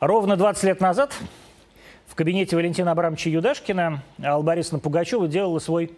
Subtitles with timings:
[0.00, 1.12] Ровно 20 лет назад
[2.06, 5.90] в кабинете Валентина Абрамовича Юдашкина Алла Борисовна Пугачева делала свой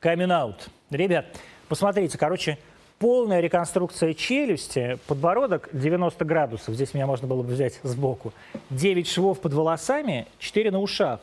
[0.00, 0.68] камин-аут.
[0.90, 1.24] Ребят,
[1.66, 2.58] посмотрите, короче,
[2.98, 8.34] полная реконструкция челюсти, подбородок 90 градусов, здесь меня можно было бы взять сбоку,
[8.68, 11.20] 9 швов под волосами, 4 на ушах.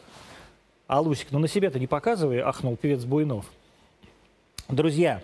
[0.87, 3.45] А Лусик, ну на себе-то не показывай, ахнул певец Буйнов.
[4.67, 5.21] Друзья,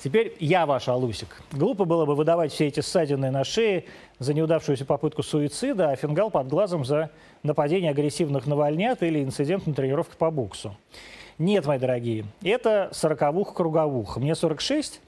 [0.00, 1.42] Теперь я ваш Алусик.
[1.50, 3.84] Глупо было бы выдавать все эти ссадины на шее
[4.20, 7.10] за неудавшуюся попытку суицида, а фингал под глазом за
[7.42, 10.76] нападение агрессивных навальнят или инцидент на тренировке по боксу.
[11.38, 14.20] Нет, мои дорогие, это сороковуха круговуха.
[14.20, 15.00] Мне 46,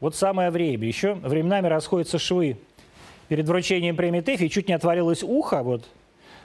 [0.00, 0.86] вот самое время.
[0.86, 2.58] Еще временами расходятся швы.
[3.28, 5.84] Перед вручением премии ТЭФИ чуть не отвалилось ухо, вот.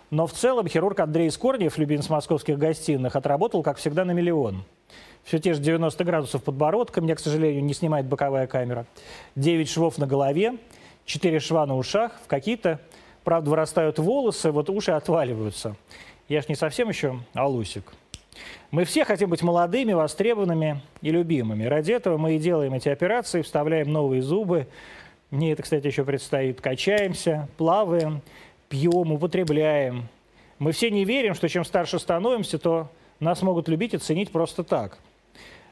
[0.10, 4.64] Но в целом хирург Андрей Скорнев, любимец московских гостиных, отработал, как всегда, на миллион
[5.24, 8.86] все те же 90 градусов подбородка, меня, к сожалению, не снимает боковая камера,
[9.36, 10.56] 9 швов на голове,
[11.06, 12.80] 4 шва на ушах, в какие-то,
[13.24, 15.76] правда, вырастают волосы, вот уши отваливаются.
[16.28, 17.94] Я ж не совсем еще алусик.
[18.72, 21.66] Мы все хотим быть молодыми, востребованными и любимыми.
[21.66, 24.68] Ради этого мы и делаем эти операции, вставляем новые зубы.
[25.32, 26.62] Мне это, кстати, еще предстоит.
[26.62, 28.22] Качаемся, плаваем,
[28.68, 30.08] пьем, употребляем.
[30.60, 34.64] Мы все не верим, что чем старше становимся, то нас могут любить и ценить просто
[34.64, 34.98] так–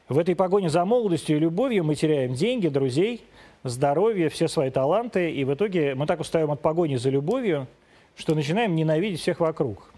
[0.10, 3.24] в этой погоне за молодостью и любовью мы теряем деньги, друзей,
[3.64, 7.68] здоровье, все свои таланты, и в итоге мы так устаем от погони за любовью,
[8.16, 9.92] что начинаем ненавидеть всех вокруг.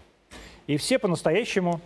[0.66, 1.80] И все по-настоящему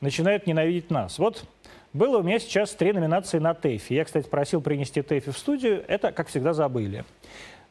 [0.00, 1.18] начинают ненавидеть нас.
[1.18, 1.44] Вот
[1.92, 3.92] было у меня сейчас три номинации на ТЭФИ.
[3.92, 5.84] Я, кстати, просил принести ТЭФИ в студию.
[5.88, 7.04] Это, как всегда, забыли.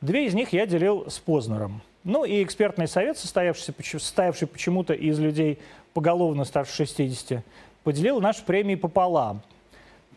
[0.01, 1.81] Две из них я делил с Познером.
[2.03, 5.57] Ну и экспертный совет, состоявшийся, состоявший почему-то из людей
[5.93, 7.43] поголовно старше 60,
[7.83, 9.41] поделил наши премии пополам–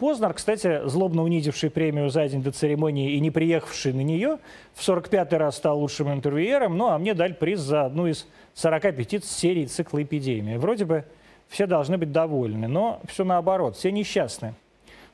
[0.00, 4.38] Познер, кстати, злобно унизивший премию за день до церемонии и не приехавший на нее,
[4.72, 9.22] в 45-й раз стал лучшим интервьюером, ну а мне дали приз за одну из 45
[9.22, 10.58] серий цикла «Эпидемия».
[10.58, 11.04] Вроде бы
[11.48, 14.54] все должны быть довольны, но все наоборот, все несчастны,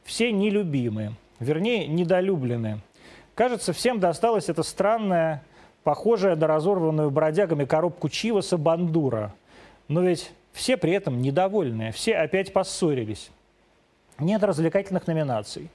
[0.05, 2.79] все нелюбимы, вернее, недолюблены.
[3.35, 5.43] Кажется, всем досталась эта странная,
[5.83, 9.35] похожая на разорванную бродягами коробку Чиваса бандура.
[9.89, 13.33] Но ведь все при этом недовольны, все опять поссорились.
[14.19, 15.71] Нет развлекательных номинаций.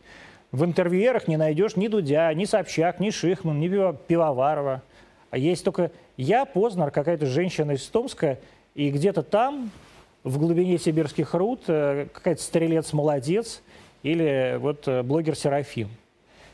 [0.51, 4.81] В интервьюерах не найдешь ни Дудя, ни Собчак, ни Шихман, ни Пивоварова.
[5.29, 8.37] А есть только я, Познер, какая-то женщина из Томска,
[8.75, 9.71] и где-то там,
[10.23, 13.61] в глубине сибирских руд, э, какая-то стрелец-молодец
[14.03, 15.89] или вот э, блогер Серафим.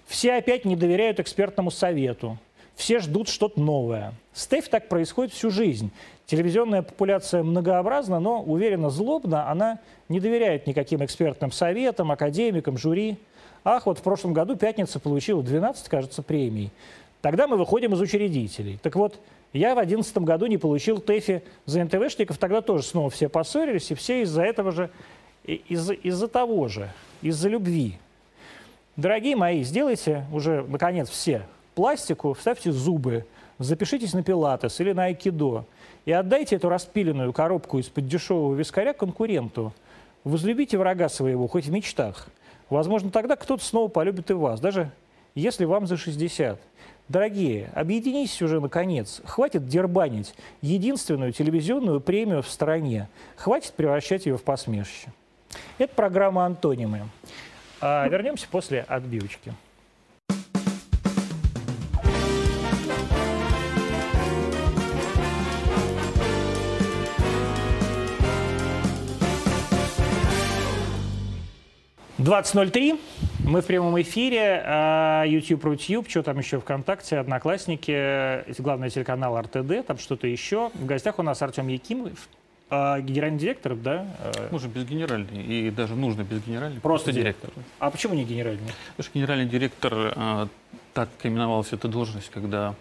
[0.05, 2.37] Все опять не доверяют экспертному совету.
[2.77, 4.13] Все ждут что-то новое.
[4.33, 5.89] С так происходит всю жизнь.
[6.27, 9.79] Телевизионная популяция многообразна, но, уверенно, злобно она
[10.09, 13.17] не доверяет никаким экспертным советам, академикам, жюри.
[13.63, 16.69] Ах, вот в прошлом году «Пятница» получила 12, кажется, премий.
[17.21, 18.77] Тогда мы выходим из учредителей.
[18.83, 19.19] Так вот,
[19.53, 23.95] я в 2011 году не получил ТЭФИ за НТВшников, тогда тоже снова все поссорились, и
[23.95, 24.91] все из-за этого же,
[25.45, 26.91] из-за из того же,
[27.23, 27.97] из-за любви.
[28.97, 33.23] Дорогие мои, сделайте уже, наконец, все пластику, вставьте зубы,
[33.59, 35.63] запишитесь на пилатес или на айкидо
[36.05, 39.71] и отдайте эту распиленную коробку из-под дешевого вискаря конкуренту.
[40.23, 42.29] Возлюбите врага своего, хоть в мечтах.
[42.71, 44.89] Возможно, тогда кто-то снова полюбит и вас, даже
[45.35, 46.59] если вам за 60.
[47.09, 49.21] Дорогие, объединитесь уже наконец.
[49.23, 50.33] Хватит дербанить
[50.63, 53.07] единственную телевизионную премию в стране.
[53.35, 55.13] Хватит превращать ее в посмешище.
[55.77, 57.07] Это программа «Антонимы».
[57.81, 59.53] А вернемся после отбивочки.
[72.17, 72.99] 20.03.
[73.45, 74.63] Мы в прямом эфире.
[74.65, 80.71] А, YouTube, Рутюб, что там еще ВКонтакте, Одноклассники, главный телеканал РТД, там что-то еще.
[80.73, 82.27] В гостях у нас Артем Якимов,
[82.71, 84.07] а, генеральный директор, да?
[84.49, 86.81] Нужно без генеральный, и даже нужно без генеральный.
[86.81, 87.51] Просто, просто директор.
[87.77, 88.73] А почему не генеральный?
[88.95, 90.47] Потому что генеральный директор, а,
[90.95, 92.73] так именовалась эта должность, когда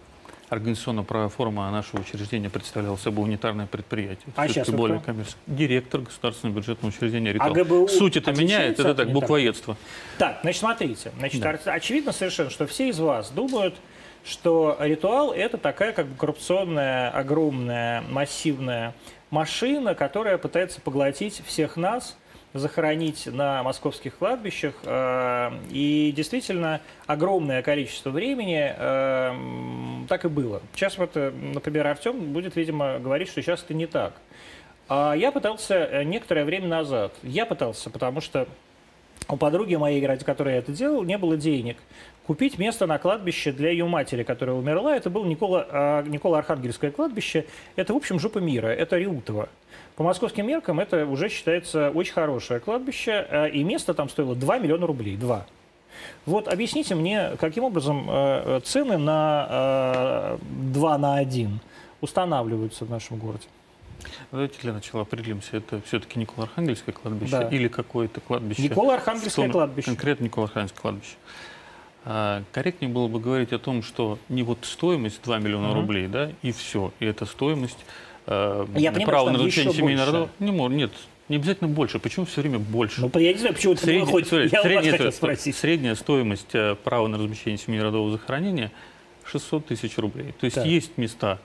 [0.48, 4.26] организационно-правовая форма нашего учреждения представляла собой унитарное предприятие.
[4.36, 5.42] А сейчас более коммерческое.
[5.46, 7.44] Директор государственного бюджетного учреждения РИТО.
[7.44, 9.76] А ГБУ Суть это меняет, это так, буквоедство.
[10.18, 11.12] Так, значит, смотрите.
[11.18, 11.58] Значит, да.
[11.72, 13.74] очевидно совершенно, что все из вас думают,
[14.24, 18.94] что ритуал– это такая как бы коррупционная, огромная, массивная
[19.30, 22.16] машина, которая пытается поглотить всех нас–
[22.58, 24.74] захоронить на московских кладбищах.
[24.84, 29.32] Э, и действительно огромное количество времени э,
[30.06, 30.62] так и было.
[30.74, 34.14] Сейчас вот, э, например, Артем будет, видимо, говорить, что сейчас это не так.
[34.88, 38.46] А я пытался некоторое время назад, я пытался, потому что
[39.28, 41.76] у подруги моей, ради которой я это делал, не было денег.
[42.26, 46.90] Купить место на кладбище для ее матери, которая умерла, это было Никола, а, Никола Архангельское
[46.90, 47.46] кладбище.
[47.76, 49.48] Это, в общем, жопа мира, это Риутово.
[49.96, 54.58] По московским меркам это уже считается очень хорошее кладбище, а, и место там стоило 2
[54.58, 55.46] миллиона рублей, 2.
[56.26, 60.38] Вот объясните мне, каким образом э, цены на э,
[60.72, 61.60] 2 на 1
[62.00, 63.44] устанавливаются в нашем городе?
[64.30, 67.48] Давайте для начала определимся, это все-таки Никола-Архангельское кладбище Да.
[67.48, 68.62] или какое-то кладбище?
[68.68, 69.86] Том- кладбище.
[69.86, 71.14] Конкретно Никола-Архангельское кладбище.
[72.04, 75.76] А, Корректнее было бы говорить о том, что не вот стоимость 2 миллиона Мгм.
[75.80, 76.92] рублей, да, и все.
[77.00, 77.78] И это стоимость
[78.26, 80.12] э, Я понимаю, права что на семейного больше.
[80.12, 80.30] рода.
[80.38, 80.92] Не, мор- нет,
[81.28, 81.98] не обязательно больше.
[81.98, 83.00] Почему все время больше?
[83.00, 84.28] Ну, я не знаю, почему это Средняя- выходит.
[84.28, 85.56] смотри, Я средняя, хотел спросить.
[85.56, 88.70] средняя стоимость э, права на размещение семейно-родового захоронения
[89.24, 90.32] 600 тысяч рублей.
[90.38, 90.66] То есть Так.
[90.66, 91.40] есть места,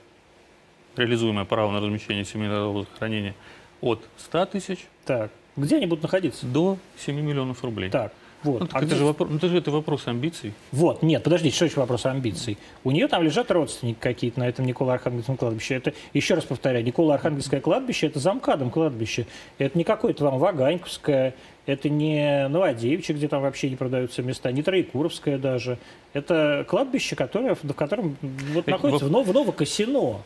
[0.95, 3.33] реализуемое право на размещение семейно-родового захоронения
[3.81, 6.45] от 100 тысяч Так, где они будут находиться?
[6.45, 7.89] до 7 миллионов рублей.
[7.89, 8.13] Так,
[8.43, 8.61] вот.
[8.61, 10.53] Ну, так А это, же вопрос, ну, это же это вопрос амбиций.
[10.71, 12.57] Вот, нет, подождите, что еще вопрос амбиций?
[12.83, 15.75] У нее там лежат родственники какие-то на этом Никола-Архангельском кладбище.
[15.75, 19.27] Это, еще раз повторяю, Никола-Архангельское кладбище– это замкадом кладбище.
[19.57, 21.35] Это не какое-то там Ваганьковское,
[21.65, 25.77] это не Новодевичье, где там вообще не продаются места, не Троекуровское даже.
[26.13, 30.21] Это кладбище, которое, в котором вот находится в, в Новокосино.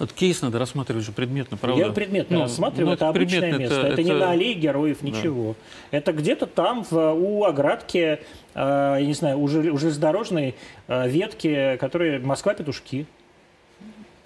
[0.00, 1.78] Вот кейс надо рассматривать же предметно, правда?
[1.84, 3.86] Я предметно Ну, рассматриваю, ну, это обычное предметно, место.
[3.86, 5.56] Это, не это- на аллее героев, ничего.
[5.90, 8.18] Это где-то там, в, у оградки, э,
[8.54, 10.54] я не знаю, у, у железнодорожной
[10.88, 13.06] э, ветки, которые Москва-Петушки.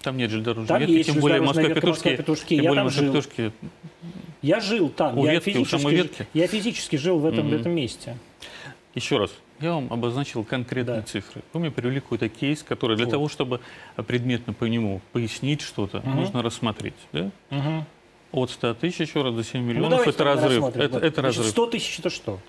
[0.01, 1.85] Там нет железнодорожной Там ветки, есть тем более Москва-Петушки.
[1.87, 2.55] Москва-Петушки.
[2.55, 3.13] Тем Я более там жил.
[3.13, 3.51] Москва-Петушки.
[4.41, 5.17] Я жил там.
[5.17, 6.27] У я, ветки, у самой физически, ветки?
[6.33, 7.59] я физически жил в этом, в Мгм.
[7.59, 8.17] этом месте.
[8.93, 11.05] Еще раз, я вам обозначил конкретные Да.
[11.07, 11.41] цифры.
[11.53, 13.11] Вы мне привели какой-то кейс, который для Вот.
[13.11, 13.59] того, чтобы
[14.07, 16.15] предметно по нему пояснить что-то, Мгм.
[16.15, 16.93] нужно рассмотреть.
[17.11, 17.29] Да?
[17.49, 17.85] Мгм.
[18.31, 20.63] От 100 тысяч еще раз до 7 Ну, миллионов давайте это разрыв.
[20.75, 21.47] Это, это Значит, разрыв.
[21.47, 22.39] 100 тысяч это что?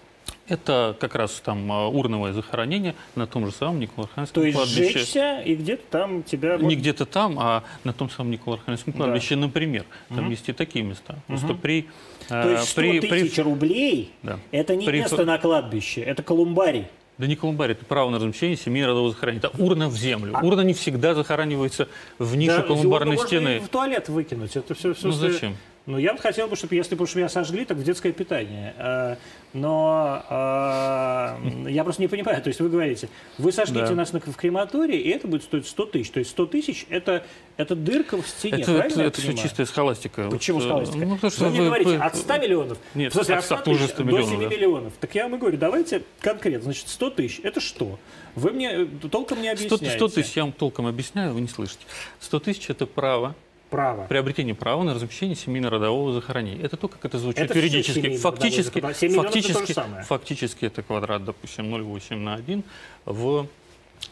[0.49, 4.99] Это как раз там а, урновое захоронение на том же самом Николаевском То есть кладбище.
[4.99, 6.57] сжечься, и где-то там тебя...
[6.57, 8.93] Не где-то там, а на том самом Николаевском Да.
[8.93, 9.85] кладбище, например.
[10.09, 10.31] Там Мгм.
[10.31, 11.17] есть и такие места.
[11.27, 11.59] Просто Мгм.
[11.59, 11.83] при...
[12.29, 14.39] То а, есть 100 при, тысяч при- рублей да.
[14.53, 16.87] это не При- место на кладбище, это колумбарий.
[17.19, 19.49] Да не колумбарий, это право на размещение семейного родового захоронения.
[19.49, 20.33] Это урна в землю.
[20.37, 21.89] А- Урна не всегда захоранивается
[22.19, 23.59] в нишу Да, колумбарной стены.
[23.61, 24.55] в туалет выкинуть.
[24.55, 25.57] Это все, все Ну зачем?
[25.87, 28.75] Ну, я бы хотел бы, чтобы, если бы меня сожгли, так в детское питание.
[28.77, 29.17] А,
[29.53, 31.39] Но а,
[31.69, 32.43] я просто не понимаю.
[32.43, 33.95] То есть вы говорите, вы сожгите Да.
[33.95, 36.11] нас на- в крематории, и это будет стоить 100 тысяч.
[36.11, 37.25] То есть 100 тысяч это,
[37.57, 40.29] это дырка в стене, Это, правильно это, это все чистая схоластика.
[40.29, 40.99] Почему Вот, э, схоластика?
[41.07, 43.39] Ну, потому что вы мне вы- говорите вы- от 100 миллионов, Нет, в смысле, от
[43.39, 44.47] от 100 100 тоже тысяч 100 до миллионов, 7 да.
[44.49, 44.93] миллионов.
[45.01, 46.63] Так я вам и говорю, давайте конкретно.
[46.65, 47.99] Значит, 100 тысяч– это что?
[48.35, 49.97] Вы мне э, толком не 100, объясняете.
[49.97, 51.87] 100 тысяч я вам толком объясняю, вы не слышите.
[52.21, 53.35] 100 тысяч это право,
[53.71, 54.07] Право.
[54.07, 56.65] приобретение права на размещение семейно-родового захоронения.
[56.65, 58.17] Это то, как это звучит Это юридически.
[58.17, 58.95] Фактически, захоронение.
[58.95, 62.63] 7 миллионов это фактически, фактически это квадрат, допустим, 0,8 на 1
[63.05, 63.47] в,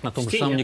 [0.03, 0.57] на том В же самом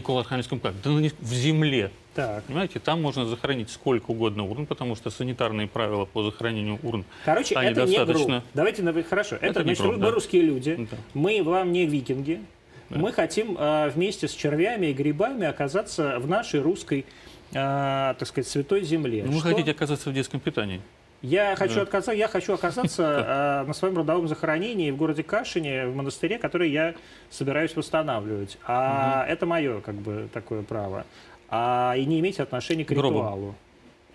[0.59, 0.83] кладбище.
[0.83, 1.91] Да, ну, не- в земле.
[2.13, 2.43] Так.
[2.43, 7.55] Понимаете, там можно захоронить сколько угодно урн, потому что санитарные правила по захоронению урн Короче,
[7.55, 8.43] Они это не достаточно- груб.
[8.53, 9.35] Давайте, на- хорошо.
[9.37, 10.11] Это, Это не значит, груб, мы да.
[10.11, 10.87] русские люди.
[10.91, 10.97] Да.
[11.13, 12.41] Мы вам не викинги.
[12.89, 12.99] Да.
[12.99, 17.05] Мы хотим а, вместе с червями и грибами оказаться в нашей русской,
[17.53, 19.23] а, так сказать, святой земле.
[19.25, 19.49] Ну, вы Что?
[19.49, 20.81] хотите оказаться в детском питании.
[21.21, 21.81] Я хочу, Да.
[21.83, 26.71] отказаться, я хочу оказаться а, на своем родовом захоронении в городе Кашине, в монастыре, который
[26.71, 26.95] я
[27.29, 28.57] собираюсь восстанавливать.
[28.65, 31.05] А это мое, как бы, такое право.
[31.49, 33.13] А, и не иметь отношения к Гробом.
[33.21, 33.55] ритуалу.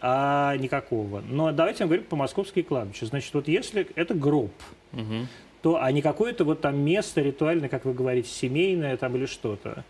[0.01, 1.23] А, никакого.
[1.27, 3.07] Но давайте я говорю по московской кладбище.
[3.07, 4.53] Значит, вот если это гроб,
[4.93, 5.29] Мгм.
[5.63, 9.85] то, а не какое-то вот там место ритуальное, как вы говорите, семейное там или что-то.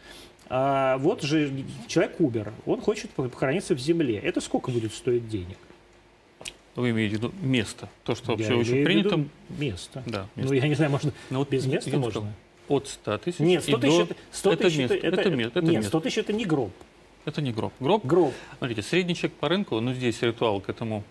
[0.49, 1.53] А вот же
[1.89, 4.17] человек умер, он хочет похорониться в земле.
[4.19, 5.59] Это сколько будет стоить денег?
[6.77, 7.89] Вы имеете в виду место.
[8.05, 9.25] То, что вообще Я очень принято.
[9.49, 10.03] место.
[10.07, 10.55] Да, Ну, место.
[10.57, 12.11] я не знаю, можно Ну, вот без места можно?
[12.11, 12.29] сказал,
[12.69, 15.31] От 100 тысяч Нет, 100 и тысяч, до- это, 100 это тысяч место, это, это
[15.31, 15.89] место, это нет, место.
[15.89, 16.73] 100 тысяч это не гроб.
[17.25, 17.73] Это не гроб.
[17.81, 18.35] Гроб, Гроб.
[18.59, 21.03] смотрите, средний чек по рынку, ну здесь ритуал к этому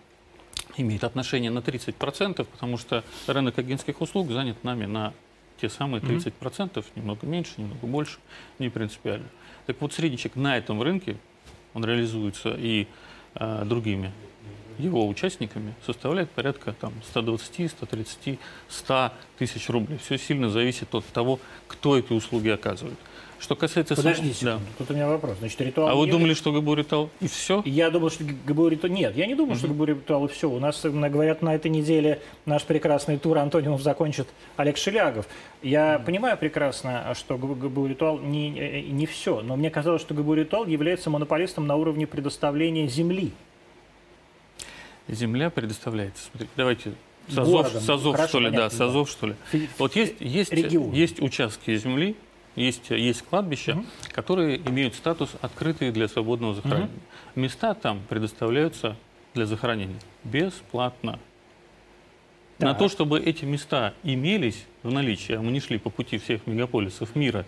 [0.76, 5.12] имеет отношение на 30%, потому что рынок агентских услуг занят нами на
[5.60, 8.18] те самые 30%, немного меньше, немного больше,
[8.58, 9.28] не принципиально.
[9.66, 11.16] Так вот, средний чек на этом рынке,
[11.74, 12.86] он реализуется и
[13.34, 14.12] а, другими
[14.78, 19.98] его участниками, составляет порядка там, 120, 130, 100 тысяч рублей.
[19.98, 22.98] Все сильно зависит от того, кто эти услуги оказывает.
[23.38, 23.94] Что касается...
[23.94, 24.52] сам- Подождите, Да.
[24.52, 25.36] секунду, тут у меня вопрос.
[25.40, 25.88] Значит, ритуал...
[25.90, 27.60] А вы думали, что ГБУ ритуал и все?
[27.66, 28.90] Я думал, что ГБУ ритуал...
[28.94, 30.48] Нет, я не думал, что ГБУ ритуал и все.
[30.48, 35.26] У нас, м, говорят, на этой неделе наш прекрасный тур Антонимов закончит Олег Шелягов.
[35.62, 40.14] Я понимаю прекрасно, что ГБ ГБУ ритуал не, э, не все, но мне казалось, что
[40.14, 43.32] ГБУ ритуал является монополистом на уровне предоставления земли.
[45.08, 46.24] Земля предоставляется.
[46.30, 46.92] Смотрите, давайте
[47.28, 47.80] Сазов, городом.
[47.82, 49.34] Сазов Хорошо, что ли, да, понятно, Сазов, что ли.
[49.50, 50.92] Фи- Вот есть, есть, регион.
[50.92, 52.16] есть участки земли,
[52.56, 53.82] есть, есть кладбища,
[54.12, 56.90] которые имеют статус открытые для свободного захоронения.
[57.34, 58.96] Места там предоставляются
[59.34, 61.18] для захоронения бесплатно.
[62.58, 62.78] На Так.
[62.78, 67.14] то, чтобы эти места имелись в наличии, а мы не шли по пути всех мегаполисов
[67.14, 67.44] мира,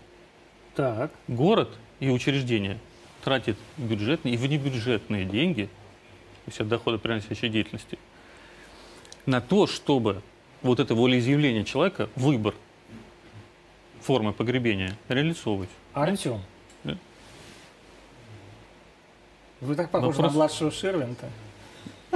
[0.76, 1.10] Так.
[1.28, 2.78] город и учреждения
[3.24, 5.70] тратит бюджетные и внебюджетные деньги,
[6.48, 7.98] то есть от дохода приносящей деятельности,
[9.26, 10.22] на то, чтобы
[10.62, 12.54] вот это волеизъявление человека, выбор
[14.00, 15.68] формы погребения реализовывать.
[15.92, 16.40] Артем.
[16.84, 16.96] Да.
[19.60, 21.28] Вы так похожи Вопрос- на младшего Ширвинта.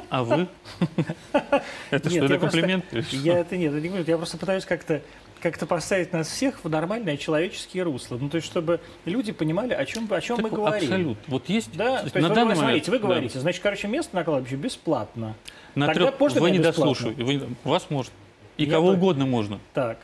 [0.09, 0.49] А вы?
[1.91, 2.87] Это что, это комплимент?
[3.11, 4.09] Я это нет.
[4.09, 5.03] Я просто пытаюсь как-то
[5.43, 8.17] как-то поставить нас всех в нормальное человеческие русло.
[8.19, 10.85] Ну, то есть, чтобы люди понимали, о чем, о чем мы Так говорим.
[10.89, 11.25] Абсолютно.
[11.27, 13.09] Вот есть Да, то есть на вы, данный смотрите, вы момент, да.
[13.09, 15.35] говорите, значит, короче, место на кладбище бесплатно.
[15.75, 18.13] на Тогда трех- можно вы не дослушиваете, вы- вас может.
[18.57, 19.59] И Я кого бы- угодно можно.
[19.75, 19.99] Так,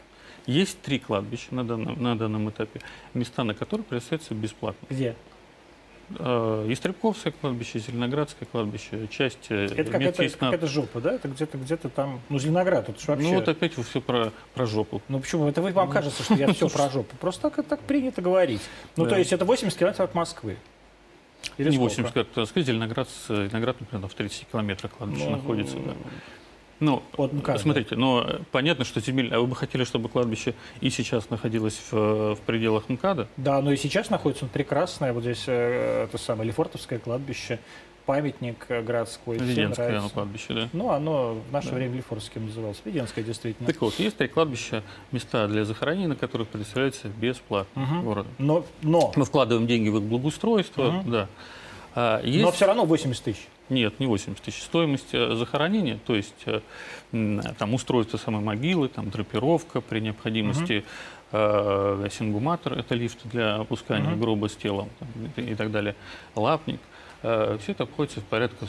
[0.47, 2.81] Есть три кладбища на данном, на данном этапе,
[3.13, 4.87] места на которые предоставляются бесплатно.
[4.89, 5.15] где?
[6.19, 11.13] Э, Истребковское кладбище, Зеленоградское кладбище, часть э, Это какая-то, какая-то жопа, да?
[11.13, 13.29] Это где-то где-то там, ну, Зеленоград, это ж вообще...
[13.29, 15.03] Ну вот опять вы все про, про жопу.
[15.09, 15.49] Ну почему?
[15.49, 17.15] Это вы, вам кажется, что я все про жопу.
[17.17, 18.63] Просто так, так принято говорить.
[18.97, 19.11] Ну, Да.
[19.11, 20.57] то есть это 80 километров от Москвы.
[21.59, 21.91] Или не сколько?
[21.95, 25.77] 80, как так сказать, Зеленоград, Зеленоград, например, в 30 километрах кладбище Ну, находится.
[25.77, 25.95] Да.
[26.81, 29.35] Ну, ну как, смотрите, но э, понятно, что земель...
[29.35, 33.29] А вы бы хотели, чтобы кладбище и сейчас находилось в, в пределах МКАДа?
[33.37, 37.59] Да, но и сейчас находится он прекрасное, вот здесь э, это самое Лефортовское кладбище,
[38.07, 39.37] памятник городской.
[39.37, 40.69] всем Введенское оно кладбище, да?
[40.73, 41.75] Ну, оно в наше Да.
[41.77, 42.81] время Лефортовским называлось.
[42.85, 43.67] Введенское, действительно.
[43.67, 44.83] Так вот, есть три кладбища,
[45.13, 48.05] места для захоронения, на которых предоставляется бесплатно Мгм.
[48.05, 48.33] городом.
[48.39, 51.11] Но, но, Мы вкладываем деньги в их благоустройство, Мгм.
[51.11, 51.29] да.
[51.95, 52.45] А, есть...
[52.45, 53.47] но все равно 80 тысяч.
[53.71, 54.63] Нет, не 80 тысяч.
[54.63, 56.61] Стоимость э, захоронения, то есть э,
[57.59, 60.85] там устройство самой могилы, там драпировка при необходимости,
[61.33, 64.21] э, сингуматор, это лифт для опускания Мгм.
[64.21, 65.09] гроба с телом там,
[65.45, 65.95] и, и так далее,
[66.35, 66.81] лапник.
[67.21, 68.67] все это обходится в порядка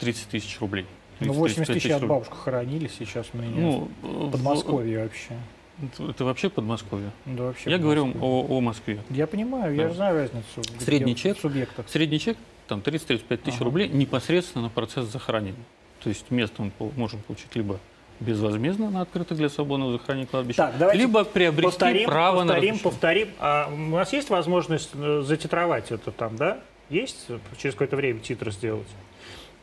[0.00, 0.86] 30 тысяч рублей.
[1.20, 5.36] Ну, 30-35 80 тысяч от бабушку хоронили, сейчас у меня Ну, в в- Подмосковье вообще.
[5.82, 7.10] Это, это вообще Подмосковье.
[7.26, 9.00] Да, вообще Я в говорю о, о Москве.
[9.10, 9.88] Я понимаю, я Да.
[9.90, 10.44] же знаю разницу.
[10.78, 11.38] в- Средний в чек?
[11.38, 11.88] субъектах.
[11.88, 12.36] Средний чек
[12.70, 13.64] там 30-35 тысяч Ага.
[13.64, 15.58] рублей непосредственно на процесс захоронения.
[16.02, 17.78] То есть место мы можем получить либо
[18.20, 22.74] безвозмездно на открытых для свободного захоронения кладбище, Так, давайте либо приобрести повторим, право на повторим,
[22.74, 22.82] размещение.
[22.82, 23.28] повторим.
[23.40, 26.60] А у нас есть возможность э, затитровать это там, да?
[26.90, 27.26] Есть
[27.58, 28.86] через какое-то время титр сделать?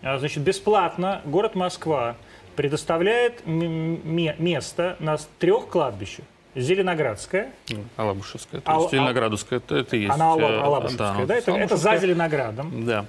[0.01, 2.17] А, Значит, бесплатно город Москва
[2.55, 6.25] предоставляет место на трех кладбищах.
[6.61, 10.13] Зеленоградское, Ну, Алабушевская, то Ал- есть Зеленоградовская, это, это есть.
[10.13, 11.35] она э, Алабушевская, да?
[11.37, 11.97] Это, это за.
[11.97, 12.85] Зеленоградом.
[12.85, 13.05] Да.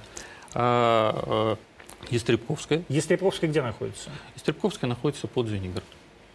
[0.53, 1.55] А, э,
[2.13, 2.83] Естребковская.
[2.89, 4.09] Естребковская где находится?
[4.35, 5.83] Естребковская находится под Звенигород.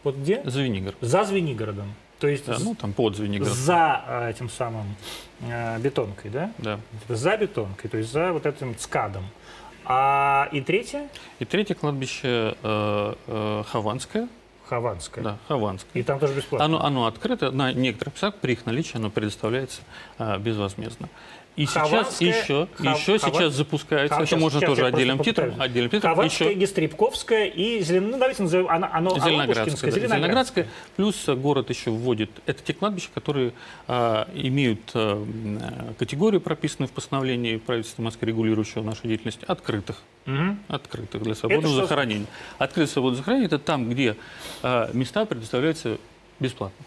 [0.03, 0.43] Вот где?
[0.45, 0.97] Звенигород.
[1.01, 1.95] За Звенигородом.
[2.19, 3.53] То есть Да, ну, там под Звенигород.
[3.53, 4.95] за э, этим самым
[5.41, 6.53] э, бетонкой, да?
[6.59, 6.79] Да.
[7.09, 9.25] За бетонкой, то есть за вот этим скадом.
[9.87, 11.09] А и третье
[11.41, 14.29] И третье кладбище э, э, Хованское.
[14.69, 15.23] Хованское.
[15.23, 15.91] Да, Хованское.
[15.95, 16.65] И там тоже бесплатно.
[16.65, 19.83] Оно, оно открыто, на некоторых местах при их наличии оно предоставляется
[20.19, 21.09] а, безвозмездно.
[21.57, 25.19] И сейчас еще, Хав- еще Хован- сейчас запускается, Хав- это сейчас- можно сейчас тоже отдельным
[25.21, 28.11] титром, отдельным титром, Хованская, еще Естребковская и Зелен...
[28.11, 30.67] ну, давайте назовем, она, оно, Зеленоградская, да, Зеленоградская.
[30.97, 33.53] Плюс город еще вводит, это те кладбища, которые
[33.87, 35.25] а, имеют а,
[35.99, 40.03] категорию, прописанную в постановлении правительства Москвы, регулирующего нашу деятельность, открытых.
[40.27, 40.59] Мгм.
[40.69, 42.27] открытых для свободного что- захоронения.
[42.59, 44.17] Открытое свободное захоронение– это там, где
[44.63, 45.99] а, места предоставляются
[46.41, 46.85] бесплатно.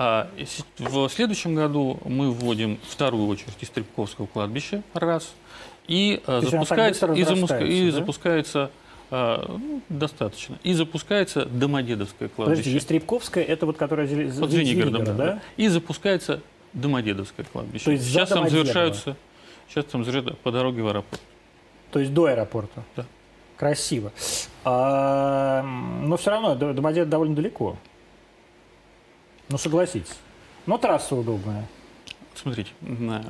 [0.00, 0.30] А,
[0.78, 5.34] в следующем году мы вводим вторую очередь из Трепковского кладбища, раз,
[5.88, 7.96] и, То так запускается, и, разрастается, и да?
[7.96, 8.70] запускается
[9.10, 10.56] а, ну, достаточно.
[10.62, 12.58] И запускается Домодедовское кладбище.
[12.58, 15.42] Подожди, Естребковская, это вот которая Зеле- под Звенигородом, Звенигород, да, да?
[15.56, 16.42] И запускается
[16.74, 17.84] Домодедовское кладбище.
[17.86, 19.16] То есть сейчас там завершаются,
[19.68, 21.20] сейчас там завершаются по дороге в аэропорт.
[21.90, 22.84] То есть до аэропорта.
[22.94, 23.04] Да.
[23.56, 24.12] Красиво.
[24.62, 27.76] А, но все равно до Домодедово довольно далеко.
[29.48, 30.16] Ну, согласитесь.
[30.66, 31.66] Но трасса удобная.
[32.34, 33.22] Смотрите, а,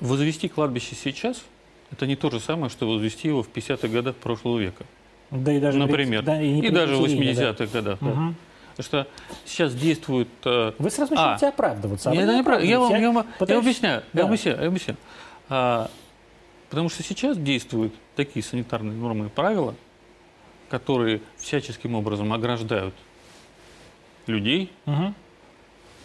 [0.00, 1.42] возвести кладбище сейчас–
[1.92, 4.84] это не то же самое, что возвести его в 50-х годах прошлого века.
[5.30, 6.22] Да и даже при- Например.
[6.22, 7.50] да, и, и даже в Екатерине, да.
[7.50, 7.98] 80-х годах.
[8.00, 8.06] да.
[8.06, 8.36] Мгм.
[8.76, 9.06] Потому что
[9.46, 10.28] сейчас действует…
[10.44, 11.16] э, Вы сразу А.
[11.16, 12.10] начинаете оправдываться.
[12.10, 12.68] а Не, вы это не.
[12.68, 14.02] Я вам, я вам- я объясняю.
[14.12, 14.20] Да.
[14.22, 14.60] Я объясняю.
[14.60, 14.98] я объясняю.
[15.48, 15.90] А,
[16.70, 19.74] потому что сейчас действуют такие санитарные нормы и правила,
[20.68, 22.94] которые всяческим образом ограждают
[24.26, 25.14] людей, Мгм.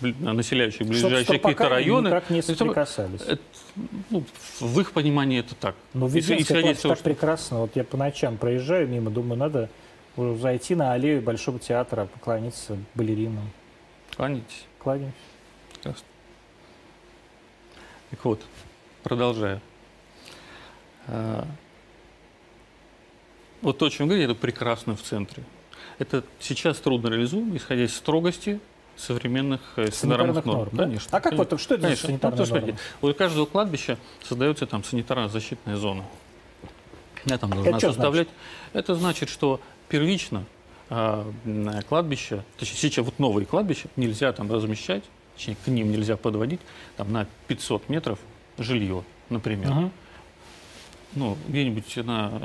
[0.02, 2.08] бли- населяющих ближайшие какие-то районы.
[2.08, 3.22] никак не соприкасались.
[3.22, 3.42] это,
[4.10, 4.24] ну,
[4.60, 5.76] в их понимании это так.
[5.94, 7.60] Но из кладбище того, так что- прекрасно.
[7.60, 9.70] Вот я по ночам проезжаю мимо, думаю, надо
[10.18, 13.50] зайти на аллею Большого театра, поклониться балеринам.
[14.16, 14.66] Кланяйтесь.
[15.74, 16.06] Прекрасно.
[18.10, 18.42] Так вот,
[19.04, 19.62] продолжая.
[21.08, 21.46] А,
[23.62, 25.44] Вот то, о чем вы говорите, это прекрасно в центре.
[26.00, 28.60] Это сейчас трудно реализуемо, исходя из строгости
[28.96, 30.58] современных э, санитарных Санитарных норм.
[30.60, 30.84] норм, да?
[30.86, 31.10] Конечно.
[31.12, 31.56] А как конечно.
[31.56, 32.08] вот, что это за Конечно.
[32.08, 32.78] Ну, санитарные что нормы?
[33.02, 36.04] У каждого кладбища создается там санитарно-защитная зона.
[37.26, 38.28] Я там должна что составлять.
[38.74, 40.46] Это значит, что первично
[40.90, 45.04] м, кладбище, точнее, сейчас вот новые кладбища нельзя там размещать,
[45.36, 46.62] точнее, к ним нельзя подводить
[46.98, 48.20] там на 500 метров
[48.58, 49.72] жилье, например.
[49.72, 49.92] Мгм.
[51.16, 52.42] Ну, где-нибудь на...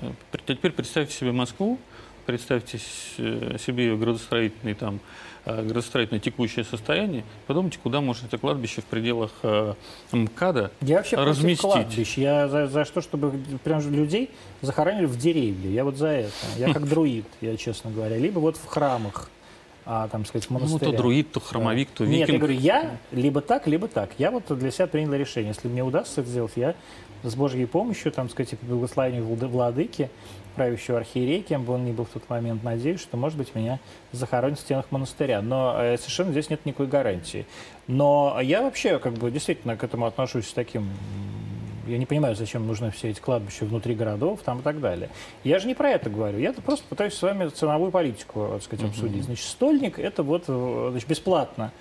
[0.47, 1.79] Теперь представьте себе Москву,
[2.27, 2.79] представьте
[3.19, 5.01] э, себе градостроительный там,
[5.45, 9.75] э, градостроительное текущее состояние, подумайте, куда может это кладбище в пределах э,
[10.13, 11.61] МКАДа Я вообще разместить.
[11.61, 12.17] кладбищ.
[12.19, 14.31] Я за, за что, чтобы прям людей
[14.63, 15.71] захоранили в деревья.
[15.71, 16.33] Я вот за это.
[16.57, 18.17] Я как друид, я честно говоря.
[18.17, 19.31] Либо вот в храмах,
[19.87, 22.39] а, там, сказать, в Ну, то друид, то хромовик, то Нет, я викинг.
[22.41, 24.11] говорю, я либо так, либо так.
[24.19, 25.53] Я вот для себя принял решение.
[25.55, 26.75] Если мне удастся это сделать, я
[27.23, 30.11] с Божьей помощью, там, сказать, по благословению влады- владыки,
[30.55, 33.79] правящего архиерея, кем бы он ни был в тот момент, надеюсь, что, может быть, меня
[34.13, 35.43] захоронят в стенах монастыря.
[35.43, 37.47] Но э, совершенно здесь нет никакой гарантии.
[37.87, 40.89] Но я вообще, как бы, действительно к этому отношусь с таким...
[41.87, 45.11] Я не понимаю, зачем нужны все эти кладбища внутри городов там и так далее.
[45.43, 46.39] Я же не про это говорю.
[46.39, 49.25] Я просто пытаюсь с вами ценовую политику, так сказать, обсудить.
[49.25, 51.73] Значит, стольник– это вот э, значит, бесплатно.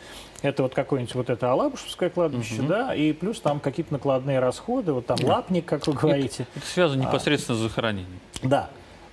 [0.44, 2.68] Это вот какое-нибудь вот это Алабушевское кладбище, Мгм.
[2.68, 6.46] да, и плюс там какие-то накладные расходы, вот там лапник, как вы говорите.
[6.54, 7.08] Это связано А.
[7.08, 8.20] непосредственно с захоронением.
[8.44, 8.70] Да.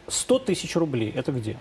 [0.09, 1.57] 100 тысяч рублей– это где?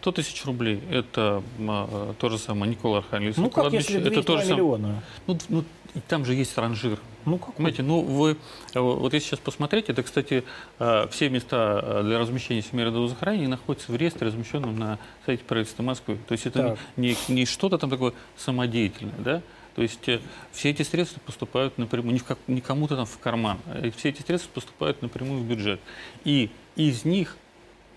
[0.00, 3.94] 100 тысяч рублей– это а, то же самое Никола Архангельское Ну, как кладбище.
[3.94, 5.02] если это то 2,2 же миллиона?
[5.26, 5.64] Ну, ну,
[5.96, 7.00] и там же есть ранжир.
[7.28, 7.54] Ну, как?
[7.54, 8.36] Понимаете, ну вы,
[8.74, 10.44] э, вот если сейчас посмотреть, это, кстати,
[10.78, 15.82] э, все места э, для размещения семейного захоронения находятся в реестре, размещенном на сайте правительства
[15.82, 16.18] Москвы.
[16.26, 16.78] То есть это Так.
[16.96, 19.42] не, не что-то там такое самодеятельное, да?
[19.74, 20.08] То есть
[20.50, 24.22] все эти средства поступают напрямую, не, как, не кому-то там в карман, а все эти
[24.22, 25.78] средства поступают напрямую в бюджет.
[26.24, 27.36] И из них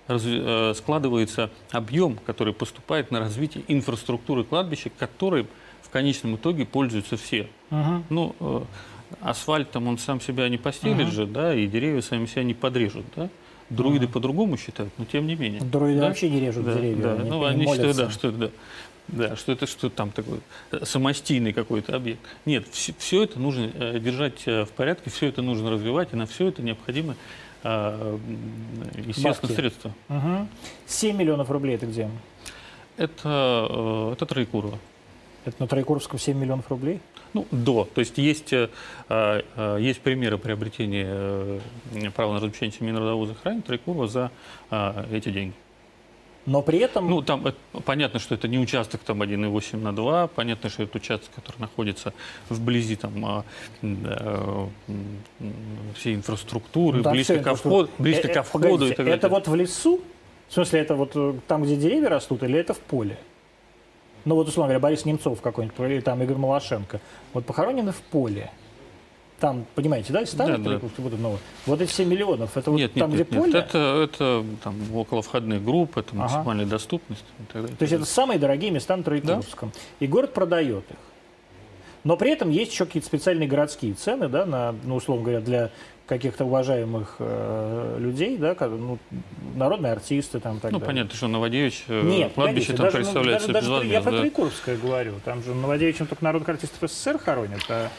[0.07, 5.47] раз- складывается объем, который поступает на развитие инфраструктуры кладбища, которой
[5.81, 7.49] в конечном итоге пользуются все.
[7.71, 8.03] Мгм.
[8.09, 8.35] Ну,
[9.21, 11.11] асфальт там он сам себя не постелит Ага.
[11.11, 13.29] же, да, и деревья сами себя не подрежут, да.
[13.69, 14.13] Друиды Ага.
[14.13, 15.61] по-другому считают, но тем не менее.
[15.61, 16.07] Дроиды Да.
[16.07, 17.13] вообще не режут Да, деревья, да.
[17.13, 18.49] они, ну, они считают, да, что это, да,
[19.07, 20.39] да, что это что там такой
[20.71, 22.19] э, самостийный какой-то объект.
[22.45, 26.25] Нет, все, это нужно э, держать э, в порядке, все это нужно развивать, и на
[26.25, 27.15] все это необходимы,
[27.63, 28.19] э, м,
[29.07, 29.53] естественно, Бабки.
[29.53, 29.93] средства.
[30.09, 30.47] Мгм.
[30.87, 32.09] 7 миллионов рублей– это где?
[32.97, 34.77] Это, это Троекурово.
[35.45, 36.99] Это на Троекуровском 7 миллионов рублей?
[37.33, 37.87] Ну, до.
[37.93, 38.69] То есть есть, э,
[39.09, 41.59] э, э, есть примеры приобретения э,
[42.13, 44.31] права на размещение семейного родового захоронения Троекурова за
[44.69, 45.53] э, эти деньги.
[46.45, 47.09] Но при этом...
[47.09, 47.53] Ну, там э,
[47.85, 52.13] понятно, что это не участок там 1,8 на 2, понятно, что это участок, который находится
[52.49, 53.45] вблизи там а,
[53.81, 55.19] э, м,
[55.95, 59.17] всей инфраструктуры, там близко, ко, входу, близко Э, э, ко входу погодите, и так далее.
[59.17, 60.01] Это вот в лесу?
[60.49, 63.17] В смысле, это вот э, там, где деревья растут, или это в поле?
[64.25, 66.99] Ну вот, условно говоря, Борис Немцов какой-нибудь, или там Игорь Малашенко.
[67.33, 68.51] Вот похоронены в поле.
[69.39, 70.79] Там, понимаете, да, старый Да, да.
[70.79, 73.53] Вот, ну, вот эти 7 миллионов, это вот нет, там, нет, где нет, нет.
[73.53, 73.59] поле?
[73.59, 76.21] Это, это там около входных групп, это Ага.
[76.21, 77.75] максимальная доступность и так далее.
[77.75, 79.71] То есть это самые дорогие места на Троекуровском.
[79.99, 80.97] И город продает их.
[82.03, 85.71] Но при этом есть еще какие-то специальные городские цены, да, на, ну, условно говоря, для
[86.07, 88.97] каких-то уважаемых э, людей, да, как, ну,
[89.55, 90.93] народные артисты там так Ну, далее.
[90.93, 94.17] понятно, что Новодевич э, Нет, кладбище там даже, ну, представляется даже, даже я про да.
[94.19, 95.13] Троекуровское говорю.
[95.23, 97.89] Там же Новодевичем только народных артистов СССР хоронят, а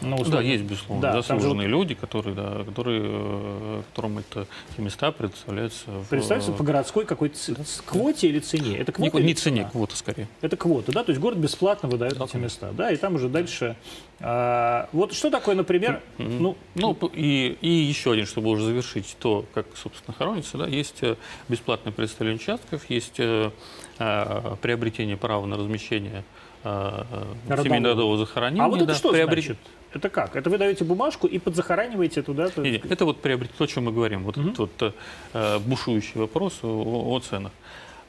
[0.00, 4.46] ну, Да, есть, безусловно, Да, там же заслуженные люди, которые, да, которые, э, которым это,
[4.72, 6.06] эти места предоставляются в...
[6.08, 8.76] Представляется по городской какой-то ц- квоте или цене.
[8.78, 9.70] Это не, квота не или цене, цена?
[9.70, 10.28] квота скорее.
[10.40, 11.04] Это квота, да?
[11.04, 12.66] То есть город бесплатно выдает Да, эти конечно.
[12.66, 12.90] места, да?
[12.92, 13.76] И там уже дальше...
[14.20, 19.16] а, вот что такое, например, ну, Ну, п- и, и еще один, чтобы уже завершить
[19.18, 21.16] то, как, собственно, хоронится, да, есть э,
[21.48, 23.50] бесплатное представление участков, есть э,
[23.98, 26.24] э, приобретение права на размещение
[26.64, 27.04] э,
[27.48, 28.64] э, семейно-родового захоронения.
[28.64, 29.58] а вот это да, что приобрет- значит?
[29.92, 30.36] Это как?
[30.36, 32.48] Это вы даете бумажку и подзахораниваете туда?
[32.50, 34.48] то Не, не, есть- это вот приобрет то, о чем мы говорим, вот Мгм.
[34.50, 34.94] этот вот
[35.32, 36.66] э, бушующий вопрос о,
[37.14, 37.52] о ценах.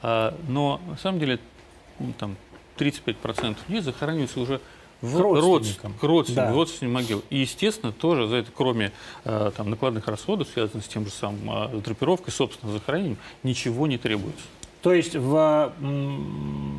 [0.02, 1.40] А, но на самом деле
[2.18, 2.36] там
[2.78, 4.60] 35% людей захораниваются уже
[5.02, 5.92] в К родственникам.
[5.94, 6.52] родствен- к родственникам, Да.
[6.54, 7.22] в родственные могилы.
[7.30, 8.92] И, естественно, тоже за это, кроме
[9.24, 13.98] э, там, накладных расходов, связанных с тем же самым э, драпировкой, собственно, захоронением, ничего не
[13.98, 14.44] требуется.
[14.82, 15.74] То есть, в,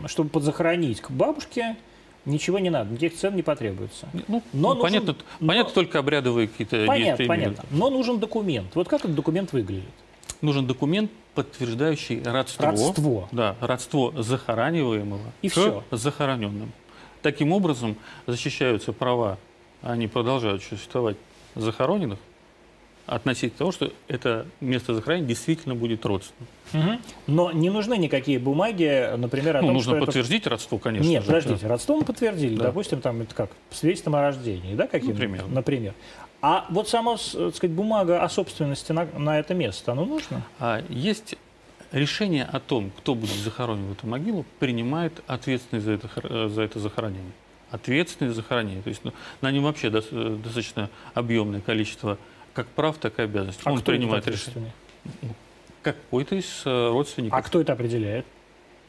[0.06, 1.76] чтобы подзахоронить к бабушке,
[2.24, 4.08] ничего не надо, никаких цен не потребуется.
[4.28, 7.64] Ну, Но ну, понятно, нужен- понятно но- только обрядовые какие-то Понятно, понятно.
[7.70, 8.74] Но нужен документ.
[8.74, 9.84] Вот как этот документ выглядит?
[10.42, 12.64] нужен документ, подтверждающий родство.
[12.66, 13.28] Родство.
[13.32, 15.84] Да, родство захораниваемого И к всё.
[15.90, 16.72] захороненным.
[17.22, 19.38] Таким образом защищаются права,
[19.82, 21.16] они продолжают существовать
[21.54, 22.18] захороненных
[23.06, 26.48] относительно того, что это место захоронения действительно будет родственным.
[26.72, 27.00] Мгм.
[27.26, 31.08] Но не нужны никакие бумаги, например, о Ну, том, нужно что это- подтвердить родство, конечно
[31.08, 31.26] Нет, же.
[31.26, 32.64] подождите, родство мы подтвердили, Да.
[32.64, 35.44] допустим, там это как, свидетельством о рождении, да, каким Например.
[35.48, 35.94] например.
[36.42, 40.42] А вот сама, так сказать, бумага о собственности на, на это место, оно нужно?
[40.58, 41.34] А есть
[41.92, 46.62] решение о том, кто будет захоронен в эту могилу, принимает ответственность за это, э, за
[46.62, 47.32] это захоронение.
[47.70, 48.82] Ответственность за захоронение.
[48.82, 52.16] То есть ну, на нем вообще э, достаточно объемное количество
[52.60, 53.62] как прав, так и обязанностей.
[53.64, 54.72] А Он кто принимает решение.
[55.82, 57.38] Какой-то из э, родственников.
[57.38, 58.26] А кто это определяет?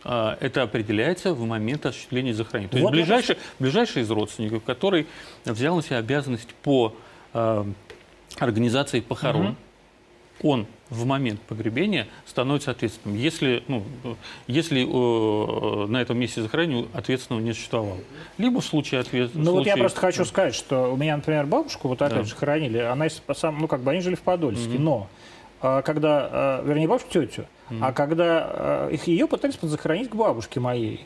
[0.03, 2.69] А, это определяется в момент осуществления захоронения.
[2.69, 5.07] То Вот есть ближайший, ближайший из родственников, который
[5.45, 6.93] взял на себя обязанность по
[7.33, 7.65] э,
[8.39, 9.57] организации похорон, Мгм.
[10.43, 13.17] Он в момент погребения становится ответственным.
[13.17, 13.83] Если, ну,
[14.47, 17.97] если э, на этом месте захоронения ответственного не существовало.
[18.37, 19.49] Либо в случае ответственности...
[19.49, 22.23] Ну вот я просто хочу сказать, что у меня, например, бабушку, вот опять Да.
[22.23, 23.07] же, хоронили, она
[23.57, 24.83] ну как бы они жили в Подольске, Мгм.
[24.83, 25.07] но
[25.61, 27.45] а, когда, а, вернее, бабушку, тетю,
[27.79, 31.05] а когда а, их, ее пытались подзахоронить к бабушке моей,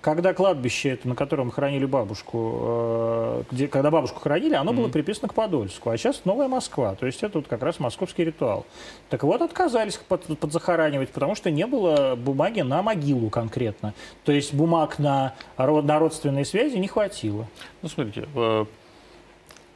[0.00, 5.28] когда кладбище, это, на котором хоронили бабушку, э, где, когда бабушку хоронили, оно было приписано
[5.28, 8.66] к Подольску, а сейчас Новая Москва, то есть это вот как раз московский ритуал.
[9.08, 13.94] Так вот, отказались под, подзахоранивать, потому что не было бумаги на могилу конкретно.
[14.24, 17.46] То есть бумаг на, на родственные связи не хватило.
[17.82, 18.64] Ну, смотрите, э,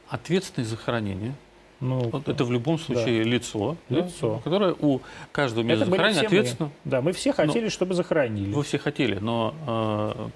[0.09, 1.33] ответственность за хранение
[1.79, 4.41] Ну, вот это в любом случае лицо, да, Лицо.
[4.43, 6.25] которое у каждого места захоронения все мы.
[6.37, 6.71] ответственно.
[6.85, 8.51] Да, мы все хотели, чтобы захоронили.
[8.51, 10.29] Вы все хотели, но э,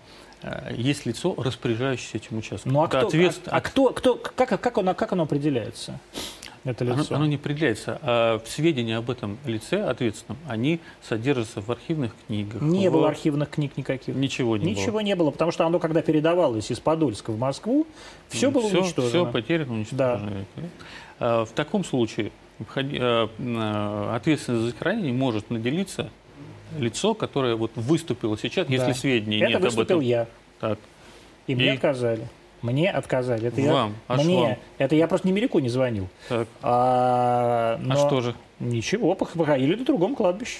[0.43, 2.73] э, есть лицо, распоряжающееся этим участком.
[2.73, 5.99] Ну а Это кто, ответствен- а, а кто, кто, как, как, оно, как оно определяется,
[6.63, 7.15] это Оно, лицо?
[7.15, 7.97] оно не определяется.
[8.03, 12.61] А сведения об этом лице ответственном, они содержатся в архивных книгах.
[12.61, 14.13] не в- было архивных книг никаких.
[14.13, 14.99] Ничего не Ничего было.
[14.99, 17.87] не было, потому что оно, когда передавалось из Подольска в Москву,
[18.29, 19.09] все было все, уничтожено.
[19.09, 20.45] Все потеряно, уничтожено.
[20.55, 20.61] А,
[21.21, 22.31] В таком случае
[22.75, 26.09] э, э, ответственность за захоронение может наделиться
[26.79, 28.73] лицо, которое вот выступило сейчас, Да.
[28.73, 29.99] если сведений Это нет об выступил этом.
[30.07, 30.27] я,
[30.59, 30.79] Так.
[31.45, 31.69] и мне И?
[31.69, 32.27] отказали.
[32.63, 33.47] Мне отказали.
[33.49, 33.95] Это я, Вам?
[34.07, 34.41] Аж мне.
[34.41, 34.55] вам?
[34.79, 36.07] Это я просто Немиряку не звонил.
[36.29, 36.47] Так.
[36.61, 38.35] А, А но что же?
[38.59, 40.59] Ничего, похоронили на другом кладбище.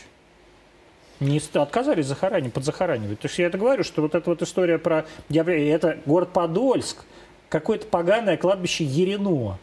[1.20, 3.20] Не отказались захоранивать, подзахоранивать.
[3.20, 5.06] То есть я это говорю, что вот эта вот история про...
[5.30, 7.04] Я, это город Подольск,
[7.50, 9.58] какое-то поганое кладбище Ерино.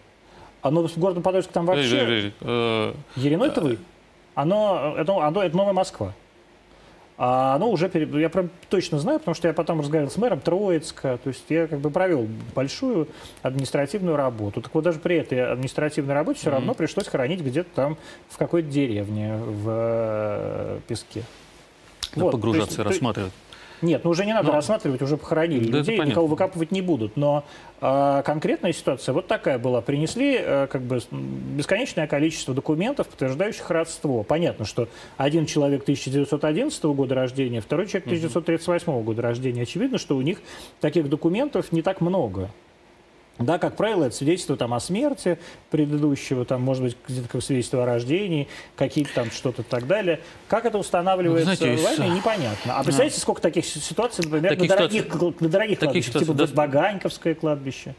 [0.62, 2.32] Оно с городом Подольск там Подожди, вообще...
[2.40, 3.78] подожди, Ерино это вы?
[4.34, 6.12] Оно, это, оно, это Новая Москва.
[7.20, 10.38] А оно уже, пере- я прям точно знаю, потому что я потом разговаривал с мэром
[10.40, 13.08] Троицка, то есть я как бы провел большую
[13.42, 14.60] административную работу.
[14.62, 17.96] Так вот даже при этой административной работе все равно пришлось хоронить где-то там
[18.28, 21.24] в какой-то деревне в э, песке.
[22.14, 23.32] надо Вот, погружаться есть- рассматривать.
[23.82, 27.16] Нет, ну уже не надо Ну, рассматривать, уже похоронили да людей, никого выкапывать не будут.
[27.16, 27.44] Но
[27.80, 29.80] а, конкретная ситуация вот такая была.
[29.80, 34.22] Принесли э, как бы бесконечное количество документов, подтверждающих родство.
[34.24, 39.62] Понятно, что один человек 1911 года рождения, второй человек 1938 года рождения.
[39.62, 40.40] Очевидно, что у них
[40.80, 42.50] таких документов не так много.
[43.38, 45.38] Да, как правило, это свидетельство там о смерти
[45.70, 50.20] предыдущего, там, может быть, где-то как свидетельство о рождении, какие-то там что-то и так далее.
[50.48, 52.78] Как это устанавливается Ну, знаете, в войне, из- непонятно.
[52.78, 56.12] А представляете, сколько таких си- ситуаций, например, Таких на дорогих, ситуаций- на дорогих таких кладбищах,
[56.12, 57.94] ситуаций типа даст- Баганьковское кладбище.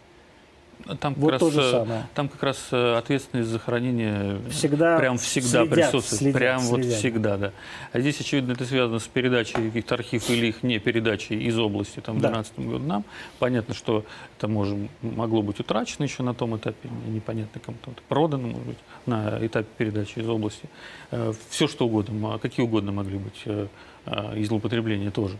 [1.01, 2.07] Там как, Вот раз, то же э, самое.
[2.15, 6.19] там как раз э, ответственность за хранение Всегда прям всегда следят, присутствует.
[6.21, 6.97] следят, прям вот следят.
[6.99, 7.51] всегда, да.
[7.91, 11.99] А здесь, очевидно, это связано с передачей каких-то архив или их не передачей из области
[11.99, 12.29] там, в Да.
[12.29, 13.03] 2012 году нам.
[13.39, 14.05] Понятно, что
[14.37, 19.37] это может, могло быть утрачено еще на том этапе, непонятно кому-то, продано, может быть, на
[19.45, 20.69] этапе передачи из области.
[21.49, 23.67] Все что угодно, м- какие угодно могли быть э,
[24.05, 25.37] э, и злоупотребления тоже.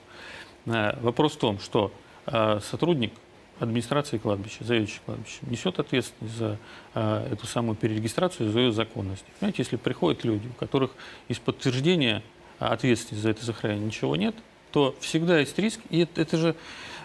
[0.65, 1.91] Э, Вопрос в том, что
[2.28, 3.13] э, сотрудник
[3.60, 6.58] администрации кладбища, заведующий кладбищем, несет ответственность за
[6.95, 9.24] э, эту самую перерегистрацию, за ее законность.
[9.39, 10.91] Понимаете, если приходят люди, у которых
[11.28, 12.24] из подтверждения
[12.60, 14.36] ответственности за это захоронение ничего нет,
[14.72, 16.56] то всегда есть риск, и это, это же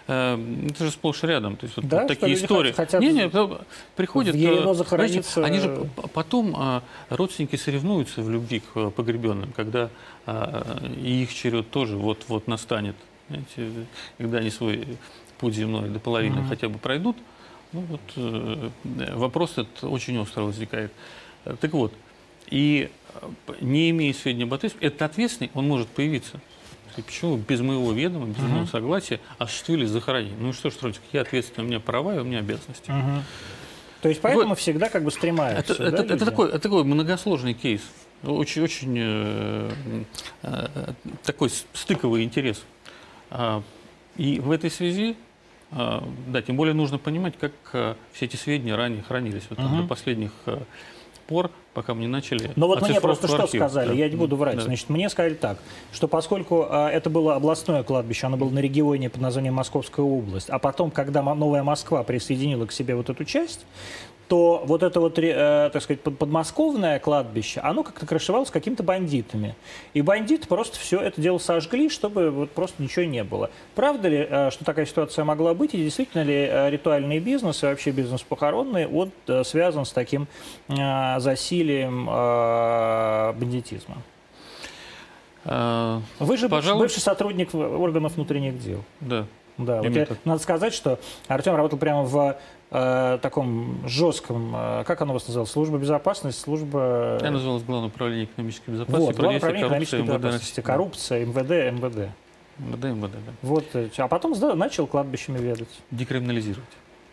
[0.07, 1.55] э, это же сплошь рядом.
[1.57, 2.71] То есть вот Да, что такие истории.
[2.71, 3.29] хотят не, не,
[3.95, 4.35] приходят.
[4.35, 4.63] э,
[5.33, 9.89] знаете, Они же потом э, родственники соревнуются в любви к э, погребенным, когда
[10.25, 12.95] э, и их черед тоже вот-вот настанет.
[13.29, 13.87] Знаете,
[14.19, 14.97] когда они свой
[15.37, 16.49] путь земной до половины Мгм.
[16.49, 17.17] хотя бы пройдут,
[17.73, 18.69] ну вот э,
[19.15, 20.91] вопрос этот очень остро возникает.
[21.45, 21.93] Э, Так вот,
[22.49, 22.89] и
[23.21, 23.27] э,
[23.61, 26.39] не имея сведения об ответственности, этот ответственный, он может появиться.
[26.97, 28.67] И Почему без моего ведома, без моего Мгм.
[28.67, 30.37] согласия осуществили захоронение?
[30.39, 32.89] Ну и что ж, Троицкий, я ответственный, у меня права и у меня обязанности.
[32.89, 33.23] Мгм.
[34.01, 35.73] То есть поэтому всегда как бы стремаются.
[35.73, 36.25] Это, да, это- это люди?
[36.25, 37.81] такой, это такой многосложный кейс.
[38.23, 39.71] очень, очень э,
[40.43, 40.67] э,
[41.23, 42.63] такой стыковый интерес.
[43.29, 43.61] А,
[44.15, 45.15] и в этой связи,
[45.71, 49.43] да, тем более нужно понимать, как а, все эти сведения ранее хранились.
[49.49, 49.81] Вот Мгм.
[49.81, 50.61] до последних а,
[51.27, 53.93] пор, пока мы не начали Ну вот мне просто что сказали, Да.
[53.93, 54.57] я не буду врать.
[54.57, 54.61] Да.
[54.61, 55.57] Значит, мне сказали так,
[55.91, 60.49] что поскольку а, это было областное кладбище, оно было на регионе под названием Московская область,
[60.49, 63.65] а потом, когда Новая Москва присоединила к себе вот эту часть,
[64.27, 69.55] то вот это вот, э, так сказать, под- подмосковное кладбище, оно как-то крышевалось какими-то бандитами.
[69.93, 73.51] И бандиты просто все это дело сожгли, чтобы вот просто ничего не было.
[73.75, 77.67] Правда ли, э, что такая ситуация могла быть, и действительно ли э, ритуальный бизнес и
[77.67, 80.27] вообще бизнес похоронный вот, э, связан с таким
[80.69, 83.97] э, засилием э, бандитизма?
[85.47, 86.81] А, Вы же бывший- Пожалуй.
[86.85, 88.83] бывший сотрудник органов внутренних дел.
[89.01, 89.25] да.
[89.57, 92.35] Да, вот я- надо сказать, что Артем работал прямо в
[92.71, 97.19] э, таком жестком, э, как оно у вас называлось, служба безопасности, служба...
[97.21, 101.83] Я называлась Главное управление экономической безопасности, вот, Главное управление экономической коррупции безопасности, МВД коррупция, МВД,
[101.83, 101.95] МВД.
[101.95, 102.11] России.
[102.57, 103.33] МВД, МВД, да.
[103.41, 105.67] Вот, э, а потом сда- начал кладбищами ведать.
[105.91, 106.69] Декриминализировать.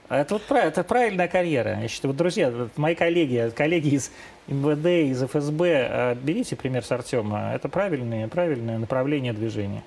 [0.08, 1.80] А это вот это правильная карьера.
[1.80, 4.12] Я считаю, вот, друзья, мои коллеги, коллеги из
[4.46, 7.52] МВД, из ФСБ, э, берите пример с Артема.
[7.54, 9.82] Это правильное, правильное направление движения.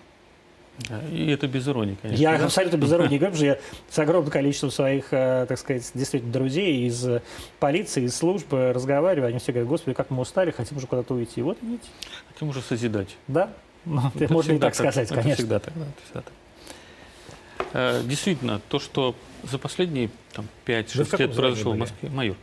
[0.90, 1.02] Да.
[1.12, 2.22] И это без иронии, конечно.
[2.22, 2.46] Я да?
[2.46, 3.60] абсолютно без иронии говорю, что я
[3.90, 7.22] с огромным количеством своих, э, так сказать, действительно друзей из э,
[7.60, 9.30] полиции, из службы разговариваю.
[9.30, 11.42] Они все говорят, господи, как мы устали, хотим уже куда-то уйти.
[11.42, 11.88] Вот идите.
[12.34, 13.16] Хотим уже созидать.
[13.28, 13.52] Да?
[13.86, 15.36] Ну, Это можно и всегда так сказать, это конечно.
[15.36, 16.34] всегда так, да, всегда так.
[17.74, 22.10] Э, Действительно, то, что за последние там, 5-6 Вы в каком лет произошло в Москве,
[22.10, 22.38] майор.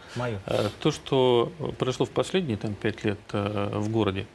[0.47, 4.27] Э, То, что произошло в последние там, 5 лет в городе,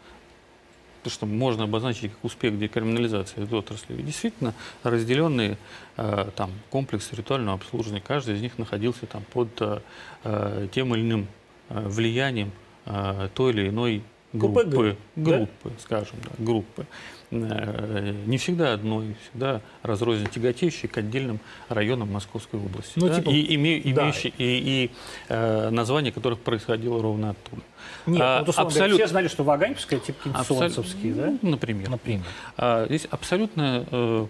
[1.08, 5.58] то, что можно обозначить как успех декриминализации этой отрасли, действительно разделенные
[5.96, 9.80] э, там, комплексы ритуального обслуживания, каждый из них находился там, под э,
[10.26, 11.28] э, тем или иным
[11.70, 12.52] э, влиянием
[12.86, 15.38] э, той или иной группы, да?
[15.38, 16.86] группы скажем, да, группы.
[17.30, 22.94] Э, Не всегда одной, всегда разрозненно тяготеющей к отдельным районам Московской области.
[22.96, 24.04] Ну, да, типа, и име- да.
[24.04, 24.44] имеющие и,
[24.86, 24.92] и,
[25.28, 27.62] э, названия которых происходило ровно оттуда.
[28.06, 31.38] Нет, А, вот, условно говоря, все знали, что Ваганьковская, типа Абсолют- солнцевские, да?
[31.42, 31.90] Ну, Например.
[31.90, 32.24] Например.
[32.56, 34.28] А, Здесь абсолютная, э,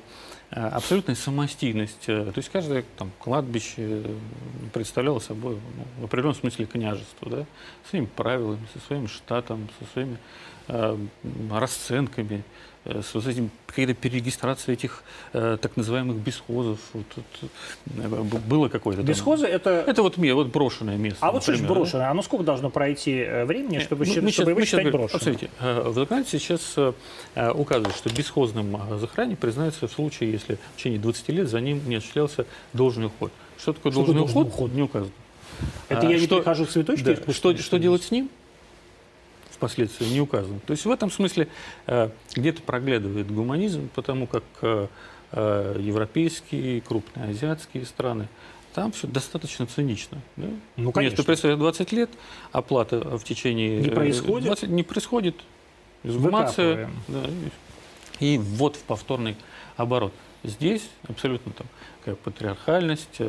[0.51, 2.05] э, абсолютная самостийность.
[2.07, 4.01] э, То есть каждое там, кладбище
[4.73, 7.45] представляло собой ну, в определенном смысле княжество, да,
[7.89, 10.17] своими правилами, со своим штатом, со своими
[10.69, 10.97] э,
[11.51, 12.43] расценками,
[12.87, 16.79] с вот этим какая-то перерегистрация этих э, так называемых бесхозов.
[16.93, 17.49] Вот, вот,
[17.97, 19.01] э, было какое-то.
[19.01, 19.69] там- Бесхозы это...
[19.87, 21.19] Это вот, ме- вот брошенное место.
[21.21, 22.11] А вот что например, да.
[22.11, 24.85] Оно сколько должно пройти э, времени, чтобы, Ну, считать- мы чтобы его мы щас считать
[24.85, 25.19] говорим- брошенным?
[25.19, 26.93] Посмотрите, э, в законодательстве сейчас э,
[27.35, 31.59] э, указывает, что бесхозным э, захоронением признается в случае, если в течение 20 лет за
[31.59, 33.31] ним не осуществлялся должный уход.
[33.57, 34.43] Что такое Что должный такое уход?
[34.47, 34.73] должный уход?
[34.75, 35.11] Не указано.
[35.89, 38.29] Это А, я не что- перехожу к цветочке Да, искусственной, что, что делать с ним?
[39.57, 40.59] Впоследствии не указано.
[40.67, 41.47] То есть в этом смысле
[41.87, 44.87] э, где-то проглядывает гуманизм, потому как э,
[45.31, 48.27] э, европейские, крупные азиатские страны,
[48.75, 50.19] там все достаточно цинично.
[50.35, 50.47] Да?
[50.75, 51.15] Ну, конечно.
[51.15, 52.11] Место представляет 20 лет,
[52.51, 53.81] оплата в течение...
[53.81, 54.45] Не происходит?
[54.45, 55.35] 20 не происходит.
[56.03, 56.91] Выкапываем.
[57.07, 57.23] Да,
[58.19, 59.37] и, и ввод в повторный
[59.75, 60.13] оборот.
[60.43, 61.65] Здесь абсолютно там
[62.05, 63.19] как патриархальность,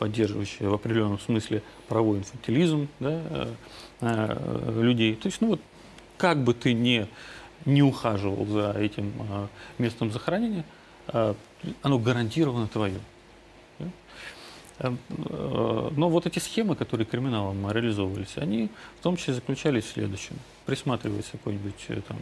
[0.00, 3.48] поддерживающая в определенном смысле правовой инфантилизм да,
[4.00, 5.14] людей.
[5.14, 5.60] То есть, ну вот,
[6.16, 7.06] как бы ты не,
[7.64, 9.46] не ухаживал за этим э,
[9.78, 10.64] местом захоронения,
[11.08, 11.34] э,
[11.82, 13.00] оно гарантированно твое.
[13.78, 13.86] Да?
[14.78, 20.36] Э, Но вот эти схемы, которые криминалом реализовывались, они в том числе заключались в следующем.
[20.66, 22.16] Присматривается какое-нибудь э, там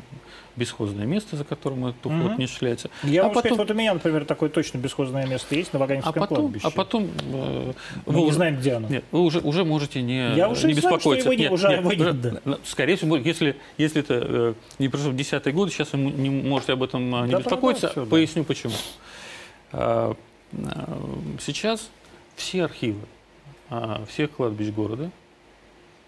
[0.55, 2.39] бесхозное место, за которым этот уход Мгм.
[2.39, 2.91] не осуществляется.
[3.03, 5.79] Я а могу сказать, потом- вот у меня, например, такое точно бесхозное место есть на
[5.79, 6.67] А Ваганьковском потом, кладбище.
[6.67, 7.73] а потом э,
[8.05, 8.89] Мы вы не уже- знаем, где оно.
[8.89, 11.31] Нет, вы уже, уже можете не, Я уже не знаю, что беспокоиться.
[11.33, 12.59] его не- уже его нет, да.
[12.65, 16.75] Скорее всего, если, если это э, не прошло в десятый год, сейчас вы не можете
[16.75, 17.89] об этом э, не Да, беспокоиться.
[17.89, 18.11] всё, да.
[18.11, 18.75] Поясню почему.
[19.73, 20.15] А,
[20.53, 21.01] а,
[21.41, 21.89] Сейчас
[22.37, 23.01] все архивы
[23.71, 25.11] а, всех кладбищ города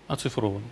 [0.06, 0.64] оцифрованы.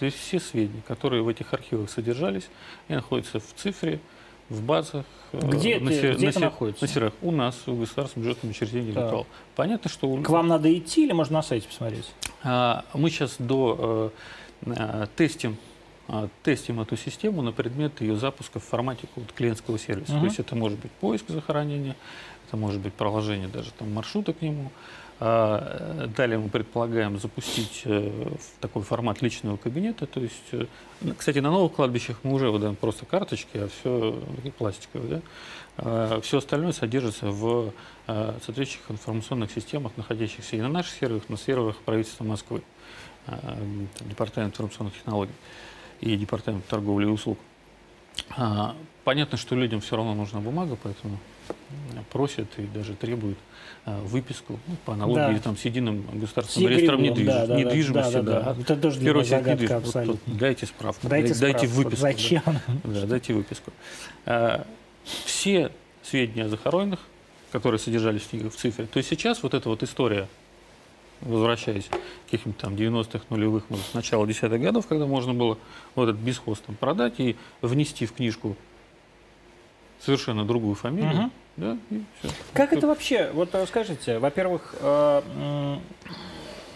[0.00, 2.48] То есть все сведения, которые в этих архивах содержались,
[2.88, 4.00] они находятся в цифре,
[4.48, 5.04] в базах.
[5.34, 6.84] Где на, эти- се- где на это находится?
[6.84, 7.12] На серверах.
[7.20, 9.04] У нас, в государственном бюджетном учреждении Так.
[9.04, 9.26] «Литвал».
[9.54, 10.08] Понятно, что...
[10.08, 12.10] у- К вам надо идти или можно на сайте посмотреть?
[12.42, 14.10] а, Мы сейчас до
[14.66, 15.58] э, э, тестим,
[16.08, 20.12] э, тестим эту систему на предмет ее запуска в формате клиентского сервиса.
[20.12, 20.20] Мгм.
[20.22, 21.94] То есть это может быть поиск захоронения,
[22.48, 24.72] это может быть проложение даже там, маршрута к нему.
[25.22, 28.10] А, Далее мы предполагаем запустить э,
[28.60, 30.06] такой формат личного кабинета.
[30.06, 30.64] То есть, э,
[31.18, 34.18] кстати, на новых кладбищах мы уже выдаем просто карточки, а все
[34.56, 35.20] пластиковые.
[35.76, 36.20] Да?
[36.22, 37.72] Все остальное содержится в
[38.06, 42.62] э, соответствующих информационных системах, находящихся и на наших серверах, на серверах правительства Москвы,
[43.26, 45.34] там, Департамент информационных технологий.
[46.00, 47.38] и департамент торговли и услуг.
[48.36, 51.18] А, понятно, что людям все равно нужна бумага, поэтому
[52.10, 53.38] просят и даже требуют
[53.84, 55.40] а, выписку ну, по аналогии да.
[55.40, 57.26] там, с единым государственным с реестром недвиж...
[57.26, 58.12] да, да, недвижимости.
[58.12, 58.54] Да, да, да.
[58.54, 58.60] Да.
[58.60, 59.72] Это тоже для очередь недвижимости.
[59.72, 60.32] Абсолютно.
[60.32, 61.96] Вот, дайте справку, дайте, дайте, дайте выписку.
[61.96, 62.42] Зачем?
[62.84, 63.72] Да, да дайте выписку.
[64.26, 64.66] А,
[65.24, 67.00] все сведения о захороненных,
[67.52, 70.28] которые содержались в цифре, то есть сейчас вот эта вот история
[71.20, 75.58] возвращаясь к каким-то там 90-х, нулевых, может, с начала десятых годов, когда можно было
[75.94, 78.56] вот этот бесхоз там продать и внести в книжку
[80.00, 81.24] совершенно другую фамилию.
[81.24, 81.30] Угу.
[81.60, 82.34] Да, и все.
[82.54, 85.76] Как это вообще, вот скажите, во-первых, э,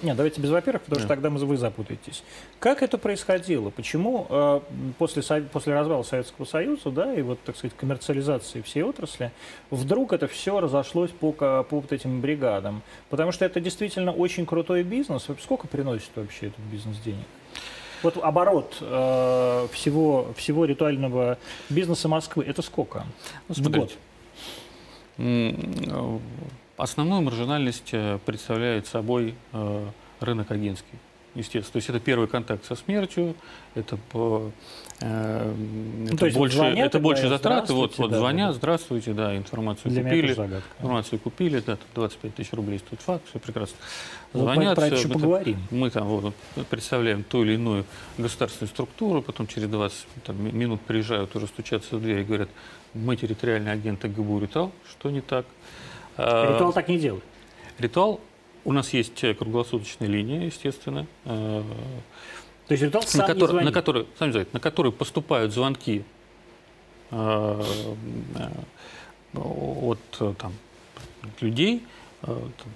[0.02, 2.22] нет, давайте без во-первых, потому что тогда вы запутаетесь.
[2.58, 3.70] Как это происходило?
[3.70, 4.60] Почему э,
[4.98, 9.32] после, после развала Советского Союза, да, и вот, так сказать, коммерциализации всей отрасли,
[9.70, 12.82] вдруг это все разошлось по, по вот этим бригадам?
[13.08, 15.26] Потому что это действительно очень крутой бизнес.
[15.42, 17.24] Сколько приносит вообще этот бизнес денег?
[18.02, 21.38] Вот оборот э, всего, всего ритуального
[21.70, 23.06] бизнеса Москвы, это сколько
[23.48, 23.92] ну, в год?
[25.18, 26.18] Э,
[26.76, 29.86] основную маржинальность э, представляет собой э,
[30.20, 30.98] рынок агентский
[31.34, 31.72] естественно.
[31.72, 33.34] То есть это первый контакт со смертью,
[33.74, 33.98] это,
[35.04, 37.74] по, э, ну, это больше, звонят, это больше затраты.
[37.74, 38.54] Вот, вот да, звонят, да.
[38.54, 43.76] здравствуйте, да, информацию Для купили, информацию купили, да, 25 тысяч рублей стоит факт, все прекрасно.
[44.32, 45.58] Звонят, про это еще поговорим.
[45.70, 46.34] Мы там вот,
[46.70, 47.84] представляем ту или иную
[48.16, 52.48] государственную структуру, потом через 20 там, минут приезжают, уже стучатся в дверь и говорят,
[52.94, 55.44] мы территориальные агенты ГБУ «Ритуал», что не так.
[56.16, 57.24] Ритуал так не делает.
[57.78, 58.20] Ритуал
[58.64, 61.06] у нас есть э, круглосуточная линия, естественно.
[62.64, 66.04] Э, То есть ритуал сам на, который, на, который, сами знаете, на который поступают звонки
[67.10, 67.62] э,
[69.34, 70.52] от там,
[71.40, 71.82] людей,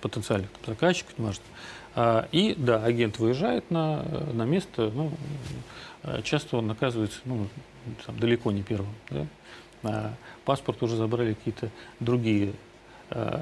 [0.01, 1.44] потенциальных там, заказчиков, неважно.
[2.33, 5.12] И да, агент выезжает на, на место, ну,
[6.22, 7.48] часто он оказывается ну,
[8.05, 8.92] там, далеко не первым.
[9.11, 9.27] Да?
[9.85, 11.70] А паспорт уже забрали какие-то
[12.01, 12.55] другие
[13.11, 13.40] Э,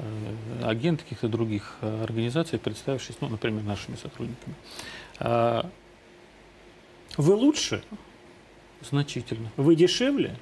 [0.63, 4.55] агенты каких-то других э, организаций, представившись, ну, например, нашими сотрудниками.
[7.17, 7.83] Вы лучше?
[8.81, 9.51] Значительно.
[9.57, 10.37] Вы дешевле?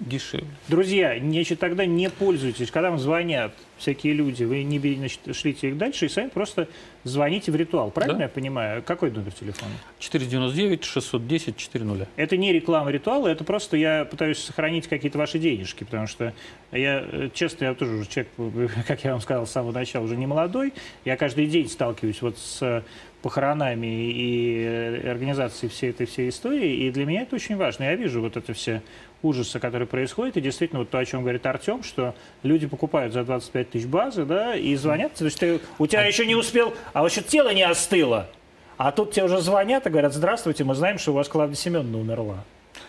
[0.00, 0.46] Дешевле.
[0.68, 2.70] Друзья, значит, тогда не пользуйтесь.
[2.70, 6.68] Когда вам звонят всякие люди, вы не значит, шлите их дальше и сами просто
[7.02, 7.90] звоните в ритуал.
[7.90, 8.24] Правильно да?
[8.24, 8.82] я понимаю?
[8.82, 9.72] Какой номер телефона?
[10.00, 12.06] 499-610-400.
[12.16, 16.32] Это не реклама ритуала, это просто я пытаюсь сохранить какие-то ваши денежки, потому что
[16.70, 18.30] я, э, честно, я тоже уже человек,
[18.86, 20.72] как я вам сказал с самого начала, уже не молодой.
[21.04, 22.84] Я каждый день сталкиваюсь вот с
[23.22, 27.84] похоронами и э, организацией всей этой всей истории, и для меня это очень важно.
[27.84, 28.82] Я вижу вот это все
[29.22, 33.24] ужасы, которые происходят, и действительно вот то, о чем говорит Артем, что люди покупают за
[33.24, 36.04] 25 тысяч базы, да, и звонят, то есть ты, у тебя а...
[36.04, 38.28] еще не успел, а вообще тело не остыло,
[38.76, 41.98] а тут тебе уже звонят и говорят, здравствуйте, мы знаем, что у вас Клавдия Семеновна
[41.98, 42.44] умерла.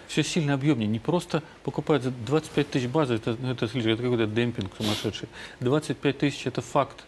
[0.08, 0.88] Все сильно объемнее.
[0.88, 5.30] Не просто покупают за 25 тысяч базы, это, это, это какой-то демпинг сумасшедший.
[5.60, 7.06] 25 тысяч– это факт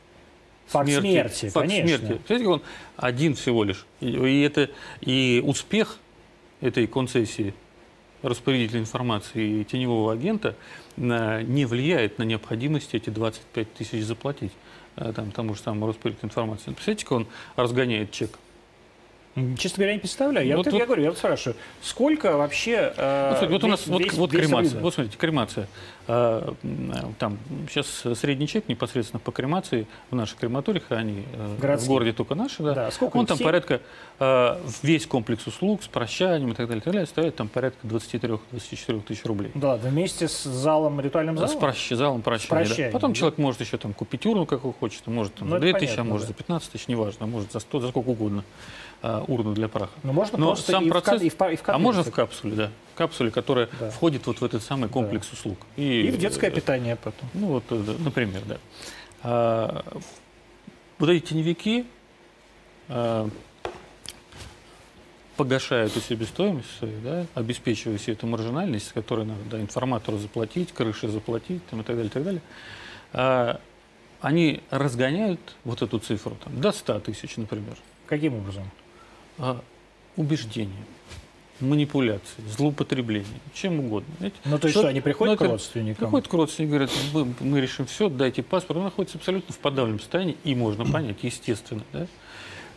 [0.68, 1.98] Факт смерти, смерти факт конечно.
[1.98, 2.22] смерти.
[2.28, 2.62] Знаете, он
[2.96, 3.86] один всего лишь.
[4.00, 4.70] И, и, это,
[5.02, 5.98] и успех
[6.62, 7.54] этой концессии
[8.22, 10.56] распорядителя информации и теневого агента
[10.98, 14.52] не влияет на необходимость эти 25 тысяч заплатить
[14.98, 16.66] э, там, тому же самому распорядителю информации.
[16.66, 18.38] Представляете, как он разгоняет чек?
[19.58, 20.46] Честно говоря, не представляю.
[20.46, 22.94] Я, вот, вот, вот, я говорю, я вот спрашиваю, сколько вообще...
[22.98, 24.70] Э, вот, смотрите, вот у нас весь, вот, вот кремация.
[24.72, 24.84] Рынок?
[24.84, 25.68] Вот смотрите, кремация.
[26.08, 26.54] Э,
[27.20, 27.38] там
[27.70, 32.62] сейчас средний чек непосредственно по кремации в наших крематориях, они э, в городе только наши,
[32.64, 32.74] да.
[32.74, 33.46] да сколько Он там 7?
[33.46, 33.82] порядка,
[34.20, 37.88] э, весь комплекс услуг с прощанием и так далее, и так далее, стоит там порядка
[37.88, 39.52] 23-24 тысяч рублей.
[39.54, 41.52] Да, вместе с залом, ритуальным залом?
[41.52, 42.92] С прощ, залом прощания, да.
[42.92, 43.20] Потом да.
[43.20, 46.00] человек может еще там купить урну, как он хочет, может там, ну, за 2 тысячи,
[46.00, 46.34] а может да.
[46.34, 48.44] за 15 тысяч, неважно, может за 100, за сколько угодно
[49.02, 49.94] э, урну для праха.
[50.04, 52.12] Ну, можно Но просто сам и процесс, в, и в, и в А можно в
[52.12, 52.72] капсуле, да.
[52.94, 53.90] В капсуле, которая да.
[53.90, 55.34] входит вот в этот самый комплекс да.
[55.34, 55.60] услуг.
[55.76, 57.30] И, и в детское э, питание потом.
[57.34, 58.58] Ну вот, э, например, да.
[59.24, 59.84] А,
[60.98, 61.86] вот эти теневики
[62.90, 63.30] а,
[65.38, 70.72] погашают эту себестоимость свою, да, обеспечивая всю эту маржинальность, с которой надо да, информатору заплатить,
[70.72, 72.42] крыше заплатить там, и так далее, и так далее.
[73.14, 73.60] А,
[74.22, 77.76] они разгоняют вот эту цифру там, до 100 тысяч, например.
[78.06, 78.70] Каким образом?
[79.38, 79.62] А,
[80.16, 80.86] убеждением
[81.62, 84.14] манипуляции, злоупотребление, чем угодно.
[84.18, 84.36] Знаете?
[84.46, 85.98] Ну, то есть что, они приходят ну, к родственникам?
[85.98, 88.78] Приходят к родственникам, говорят, мы, мы решим все, дайте паспорт.
[88.78, 91.84] Он находится абсолютно в подавленном состоянии, и можно понять, естественно.
[91.94, 92.08] Да?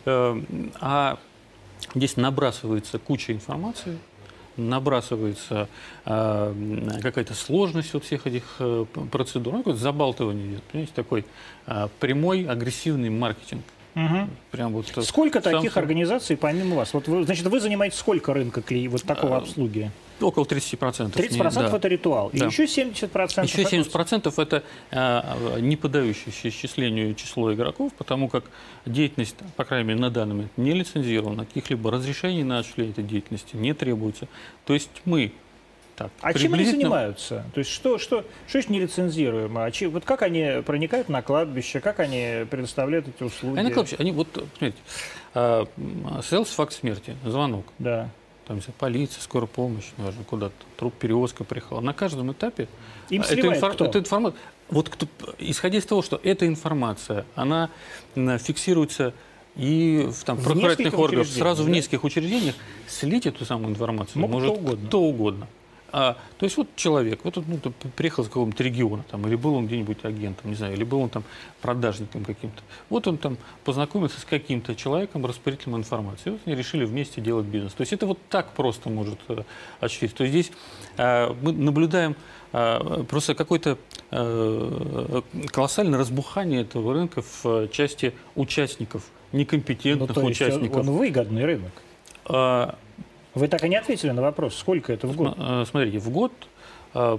[0.05, 1.19] Эм, а
[1.93, 3.97] здесь набрасывается куча информации,
[4.57, 5.67] набрасывается
[6.05, 11.25] э, какая-то сложность вот всех этих э, процедур, ну, какое-то забалтывание идет, понимаете, такой
[11.65, 13.63] э, прямой агрессивный маркетинг
[13.95, 14.29] Мгм.
[14.51, 16.93] Прям вот Сколько сам- таких организаций помимо вас?
[16.93, 19.89] Вот вы, значит, вы занимаете сколько рынка клей- вот такого А, обслуги?
[20.21, 21.13] Около 30%.
[21.15, 21.77] 30% да.
[21.77, 22.29] это ритуал.
[22.29, 22.45] И Да.
[22.45, 23.45] еще 70%.
[23.47, 28.43] Еще это- 70% это э, не поддающееся исчислению число игроков, потому как
[28.85, 33.55] деятельность, по крайней мере, на данный момент не лицензирована, каких-либо разрешений на осуществление этой деятельности
[33.55, 34.27] не требуется.
[34.65, 35.31] То есть мы
[35.95, 37.45] так, А чем они занимаются?
[37.53, 39.63] То есть что, что, что еще нелицензируемо?
[39.65, 43.57] А чи- вот как они проникают на кладбище, как они предоставляют эти услуги?
[43.59, 44.27] Они, кладбище, они вот,
[44.57, 44.77] смотрите,
[45.33, 48.09] э, м, состоялся факт смерти, звонок, Да.
[48.47, 51.79] там вся полиция, скорая помощь, неважно, куда-то, труп перевозка приехала.
[51.79, 52.67] На каждом этапе
[53.09, 53.85] Им эта сливает инфор- кто?
[53.85, 54.39] эта информация,
[54.69, 55.07] вот кто,
[55.39, 57.69] исходя из того, что эта информация, она
[58.15, 59.13] фиксируется
[59.55, 61.71] и в там, В правоохранительных органах, сразу в да?
[61.71, 62.55] нескольких учреждениях,
[62.87, 64.87] слить эту самую информацию Могут может кто угодно.
[64.87, 65.47] кто угодно.
[65.97, 69.37] А, то есть вот человек, вот он ну, там, приехал из какого-нибудь региона, там, или
[69.37, 71.23] был он где-нибудь агентом, не знаю, или был он там
[71.61, 72.61] продажником каким-то.
[72.89, 76.27] Вот он там познакомился с каким-то человеком, распорядителем информации.
[76.27, 77.71] И вот они решили вместе делать бизнес.
[77.71, 79.43] То есть это вот так просто может э,
[79.79, 80.17] осуществиться.
[80.17, 80.51] То есть здесь
[80.97, 82.17] э, мы наблюдаем
[82.51, 83.77] э, просто какое-то
[84.11, 85.21] э,
[85.53, 90.75] колоссальное разбухание этого рынка в э, части участников, Ну, некомпетентных то есть участников.
[90.75, 91.71] он выгодный рынок.
[93.35, 95.35] Вы так и не ответили на вопрос, сколько это в год?
[95.37, 96.31] Э, Смотрите, в год,
[96.93, 97.17] э,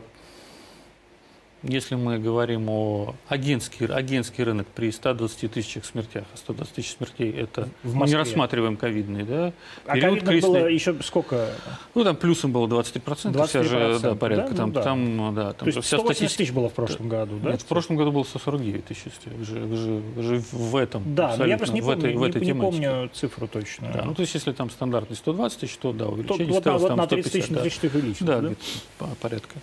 [1.69, 7.31] если мы говорим о агентский, агентский рынок при 120 тысячах смертях, а 120 тысяч смертей
[7.33, 9.53] это В мы не рассматриваем ковидные, да?
[9.87, 10.75] А Период ковидных было кризисный.
[10.75, 11.49] еще сколько?
[11.95, 14.51] Ну, там плюсом было 23%, вся же 23%, да, порядка.
[14.51, 14.57] да?
[14.57, 14.83] Там, Ну, да.
[14.83, 16.39] там, да, там То есть вся 180 статистика.
[16.43, 17.51] тысяч было в прошлом году, да?
[17.53, 19.03] Нет, в прошлом году было 149 тысяч.
[19.27, 21.15] Вы же, вы же, вы же в этом.
[21.15, 22.83] Да, но я просто не в помню, этой, в не- этой не, тематике.
[22.91, 23.91] помню цифру точно.
[23.93, 26.83] Да, ну, то есть, если там стандартный 120 тысяч, то да, увеличение вот, на, ставилось
[26.83, 27.63] вот там на 30 тысяч 150, да.
[27.63, 28.57] 30 тысяч увеличилось,
[28.99, 29.07] Да, да?
[29.21, 29.55] порядка.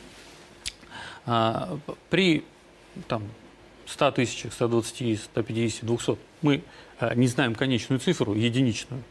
[1.25, 1.77] А,
[2.09, 2.43] при
[3.07, 3.23] там,
[3.85, 6.63] 100 тысячах, 120, 150, 200 мы
[6.99, 9.03] а, не знаем конечную цифру, единичную.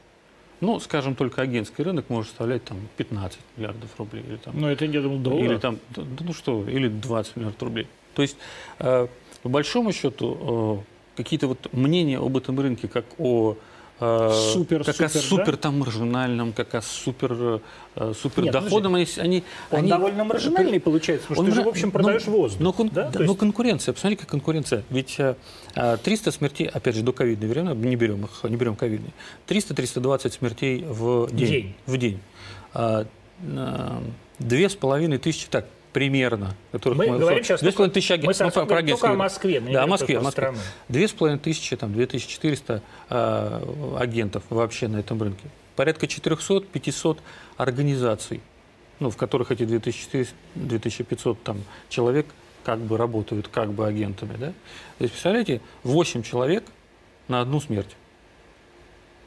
[0.60, 4.22] Ну, скажем, только агентский рынок может составлять там 15 миллиардов рублей.
[4.28, 5.44] Или, там, Ну, это, я думал, доллар.
[5.44, 7.88] или там, ну что, или 20 миллиардов рублей.
[8.14, 8.36] То есть,
[8.78, 9.08] э,
[9.42, 10.84] по большому счету,
[11.16, 13.56] э, какие-то вот мнения об этом рынке, как о
[14.52, 17.60] Супер, как о супер, супер там маржинальном, как о супер,
[17.96, 21.62] э, супер Нет, доходом, они, они, Он они- довольно маржинальный получается, потому он что ты
[21.62, 22.60] же, в общем, ну, продаешь воздух.
[22.60, 23.10] Но, кон- да?
[23.10, 24.82] да, но есть- конкуренция, посмотри, как конкуренция.
[24.90, 25.36] Ведь э,
[25.74, 29.12] э, 300 смертей, опять же, до ковидной времена, не берем их, не берем ковидные,
[29.46, 31.48] 300-320 смертей в день.
[31.48, 31.74] День.
[31.86, 32.20] В день.
[32.74, 33.04] Э,
[34.38, 36.54] Две с половиной тысячи, так, примерно.
[36.70, 38.36] Которых Мы говорим сейчас Две с только- половиной тысячи мы агентов.
[38.36, 39.14] сейчас про- про только о.
[39.14, 40.30] Москве, мы Да, о Москве, Москве.
[40.32, 40.58] страну.
[40.88, 45.44] Две с половиной тысячи, там, 2400 э, агентов вообще на этом рынке.
[45.76, 47.18] Порядка 400-500
[47.56, 48.40] организаций,
[49.00, 52.26] ну, в которых эти 2400-2500 там, человек
[52.64, 54.36] как бы работают как бы агентами.
[54.38, 54.46] Да?
[54.48, 54.54] То
[55.00, 56.64] есть, представляете, 8 человек
[57.28, 57.96] на одну смерть.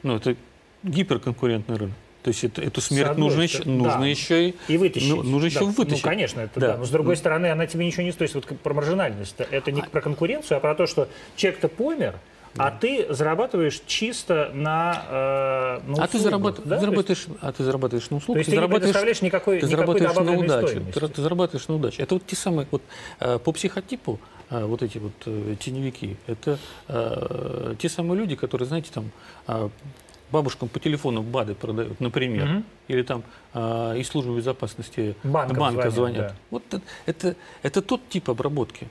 [0.02, 0.36] Ну, это
[0.82, 1.96] гиперконкурентный рынок.
[2.26, 4.06] То есть это, эту смерть одной нужно, еще, стороны, нужно да.
[4.08, 5.08] еще и И вытащить.
[5.10, 5.66] Ну, нужно еще Да.
[5.66, 6.02] вытащить.
[6.04, 6.66] Ну, конечно, это Да.
[6.72, 6.76] да.
[6.78, 8.34] Но с другой стороны, она тебе ничего не стоит.
[8.34, 9.36] Вот про маржинальность.
[9.38, 11.06] Это не про конкуренцию, а про то, что
[11.36, 12.16] человек-то помер,
[12.56, 16.62] а ты зарабатываешь чисто на, э, на А ты, зарабат- да?
[16.62, 19.60] ты То есть- зарабатываешь, а ты зарабатываешь на услугах, То есть ты не предоставляешь никакой,
[19.60, 20.80] ты никакой зарабатываешь на удачу.
[20.92, 22.02] Ты, ты зарабатываешь на удачу.
[22.02, 22.82] Это вот те самые, вот
[23.20, 24.18] э, по психотипу,
[24.50, 26.58] э, вот эти вот э, теневики, это
[27.78, 29.12] те самые люди, которые, знаете, там
[30.36, 32.64] бабушкам по телефону БАДы продают, например, Мгм.
[32.88, 33.22] или там
[33.54, 36.32] э, из службы безопасности Банкам банка звонят, звонят.
[36.32, 36.36] да.
[36.50, 38.86] Вот это, это, это тот тип обработки.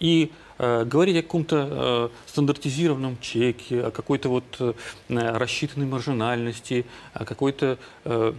[0.00, 4.72] И э, говорить о каком-то э, стандартизированном чеке, о какой-то вот э,
[5.08, 8.32] рассчитанной маржинальности, о какой-то э,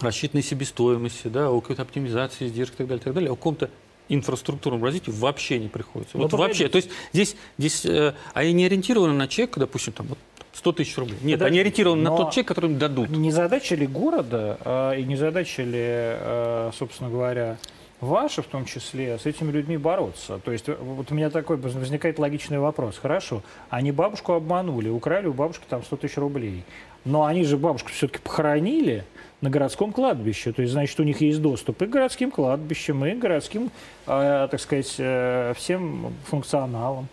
[0.00, 3.70] рассчитанной себестоимости, да, о какой-то оптимизации издержек и так далее, и так далее, о каком-то
[4.10, 6.18] инфраструктурном развитии вообще не приходится.
[6.18, 10.08] Ну, вот вообще, то есть здесь, здесь э, они не ориентированы на чек, допустим, там
[10.08, 10.18] вот
[10.54, 11.18] 100 тысяч рублей.
[11.22, 13.10] Нет, Подожди, они ориентированы на тот чек, который им дадут.
[13.10, 17.58] Не задача ли города а, и не задача ли, а, собственно говоря,
[18.00, 20.38] ваша в том числе, с этими людьми бороться?
[20.44, 22.98] То есть э, вот у меня такой возникает логичный вопрос.
[22.98, 26.64] Хорошо, они бабушку обманули, украли у бабушки там 100 тысяч рублей.
[27.04, 29.04] Но они же бабушку все-таки похоронили
[29.40, 30.52] на городском кладбище.
[30.52, 33.70] То есть, значит, у них есть доступ и к городским кладбищам, и к городским,
[34.06, 37.08] э, так сказать, э, всем функционалам.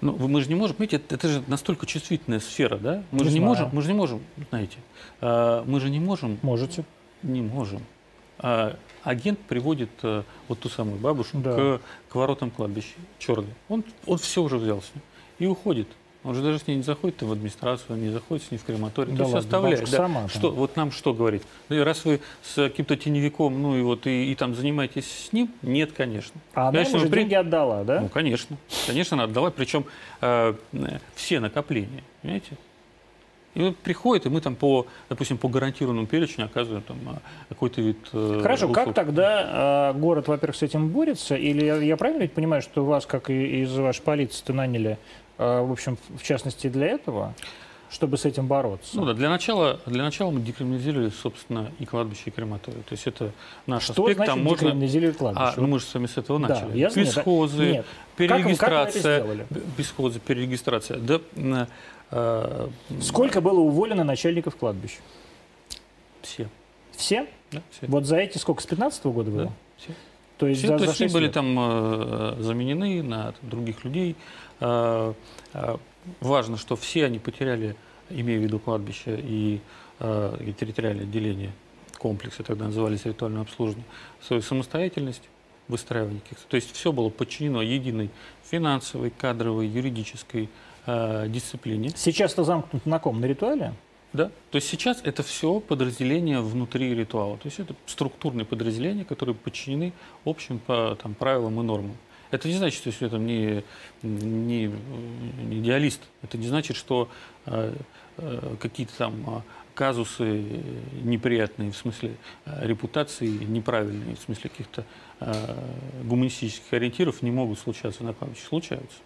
[0.00, 3.02] Ну, мы же не можем, видите, это, это же настолько чувствительная сфера, да?
[3.10, 3.44] Мы Не же не знаю.
[3.48, 4.78] можем, мы же не можем, знаете,
[5.20, 6.84] э, мы же не можем, Можете.
[7.22, 7.82] не можем.
[8.38, 11.54] А, агент приводит э, вот ту самую бабушку Да.
[11.54, 13.52] к, к воротам кладбища, черный.
[13.68, 14.92] Он, он все уже взялся
[15.38, 15.88] и уходит.
[16.22, 18.64] Он же даже с ней не заходит в администрацию, он не заходит с ней в
[18.64, 19.12] крематорий.
[19.12, 19.78] Да то есть ладно, оставляет.
[19.78, 20.02] бабушка Да.
[20.02, 20.28] сама.
[20.28, 21.42] Что, вот нам что говорит?
[21.70, 25.50] И раз вы с каким-то теневиком, ну и вот и, и там занимаетесь с ним,
[25.62, 26.38] нет, конечно.
[26.52, 28.00] А она Конечно, ему же при- деньги отдала, да?
[28.02, 28.56] Ну, конечно.
[28.86, 29.86] Конечно, она отдала, причем
[30.20, 32.50] э, э, все накопления, понимаете?
[33.54, 37.18] И вот приходит, и мы там по, допустим, по гарантированному перечню оказываем там а,
[37.48, 38.94] какой-то вид э, Хорошо, как услуг.
[38.94, 41.34] тогда э, город, во-первых, с этим борется?
[41.34, 44.96] Или я, я правильно ведь понимаю, что вас, как и из вашей полиции, наняли, э,
[45.40, 47.34] в общем, в частности, для этого,
[47.90, 48.96] чтобы с этим бороться?
[48.96, 52.82] Ну да, для начала, для начала мы декриминализировали, собственно, и кладбище, и крематорию.
[52.84, 53.32] То есть это
[53.66, 54.70] наш что аспект, значит там можно...
[54.70, 55.12] кладбище?
[55.36, 56.78] А, ну мы же с вами с этого Да, начали.
[56.78, 57.12] я знаю, да.
[57.14, 57.86] Бесхозы, Нет.
[58.16, 59.46] Как вы- как вы перерегистрация.
[59.78, 60.98] бесхозы, перерегистрация.
[60.98, 61.20] Да,
[62.10, 62.68] э,
[63.00, 64.98] Сколько было уволено начальников кладбищ?
[66.22, 66.48] Все.
[66.92, 67.26] Все?
[67.50, 67.86] Да, все.
[67.86, 69.44] Вот за эти сколько, с 15 года было?
[69.44, 69.94] Да, все.
[70.38, 71.32] То есть Все, за, то за есть они 6 были лет?
[71.34, 74.16] там э, заменены на там, других людей.
[74.60, 75.14] Э,
[75.54, 75.76] э,
[76.20, 77.76] важно, что все они потеряли,
[78.08, 79.60] имея в виду кладбище и,
[79.98, 81.52] э, и территориальное отделение
[81.98, 83.86] комплекса, тогда назывались ритуальное обслуживание,
[84.20, 85.22] свою самостоятельность
[85.68, 86.46] выстраивания каких-то.
[86.48, 88.10] То есть все было подчинено единой
[88.50, 90.48] финансовой, кадровой, юридической
[90.86, 91.90] э, дисциплине.
[91.94, 93.20] Сейчас это замкнуто на ком?
[93.20, 93.74] На ритуале?
[94.12, 94.30] Да?
[94.50, 97.36] То есть сейчас это все подразделения внутри ритуала.
[97.36, 99.92] То есть это структурные подразделения, которые подчинены
[100.24, 101.96] общим по, там, правилам и нормам.
[102.30, 103.64] Это не значит, что я там не,
[104.02, 106.02] не, не идеалист.
[106.22, 107.08] Это не значит, что
[107.46, 107.74] э,
[108.18, 109.40] э, какие-то там э,
[109.74, 110.44] казусы
[111.02, 114.84] неприятные в смысле э, репутации, неправильные в смысле каких-то
[115.20, 115.56] э,
[116.04, 118.44] гуманистических ориентиров не могут случаться на кладбище.
[118.44, 118.98] Случаются.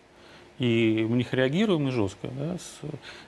[0.58, 2.80] И мы них реагируем и жестко, да, с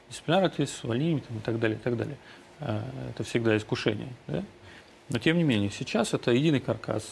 [0.08, 2.16] дисциплинарной ответственностью, с увольнениями там, и так далее, и так далее.
[2.60, 4.08] Э, Это всегда искушение.
[4.26, 4.44] Да?
[5.08, 7.04] Но тем не менее, сейчас это единый каркас.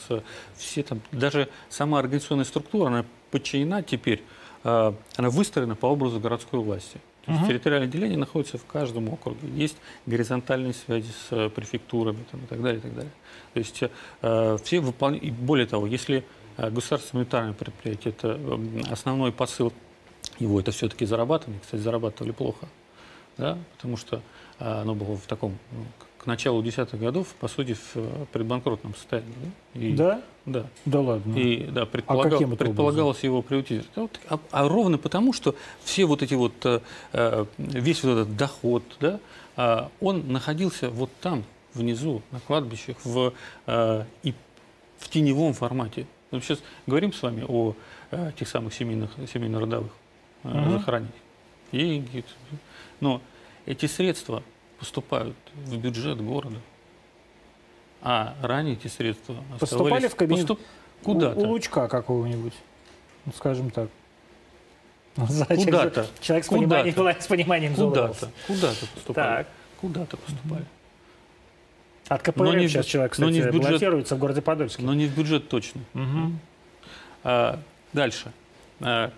[0.57, 4.23] Все там, даже сама организационная структура, она подчинена теперь,
[4.65, 7.01] э, она выстроена по образу городской власти.
[7.25, 7.49] То есть Мгм.
[7.49, 9.49] территориальное отделение находится в каждом округе.
[9.55, 9.77] Есть
[10.07, 13.13] горизонтальные связи с э, префектурами там, и так далее, и так далее.
[13.55, 13.83] То есть
[14.23, 15.35] э, все выполняют.
[15.35, 16.25] Более того, если
[16.59, 18.39] э, государственное гуманитарное предприятие это
[18.91, 19.73] основной посыл
[20.39, 21.61] его, это все-таки зарабатывание.
[21.63, 22.67] Кстати, зарабатывали плохо,
[23.39, 24.21] да, потому что
[24.59, 25.85] оно было в таком ну,
[26.25, 29.33] к- началу десятых годов, по сути, в э, предбанкротном состоянии.
[29.75, 29.81] Да?
[29.81, 30.23] И- Да?
[30.47, 30.67] Да.
[30.85, 31.35] Да ладно.
[31.39, 33.89] И да, предполагал- каким это предполагалось его приватизировать.
[33.97, 35.55] А, вот, а- а ровно потому, что
[35.85, 36.81] все вот эти вот, э,
[37.13, 39.21] э, весь вот этот доход, да,
[39.57, 41.45] а, он находился вот там,
[41.75, 43.33] внизу, на кладбищах, в,
[43.67, 44.35] э, и
[44.99, 46.07] в теневом формате.
[46.31, 47.75] Мы сейчас говорим с вами о
[48.11, 49.91] э, тех самых семейных, семейно-родовых
[50.45, 50.73] э, Мгм.
[50.79, 51.15] захоронениях.
[51.73, 52.25] Деньги,
[53.01, 53.21] но
[53.67, 54.43] эти средства
[54.79, 56.57] поступают в бюджет города.
[58.03, 60.61] А ранее эти средства Поступали в кабинет поступ-
[61.03, 61.41] У- Куда-то.
[61.41, 62.53] У, Лучка какого-нибудь.
[63.27, 63.89] Ну, скажем так.
[65.17, 66.07] Человек- Куда-то.
[66.21, 66.83] Человек с Куда-то.
[66.85, 68.31] пониманием, с пониманием Куда-то.
[68.47, 69.27] Куда-то поступали.
[69.27, 69.47] Так.
[69.81, 70.65] Куда-то поступали.
[72.09, 74.83] От КПРФ Но не сейчас человек, но кстати, не в бюджет- баллотируется в городе Подольске.
[74.83, 75.81] Но не в бюджет точно.
[75.95, 76.39] Мгм.
[77.23, 77.59] А,
[77.95, 78.33] дальше.
[78.81, 79.11] А,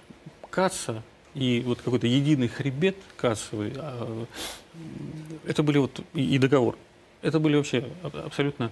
[0.50, 1.02] касса
[1.36, 4.24] и вот какой-то единый хребет кассовый, а,
[5.44, 6.76] это были вот и, договор.
[7.20, 8.70] Это были вообще аб- абсолютно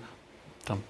[0.64, 0.80] там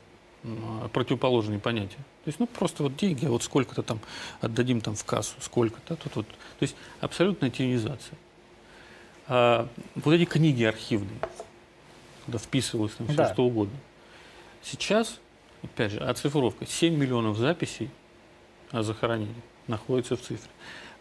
[0.45, 1.97] м, противоположные понятия.
[2.25, 3.99] То есть, ну, просто вот деньги, а вот сколько-то там
[4.41, 6.29] отдадим там в кассу, сколько-то, тут вот.
[6.29, 8.17] То есть, абсолютная теневизация.
[9.27, 11.19] А, вот эти книги архивные,
[12.25, 13.33] когда вписывалось там все Да.
[13.33, 13.77] что угодно.
[14.63, 15.19] Сейчас,
[15.65, 17.91] опять же, оцифровка, 7 миллионов записей
[18.71, 19.35] о захоронении
[19.67, 20.51] находится в цифре.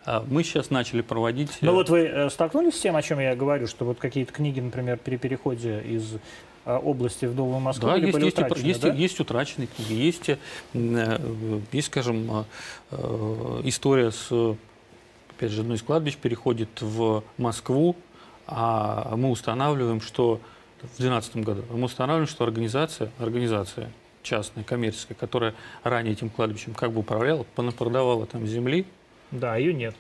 [0.06, 1.50] А мы сейчас начали проводить...
[1.62, 4.34] Ну э, вот вы э, столкнулись с тем, о чем я говорю, что вот какие-то
[4.34, 6.16] книги, например, при переходе из
[6.66, 8.94] э, области в Новую Москву Да, есть, есть, утрачены, есть, да?
[8.94, 10.30] есть утраченные книги, есть,
[11.72, 12.46] есть, скажем,
[13.64, 14.30] история с,
[15.30, 17.96] опять же, одно из кладбищ переходит в Москву,
[18.46, 20.42] а мы устанавливаем, что
[20.80, 23.90] в 2012 году, а мы устанавливаем, что организация, организация
[24.22, 28.86] частная, коммерческая, которая ранее этим кладбищем как бы управляла, понапродавала там земли,
[29.34, 29.96] Да, ее нет.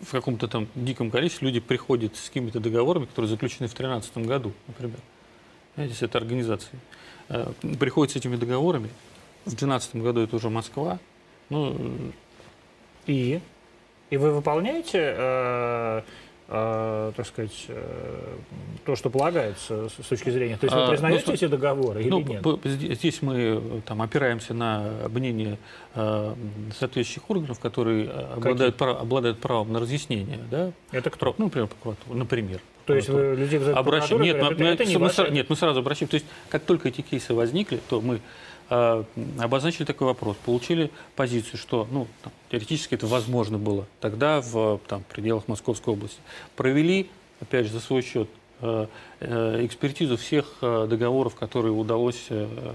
[0.00, 4.52] в каком-то там диком количестве люди приходят с какими-то договорами, которые заключены в 2013 году,
[4.66, 4.98] например.
[5.74, 6.78] Знаете, с этой организацией.
[7.28, 8.88] Э, Приходят с этими договорами.
[9.44, 10.98] В 2012 году это уже Москва.
[11.50, 12.10] Ну, э,
[13.06, 13.40] И?
[14.10, 16.02] И вы выполняете, э,
[16.52, 18.36] э, так сказать, э,
[18.84, 20.56] то, что полагается с с точки зрения?
[20.58, 22.42] То есть вы А, признаете ну, эти договоры или ну, нет?
[22.42, 25.58] п- здесь мы э, там, опираемся на мнение
[25.94, 26.34] э,
[26.78, 30.40] соответствующих органов, которые э, обладают, прав- обладают правом на разъяснение.
[30.50, 30.72] Да?
[30.90, 31.34] Это кто?
[31.38, 34.20] Ну, например, прокуратура, например, То есть вы людей в обращаем.
[34.20, 35.30] Нет, говорят, мы, это, это не мы, ваши...
[35.30, 36.08] нет, мы сразу обращаем.
[36.08, 38.20] То есть, как только эти кейсы возникли, то мы
[39.38, 45.02] обозначили такой вопрос, получили позицию, что, ну, там, теоретически это возможно было тогда в там,
[45.08, 46.20] пределах Московской области.
[46.56, 47.10] Провели,
[47.40, 48.28] опять же, за свой счет
[48.60, 48.86] э,
[49.20, 52.74] э, экспертизу всех э, договоров, которые удалось э,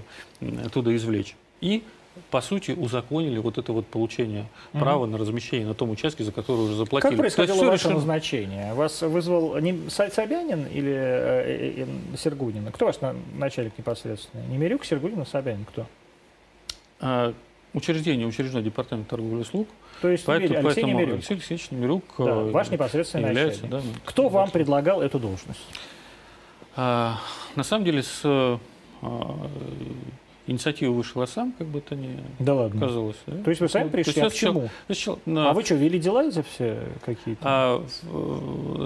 [0.64, 1.34] оттуда извлечь.
[1.60, 1.82] И
[2.30, 4.80] по сути, узаконили вот это вот получение угу.
[4.80, 7.10] права на размещение на том участке, за который уже заплатили.
[7.10, 7.94] Как происходило ваше решено...
[7.94, 8.74] назначение?
[8.74, 12.70] Вас вызвал не Собянин или э, э, э, Сергунин?
[12.72, 12.96] Кто ваш
[13.34, 14.42] начальник непосредственно?
[14.46, 15.64] Немирюк, Сергунин, Собянин?
[15.64, 15.86] Кто?
[17.00, 17.34] А,
[17.72, 19.68] учреждение, учреждено департамент торговли и услуг.
[20.00, 21.14] То есть поэтому, Алексей поэтому Немирюк.
[21.14, 23.92] Алексей Алексеевич Немирюк да, ваш непосредственный является, начальник.
[23.92, 25.60] Да, Кто вам предлагал эту должность?
[26.76, 27.18] А,
[27.56, 28.58] на самом деле с
[30.48, 32.80] а, инициатива вышла сам, как бы это ни да ладно.
[32.80, 33.16] казалось.
[33.26, 33.42] Да?
[33.42, 34.68] То есть вы сами ну, пришли, а почему?
[34.86, 37.40] Сначала, на, а вы что, вели дела эти все какие-то?
[37.42, 37.86] А,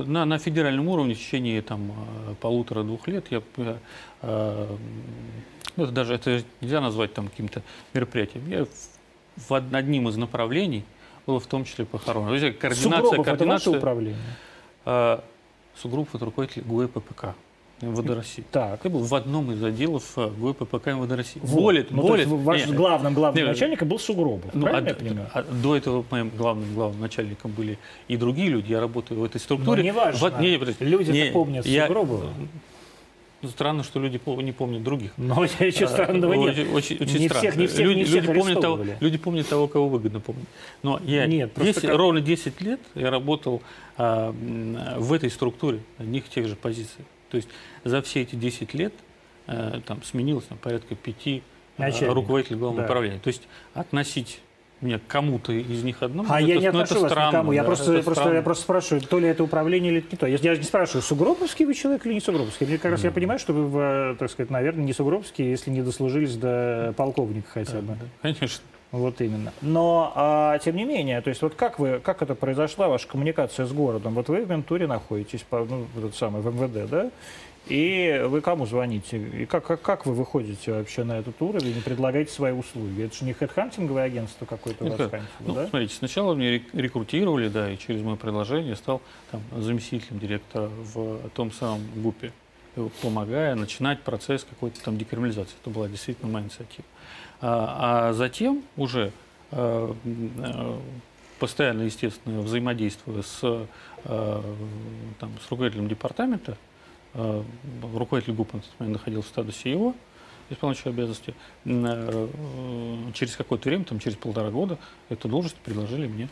[0.06, 1.92] на, на федеральном уровне в течение там,
[2.40, 3.76] полутора-двух лет я, я
[4.22, 4.76] а,
[5.76, 7.62] ну, это даже это нельзя назвать там каким-то
[7.94, 8.48] мероприятием.
[8.48, 8.66] Я
[9.36, 10.84] в одним из направлений
[11.26, 12.28] было в том числе похорона.
[12.28, 14.16] То есть координация, Сугробов координация, это управление?
[14.84, 15.24] А,
[15.76, 17.34] Сугробов это руководитель ГУЭ ППК.
[17.83, 18.45] МВД России.
[18.51, 18.80] Так.
[18.80, 21.41] Ты был в одном из отделов э, ГУЭ ППК МВД России.
[21.43, 21.61] Вот.
[21.61, 24.95] Более, ну, более, ваш нет, главным, главным нет, начальником был Сугробов, ну, правильно а, я
[24.95, 25.30] понимаю?
[25.35, 27.78] А, до этого моим главным, главным начальником были
[28.09, 28.70] и другие люди.
[28.72, 29.83] Я работаю в этой структуре.
[29.83, 30.30] Но не важно.
[30.30, 32.30] В, не, не, люди не, помнят я, Сугробова.
[33.43, 35.12] Ну, странно, что люди не помнят других.
[35.16, 36.59] Но ничего странного нет.
[36.72, 37.41] Очень, очень, не странно.
[37.41, 40.47] Всех, не всех, люди, не всех люди, помнят того, люди помнят того, кого выгодно помнят.
[40.85, 41.97] Но я нет, 10, как...
[41.97, 43.61] ровно 10 лет я работал
[43.99, 44.33] а,
[44.97, 47.05] в этой структуре, одних и тех же позициях.
[47.33, 47.49] То есть
[47.83, 48.93] за все эти 10 лет
[49.47, 51.43] э, там сменилось там, порядка пяти
[51.78, 52.93] э, руководителей главного да.
[52.93, 53.18] управления.
[53.20, 54.43] То есть относить
[54.83, 56.28] меня к кому-то из них одному.
[56.30, 57.53] А это, я не отношу вас странно, никому.
[57.53, 60.26] Я, да, просто, я, просто, я просто спрашиваю, то ли это управление или не то.
[60.26, 62.66] Я, я не спрашиваю, сугробовский вы человек или не сугробовский.
[62.66, 63.07] Мне как раз mm.
[63.07, 67.49] я понимаю, что вы, э, так сказать, наверное, не сугробовский, если не дослужились до полковника
[67.49, 67.95] хотя бы.
[67.95, 68.62] Да, конечно.
[68.93, 69.55] Вот именно.
[69.62, 73.64] Но, а, тем не менее, то есть вот как, вы, как это произошла, ваша коммуникация
[73.64, 74.14] с городом?
[74.14, 77.11] Вот вы в Ментуре находитесь, по, ну, этот самый, в МВД, да?
[77.68, 79.16] И вы кому звоните?
[79.18, 83.05] И как, как, как вы выходите вообще на этот уровень и предлагаете свои услуги?
[83.05, 85.68] Это же не хедхантинговое агентство какое-то вас ну, да?
[85.68, 91.51] Смотрите, сначала мне рекрутировали, да, и через мое предложение стал там, заместителем директора в том
[91.51, 92.32] самом ГУПе,
[93.01, 95.55] помогая начинать процесс какой-то там декриминализации.
[95.62, 96.84] Это была действительно моя инициатива.
[97.43, 99.11] А, а затем уже
[99.51, 100.78] э, э,
[101.40, 104.43] постоянно, естественно, взаимодействуя с, э,
[105.18, 106.57] там, с руководителем департамента,
[107.82, 109.95] руководитель ГУП на тот момент находился в статусе его,
[110.49, 111.34] исполняющего обязанности,
[111.64, 114.78] через какое-то время, там, через полтора года,
[115.11, 116.28] эту должность предложили мне.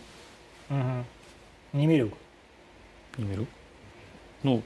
[0.70, 1.04] Угу.
[1.74, 2.14] Немирюк.
[3.18, 3.48] Немирюк.
[4.43, 4.62] Ну,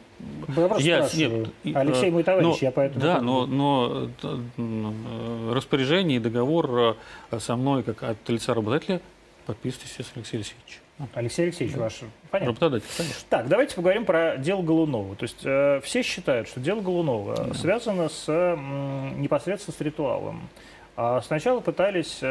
[0.79, 3.01] я, нет, Алексей мой товарищ, но, я поэтому...
[3.01, 6.97] Да, но, но э, распоряжение и договор
[7.31, 9.01] э, со мной, как от лица работодателя,
[9.47, 10.81] подписывает, естественно, Алексей Алексеевич.
[11.14, 11.83] Алексей Алексеевич, да.
[11.83, 12.01] ваш...
[12.31, 12.53] Понятно.
[12.53, 13.22] Работодатель, конечно.
[13.29, 15.16] Так, давайте поговорим про дело Голунова.
[15.16, 17.55] То есть э, все считают, что дело Голунова да.
[17.55, 20.49] связано с, м, непосредственно с ритуалом.
[20.97, 22.27] А сначала пытались э,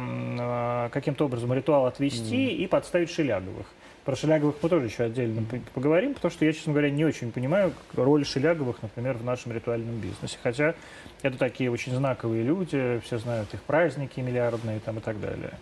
[0.00, 2.54] э, каким-то образом ритуал отвести mm.
[2.56, 3.66] и подставить Шеляговых.
[4.04, 5.44] Про Шеляговых мы тоже еще отдельно
[5.74, 10.00] поговорим, потому что я, честно говоря, не очень понимаю роль Шеляговых, например, в нашем ритуальном
[10.00, 10.38] бизнесе.
[10.42, 10.74] Хотя
[11.22, 15.52] это такие очень знаковые люди, все знают их праздники миллиардные там, и так далее.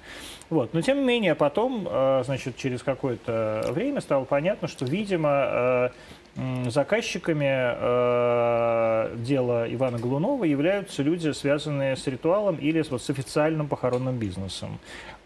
[0.48, 0.72] Вот.
[0.72, 5.90] Но, тем не менее, потом, э, значит, через какое-то время стало понятно, что, видимо,
[6.36, 13.68] э, заказчиками э, дела Ивана Голунова являются люди, связанные с ритуалом или вот, с официальным
[13.68, 14.78] похоронным бизнесом.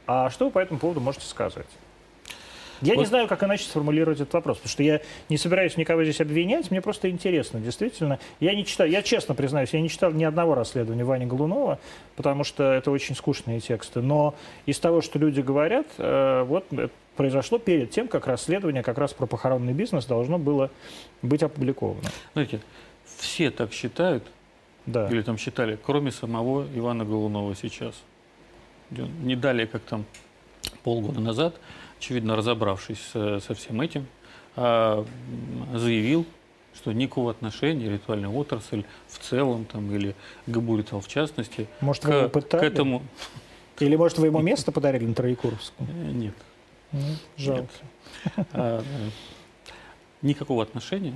[0.08, 1.66] А что вы по этому поводу можете сказать?
[2.84, 3.00] Я вот.
[3.00, 6.70] не знаю, как иначе сформулировать этот вопрос, потому что я не собираюсь никого здесь обвинять,
[6.70, 8.18] мне просто интересно, действительно.
[8.40, 11.78] Я не читаю, я честно признаюсь, я не читал ни одного расследования Вани Голунова,
[12.16, 14.34] потому что это очень скучные тексты, но
[14.66, 16.66] из того, что люди говорят, э, вот
[17.16, 20.70] произошло перед тем, как расследование как раз про похоронный бизнес должно было
[21.22, 22.08] быть опубликовано.
[22.32, 22.60] Знаете,
[23.18, 24.24] все так считают,
[24.86, 25.08] да.
[25.08, 27.94] или там считали, кроме самого Ивана Голунова сейчас.
[28.90, 30.04] Не далее, как там
[30.82, 31.56] полгода назад,
[32.04, 34.06] очевидно, разобравшись со всем этим,
[34.56, 35.06] а,
[35.72, 36.26] заявил,
[36.74, 40.14] что никакого отношения ритуальная отрасль в целом там, или
[40.46, 42.60] Габуритал в частности может, к, вы его пытали?
[42.60, 43.02] к этому...
[43.80, 45.86] Или, может, вы ему место подарили на Троекуровском?
[45.88, 46.34] Э, нет.
[46.92, 47.00] Ну,
[47.36, 47.68] жалко.
[48.36, 48.46] Нет.
[48.52, 48.82] А,
[50.20, 51.14] никакого отношения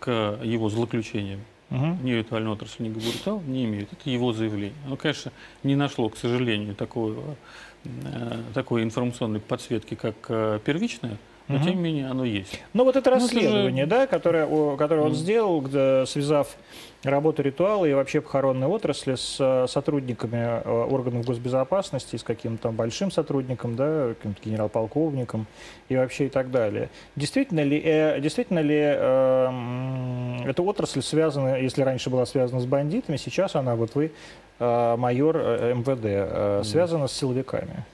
[0.00, 1.40] к его злоключениям
[1.70, 1.98] угу.
[2.02, 3.92] ни ритуальная отрасль, ни Габуритал не имеют.
[3.92, 4.76] Это его заявление.
[4.86, 5.30] Оно, конечно,
[5.62, 7.34] не нашло, к сожалению, такого Э,
[8.54, 11.16] такой информационной подсветки, как э, первичная
[11.50, 11.64] но Мгм.
[11.66, 12.60] тем не менее оно есть.
[12.74, 16.56] Ну вот это Ну, это же- расследование, да, которое, о- которое он сделал, где, связав
[17.02, 22.76] работу ритуала и вообще похоронной отрасли с э, сотрудниками э, органов госбезопасности, с каким-то там
[22.76, 25.46] большим сотрудником, да, каким-то генерал-полковником
[25.88, 26.88] и вообще и так далее.
[27.16, 33.16] Действительно ли, э, действительно ли э, эта отрасль связана, если раньше была связана с бандитами,
[33.16, 34.12] сейчас она, вот вы,
[34.58, 37.84] э, майор э, МВД, э, связана с силовиками?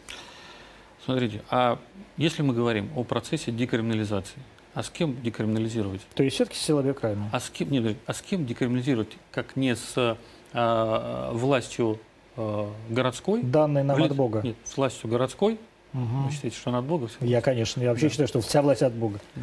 [1.06, 1.78] Смотрите, а
[2.16, 4.40] если мы говорим о процессе декриминализации,
[4.74, 6.00] а с кем декриминализировать?
[6.16, 7.30] То есть все-таки с силовиками?
[7.32, 10.16] А с кем, нет, а с кем декриминализировать, как не с
[10.52, 12.00] а, властью
[12.36, 13.42] а, городской?
[13.44, 14.40] Данные нам от Бога.
[14.42, 15.60] Нет, с властью городской.
[15.92, 16.26] Мгм.
[16.26, 17.08] Вы считаете, что она от Бога?
[17.20, 18.10] Я, конечно, я вообще Да.
[18.10, 19.20] считаю, что вся власть от Бога.
[19.36, 19.42] Да.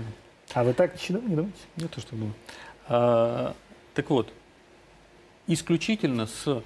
[0.56, 1.54] А вы так не думаете?
[1.78, 2.36] Я тоже так думаю.
[2.90, 3.56] А,
[3.94, 4.34] так вот,
[5.48, 6.62] исключительно с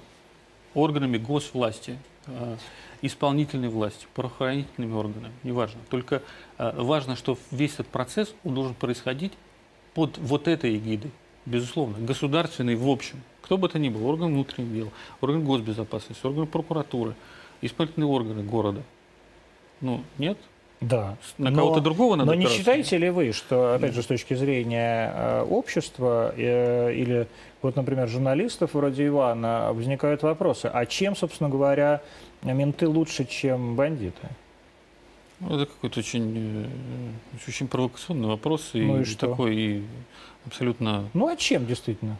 [0.74, 2.07] органами госвласти, а,
[3.02, 5.80] исполнительной власти, правоохранительными органами, неважно.
[5.90, 6.22] Только
[6.56, 9.32] а, важно, что весь этот процесс он должен происходить
[9.94, 11.10] под вот этой эгидой,
[11.46, 13.22] безусловно, государственный в общем.
[13.42, 17.14] Кто бы это ни был, орган внутренних дел, орган госбезопасности, орган прокуратуры,
[17.62, 18.82] исполнительные органы города.
[19.80, 20.38] Ну, нет?
[20.80, 21.16] Да.
[21.38, 25.12] На кого-то другого надо Но не считаете ли вы, что, опять же, с точки зрения
[25.14, 27.26] э, общества э, или,
[27.62, 32.00] вот, например, журналистов вроде Ивана, возникают вопросы, а чем, собственно говоря,
[32.42, 34.28] менты лучше, чем бандиты?
[35.40, 39.28] Ну, Это какой-то очень, э, очень провокационный вопрос и, Ну и что?
[39.28, 39.82] такой и
[40.46, 41.08] абсолютно.
[41.12, 42.16] Ну, а чем, действительно?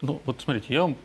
[0.00, 0.96] Ну вот смотрите, я вам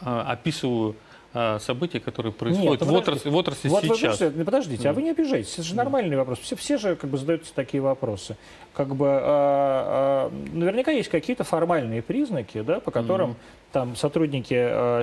[0.00, 0.96] а, описываю
[1.34, 4.18] а, события, которые происходят ну в, отрасли, в отрасли Вот вы сейчас.
[4.20, 4.94] ну, подождите, а Да.
[4.94, 5.84] вы не обижайтесь, это же Да.
[5.84, 6.38] нормальный вопрос.
[6.38, 8.36] Все, все же как бы задаются такие вопросы.
[8.72, 13.36] Как бы а, а, наверняка есть какие-то формальные признаки, да, по которым Мгм.
[13.72, 15.02] там сотрудники а,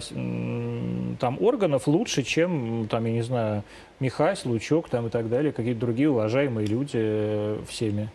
[1.19, 3.63] там органов лучше, чем там я не знаю
[3.99, 8.09] Михась, Лучок там и так далее, какие-то другие уважаемые люди э, всеми.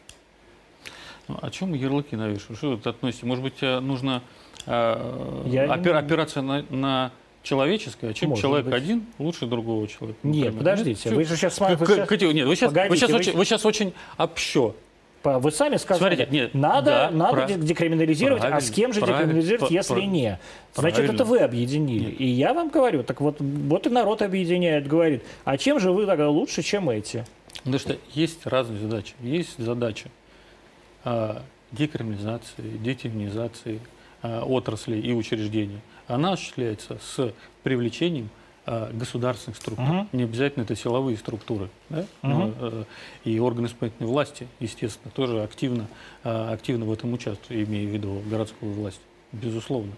[1.28, 2.58] Ну, о чем ярлыки навешивают?
[2.58, 3.24] Что вы это относите?
[3.24, 4.22] Может быть, э, нужно
[4.66, 7.12] а, Я опир- опираться на, на
[7.42, 8.74] человеческое, а чем Может человек быть.
[8.74, 10.18] один лучше другого человека?
[10.22, 10.58] Нет, например?
[10.58, 11.16] подождите, Нет?
[11.16, 13.44] вы же сейчас, вы сейчас, Катя, нет, вы сейчас, вы Погодите, сейчас вы- очень, вы
[13.44, 14.74] сейчас очень общо.
[15.24, 18.92] вы сами сказали, Смотрите, нет, надо, да, надо прав- де- декриминализировать, а с правильно, кем
[18.92, 20.38] же правильно, декриминализировать, если не?
[20.74, 21.14] Значит, правильно.
[21.14, 22.10] это вы объединили.
[22.10, 22.20] Нет.
[22.20, 26.06] И я вам говорю, так вот, вот и народ объединяет, говорит, а чем же вы
[26.06, 27.24] тогда лучше, чем эти?
[27.58, 29.14] Потому что есть разные задачи.
[29.20, 30.08] Есть задача
[31.04, 33.80] а, декриминализации, детеминизации
[34.22, 35.80] отраслей и учреждений.
[36.06, 38.30] Она осуществляется с привлечением
[38.66, 39.86] а, государственных структур.
[39.86, 40.08] Мгм.
[40.12, 41.70] Не обязательно это силовые структуры.
[41.88, 42.04] да?
[42.22, 42.84] Но, э,
[43.24, 45.86] и органы исполнительной власти, естественно, тоже активно,
[46.22, 49.00] активно в этом участвуют, имея в виду городскую власть.
[49.32, 49.92] Безусловно.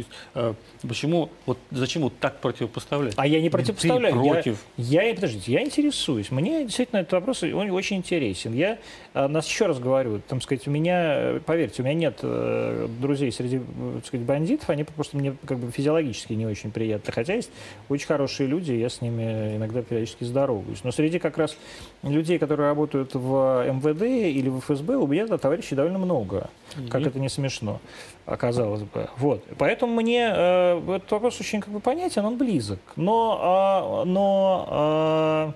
[0.00, 0.54] Есть, а,
[0.86, 3.14] почему, вот зачем вот так противопоставлять?
[3.16, 4.22] А я не противопоставляю.
[4.22, 4.64] Я- против.
[4.76, 6.30] Я, подождите, я интересуюсь.
[6.30, 8.52] Мне действительно этот вопрос он очень интересен.
[8.54, 8.78] Я
[9.14, 12.88] а, нас еще раз говорю, там сказать, у меня, э, поверьте, у меня нет э,
[13.00, 13.60] друзей среди, э,
[13.96, 17.12] так сказать, бандитов, они просто мне как бы физиологически не очень приятны.
[17.12, 17.50] Хотя есть
[17.88, 20.82] очень хорошие люди, я с ними иногда периодически здороваюсь.
[20.84, 21.56] Но среди как раз
[22.02, 26.50] людей, которые работают в МВД или в ФСБ, у меня товарищей довольно много.
[26.88, 27.80] Как И- это не смешно,
[28.26, 29.08] оказалось бы.
[29.16, 29.44] Вот.
[29.58, 32.80] Поэтому мне э, этот вопрос очень как бы понятен, он близок.
[32.96, 35.54] Но, а, но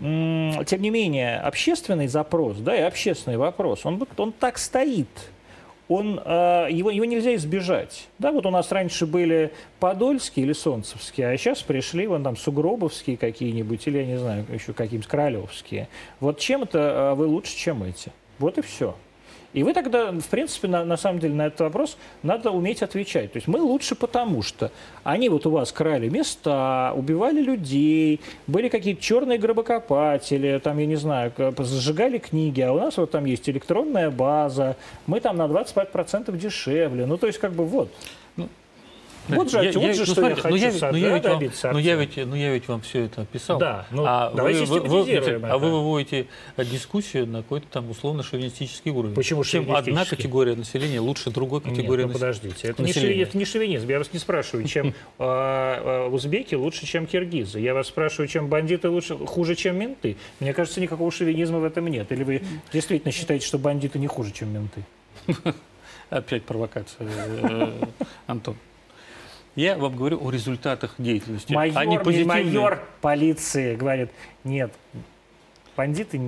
[0.00, 5.08] м, тем не менее, общественный запрос, да, и общественный вопрос, он, он так стоит.
[5.88, 8.08] Он, а, его, его нельзя избежать.
[8.18, 13.16] Да, вот у нас раньше были Подольские или Солнцевские, а сейчас пришли вон там Сугробовские
[13.16, 15.88] какие-нибудь, или, я не знаю, еще какие-нибудь Королевские.
[16.20, 16.78] Вот чем это
[17.12, 18.12] а, вы лучше, чем эти?
[18.38, 18.96] Вот и все.
[19.56, 23.32] И вы тогда, в принципе, на, на самом деле на этот вопрос надо уметь отвечать.
[23.32, 24.70] То есть мы лучше потому, что
[25.02, 30.96] они вот у вас крали места, убивали людей, были какие-то черные гробокопатели, там, я не
[30.96, 34.76] знаю, зажигали книги, а у нас вот там есть электронная база,
[35.06, 37.06] мы там на 25% дешевле.
[37.06, 37.90] Ну, то есть, как бы вот.
[39.28, 40.92] Вот же, Я- вот я- же, ну, что смотрите, я хочу ну, я, ведь- со-
[40.92, 43.58] ну, я ведь вам, ну, я ведь, ну, я ведь вам все это описал.
[43.58, 45.76] Да, ну, а давайте вы, вы- вы- систематизируем а вы это.
[45.76, 46.26] выводите
[46.58, 49.14] дискуссию на какой-то там условно-шовинистический уровень.
[49.14, 52.34] Почему Чем одна категория населения лучше другой Нет, категории ну населения.
[52.34, 53.14] подождите, это не, населения.
[53.14, 53.88] шови- это не шовинизм.
[53.88, 57.58] Я вас не спрашиваю, чем э, э, узбеки лучше, чем киргизы.
[57.58, 60.16] Я вас спрашиваю, чем бандиты лучше, хуже, чем менты.
[60.40, 62.12] Мне кажется, никакого шовинизма в этом нет.
[62.12, 64.82] Или вы действительно считаете, что бандиты не хуже, чем менты?
[66.10, 67.72] Опять провокация, э,
[68.28, 68.54] Антон.
[69.56, 71.52] Я вам говорю о результатах деятельности.
[71.52, 72.44] Майор, Они не позитивные.
[72.44, 74.10] майор полиции говорит,
[74.44, 74.72] нет,
[75.74, 76.20] бандиты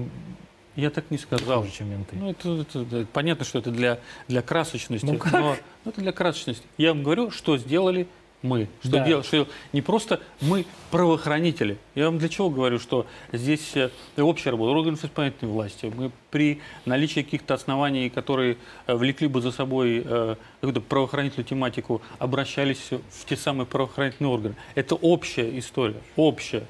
[0.76, 1.60] Я так не сказал.
[1.60, 2.16] хуже, чем менты.
[2.16, 3.98] Ну, это, это- да, понятно, что это для,
[4.28, 5.04] для красочности.
[5.04, 5.32] Ну как?
[5.32, 6.64] но ну, это для красочности.
[6.78, 8.08] Я вам говорю, что сделали
[8.42, 8.68] мы.
[8.80, 9.04] Что Да.
[9.06, 9.26] делать?
[9.26, 11.78] Что не просто мы правоохранители.
[11.94, 15.92] Я вам для чего говорю, что здесь э, общая работа органов исполнительной власти.
[15.94, 22.00] Мы при наличии каких-то оснований, которые э, влекли бы за собой э, какую-то правоохранительную тематику,
[22.18, 24.54] обращались в те самые правоохранительные органы.
[24.74, 26.64] Это общая история, общая.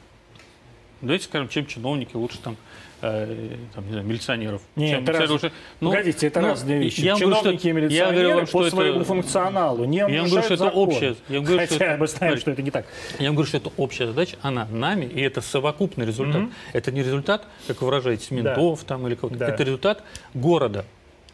[1.01, 2.57] Давайте скажем, чем чиновники лучше там,
[3.01, 4.63] э, там не знаю, милиционеров.
[4.77, 7.01] Нет, чем это раз- лучше- ну, Погодите, это ну, разные вещи.
[7.01, 9.85] я вам говорю, Чиновники что- и милиционеры я говорю вам, по что своему это- функционалу
[9.85, 10.79] не Я говорю, что это закон.
[10.89, 11.17] общее.
[11.29, 12.87] Я говорю, что Хотя это- мы знаем, что это не так.
[13.19, 16.43] Я говорю, что это общая задача, она нами, и это совокупный результат.
[16.43, 16.53] Мгм.
[16.73, 19.37] Это не результат, как вы выражаетесь, ментов там или кого-то.
[19.39, 19.49] Да.
[19.49, 20.03] Это результат
[20.35, 20.85] города,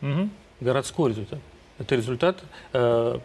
[0.00, 0.30] Мгм.
[0.60, 1.38] городской результат.
[1.78, 2.36] Это результат
[2.72, 3.18] э,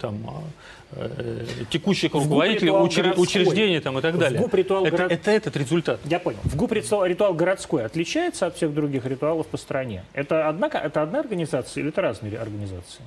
[0.00, 0.44] там,
[0.92, 3.22] э, текущих руководителей городской.
[3.22, 4.40] учреждений там, и так В далее.
[4.40, 6.00] ГУП ритуал это, город- это этот результат.
[6.06, 6.38] Я понял.
[6.44, 10.04] В ГУП ритуал, ритуал городской отличается от всех других ритуалов по стране?
[10.14, 13.02] Это одна, ко- это одна организация или это разные организации?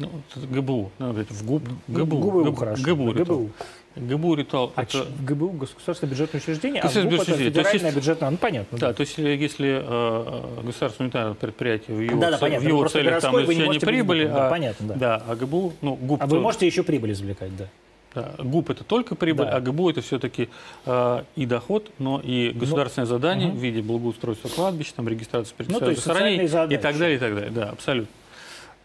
[0.00, 0.90] Ну, это ГБУ.
[0.98, 1.62] Надо говорить, в ГУП.
[1.88, 2.18] Ну, ГБУ.
[2.18, 2.82] ГБУ, ГБУ, хорошо.
[2.82, 3.12] ГБУ.
[3.12, 3.50] ГБУ.
[3.98, 4.72] ГБУ ритуал.
[4.76, 7.24] А это- ГБУ государственное бюджетное учреждение, а ГУП это.
[7.24, 8.30] То есть федеральное есть- бюджетное.
[8.30, 8.78] Ну понятно.
[8.78, 12.64] Да, то есть э, если э, государственное унитарное предприятие в его, Да, да, понятно.
[12.64, 14.94] в его Просто целях там извлечение быть прибыли, ГУПом, да, а, понятно, да.
[14.94, 17.66] да, а ГБУ, ну, ГУП, А вы можете еще прибыль извлекать, да?
[18.14, 19.56] да, ГУП это только прибыль, Да.
[19.56, 20.48] а ГБУ это все-таки
[20.86, 23.60] э, и доход, но и государственное задание Ну, мгм.
[23.60, 27.34] в виде благоустройства кладбищ, там регистрация, Ну, то есть социальные и так далее, и так
[27.34, 27.50] далее.
[27.50, 28.10] Да, абсолютно.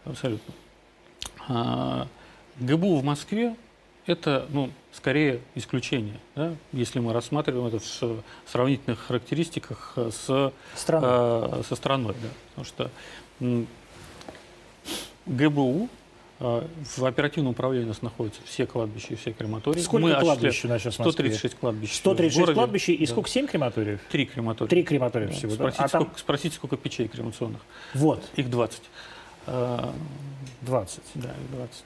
[0.04, 0.54] Абсолютно.
[1.48, 2.06] А,
[2.60, 3.54] ГБУ в Москве
[4.06, 11.48] это, ну, скорее исключение, да, если мы рассматриваем это в сравнительных характеристиках э, с Страна.
[11.52, 12.28] э, со страной, да.
[12.50, 12.90] Потому что
[13.40, 13.66] м,
[15.26, 15.88] ГБУ
[16.40, 19.80] э, в оперативном управлении у нас находятся все кладбища и все крематории.
[19.80, 21.12] Сколько Мы кладбищ у нас сейчас в Москве?
[21.12, 21.90] 136 кладбищ.
[21.90, 22.54] в 136 городе.
[22.54, 23.10] кладбищ и Да.
[23.12, 23.28] сколько?
[23.30, 24.00] 7 крематориев?
[24.10, 24.68] Три крематория.
[24.68, 25.32] Три крематория Да.
[25.34, 25.56] всего, да?
[25.56, 27.60] Спросите, А там сколько, спросите, сколько печей кремационных.
[27.94, 28.82] вот, Их 20.
[29.46, 29.90] Э,
[30.60, 31.02] 20.
[31.14, 31.84] Да, их 20.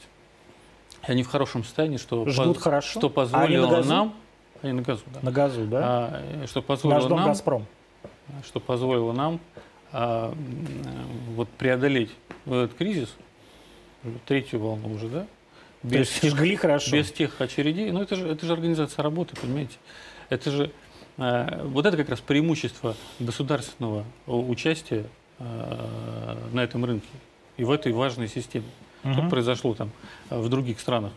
[1.02, 2.98] Они в хорошем состоянии, что, Жгут поз- хорошо?
[2.98, 3.88] что А позволило газу?
[3.88, 4.14] нам...
[4.62, 5.20] Они на газу, да.
[5.22, 5.80] На газу, да?
[5.82, 7.28] А, э, что Наш позволило дом нам...
[7.28, 7.66] «Газпром».
[8.44, 9.40] что позволило нам
[9.92, 10.34] а,
[11.34, 12.10] вот преодолеть
[12.46, 13.14] этот кризис,
[14.26, 15.26] третью волну уже, да?
[15.88, 16.90] То есть жгли хорошо.
[16.94, 17.90] без тех очередей.
[17.92, 19.76] Ну, это же, это же организация работы, понимаете?
[20.28, 20.72] Это же
[21.18, 25.04] э, вот это как раз преимущество государственного у- участия
[25.38, 27.06] э, на этом рынке
[27.56, 28.66] и в этой важной системе.
[29.00, 29.30] Что Мгм.
[29.30, 29.90] произошло там
[30.30, 31.12] э, в других странах?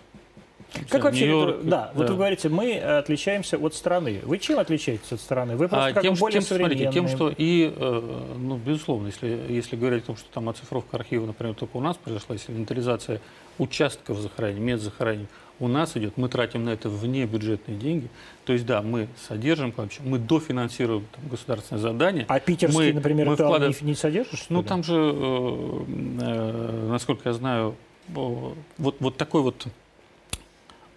[0.89, 4.21] Как вообще, Нью-Йорк, это- да, вот вы говорите, мы отличаемся от страны.
[4.23, 5.57] Вы чем отличаетесь от страны?
[5.57, 7.15] Вы просто А как тем, что- более тем, смотрите, тем, современные.
[7.17, 11.55] что и, э, ну, безусловно, если, если говорить о том, что там оцифровка архива, например,
[11.55, 13.19] только у нас произошла, если инвентаризация
[13.57, 15.27] участков захоронений, мест захоронений
[15.61, 18.09] у нас идет, мы тратим на это вне бюджетные деньги,
[18.45, 22.25] то есть, да, мы содержим кладбище, мы дофинансируем там, государственное задание.
[22.27, 24.67] А питерский, мы- например, мы вкладываем- не, не содержит, что Ну, ли?
[24.67, 25.83] там же, э,
[26.21, 27.75] э, насколько я знаю,
[28.15, 29.67] о, вот, вот такой вот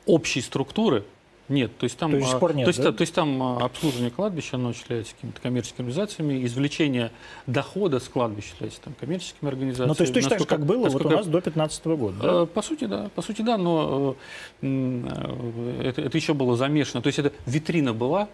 [0.07, 1.05] общей структуры
[1.49, 1.77] нет.
[1.77, 2.93] То есть там, То есть а, нет, то есть, да?
[2.93, 7.11] то есть там а, обслуживание кладбища, оно осуществляется какими-то коммерческими организациями, извлечение
[7.47, 9.89] дохода с кладбища является там коммерческими организациями.
[9.89, 11.97] Ну, то есть точно так же, Насколько- как было вот у насколько- нас до 15
[11.97, 12.43] года, да?
[12.43, 13.11] Э, По сути, да.
[13.15, 14.17] По сути, да, но
[14.63, 17.03] э, э, это, это еще было замешано.
[17.03, 18.29] То есть это витрина была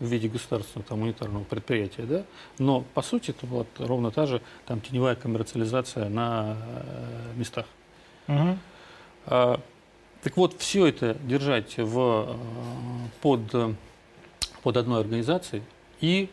[0.00, 2.24] в виде государственного там, унитарного предприятия, да,
[2.58, 7.66] но по сути это была ровно та же там теневая коммерциализация на э, местах.
[8.26, 8.58] Мгм.
[10.24, 12.34] Так вот, все это держать в, э,
[13.20, 13.76] под,
[14.62, 15.62] под одной организацией
[16.00, 16.30] и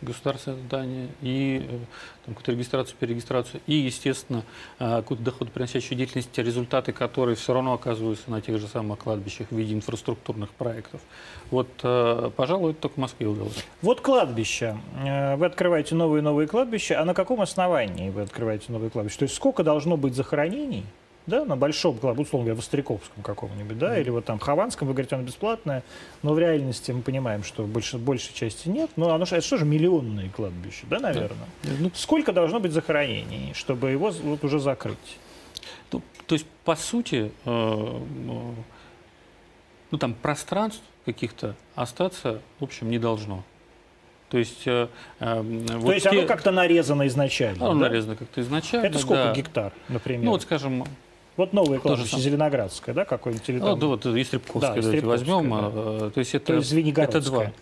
[0.00, 1.78] государственное здание, и э,
[2.24, 4.44] там, какую-то регистрацию, перерегистрацию, и, естественно,
[4.78, 9.48] э, какую-то доходоприносящую деятельность, те результаты, которые все равно оказываются на тех же самых кладбищах
[9.50, 11.02] в виде инфраструктурных проектов.
[11.50, 11.68] Вот,
[12.36, 13.62] пожалуй, это только в Москве удалось.
[13.82, 14.78] Вот кладбища.
[15.04, 19.18] Э, Вы открываете новые и новые кладбища, а на каком основании вы открываете новые кладбища?
[19.18, 20.86] То есть сколько должно быть захоронений?
[21.26, 25.14] Да, на большом условно говоря, в Остряковском каком-нибудь, да, или вот там Хованском, вы говорите,
[25.14, 25.82] оно бесплатное,
[26.22, 28.90] но в реальности мы понимаем, что больше, большей части нет.
[28.96, 31.48] Но оно же, это что же миллионные кладбища, да, наверное?
[31.78, 35.18] Ну, Сколько должно быть захоронений, чтобы его вот уже закрыть?
[35.88, 38.00] То, то есть, по сути, э, э,
[39.90, 43.44] ну, там пространств каких-то остаться, в общем, не должно.
[44.28, 44.88] То есть, э,
[45.20, 45.24] э,
[45.68, 47.88] То вот есть те- оно как-то нарезано изначально, оно да?
[47.88, 48.86] нарезано как-то изначально.
[48.86, 49.32] Это сколько да.
[49.32, 50.24] гектар, например?
[50.24, 50.84] Ну, вот, скажем,
[51.36, 52.18] вот новое кладбище.
[52.18, 53.48] Зеленоградское, да, какое-нибудь?
[53.48, 55.50] Или ну, там- да, вот и Стрепковское, Да, давайте возьмем.
[55.50, 55.70] да.
[56.06, 57.52] э, То есть, это, То есть это два,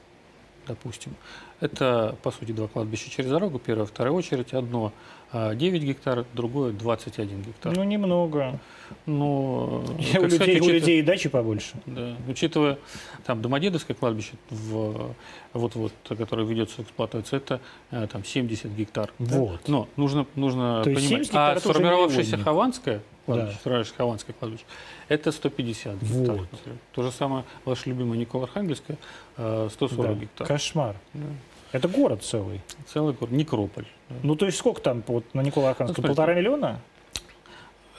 [0.66, 1.14] допустим.
[1.60, 3.60] Это, по сути, два кладбища через дорогу.
[3.60, 4.52] Первое, вторая очередь.
[4.52, 4.92] Одно
[5.32, 7.76] э, 9 гектар, другое 21 гектар.
[7.76, 8.58] Ну, немного.
[9.06, 11.74] Но, у, как людей, сказать, у учитывая- людей и дачи побольше.
[11.86, 12.16] Да.
[12.28, 12.78] Учитывая
[13.24, 15.14] там Домодедовское кладбище, в,
[15.52, 17.60] вот, вот, которое ведется в эксплуатацию, это
[17.92, 19.12] э, там 70 гектар.
[19.18, 19.68] Вот.
[19.68, 22.38] Но нужно, нужно То понимать, 70 гектар а сформировавшееся.
[22.38, 23.84] Хованское, кладбище, Да.
[23.96, 24.64] Хованское кладбище,
[25.08, 26.02] это 150 Вот.
[26.02, 26.46] гектаров.
[26.52, 26.78] например.
[26.92, 28.98] То же самое ваше любимое Никола Архангельское,
[29.36, 30.20] э, 140 Да.
[30.20, 30.48] гектаров.
[30.48, 30.96] Кошмар.
[31.14, 31.26] Да.
[31.72, 32.60] Это город целый.
[32.86, 33.32] Целый город.
[33.32, 33.86] Некрополь.
[34.10, 34.16] да.
[34.22, 36.02] Ну, то есть сколько там вот, на Никола Архангельском?
[36.02, 36.08] Ну.
[36.08, 36.80] Полтора миллиона?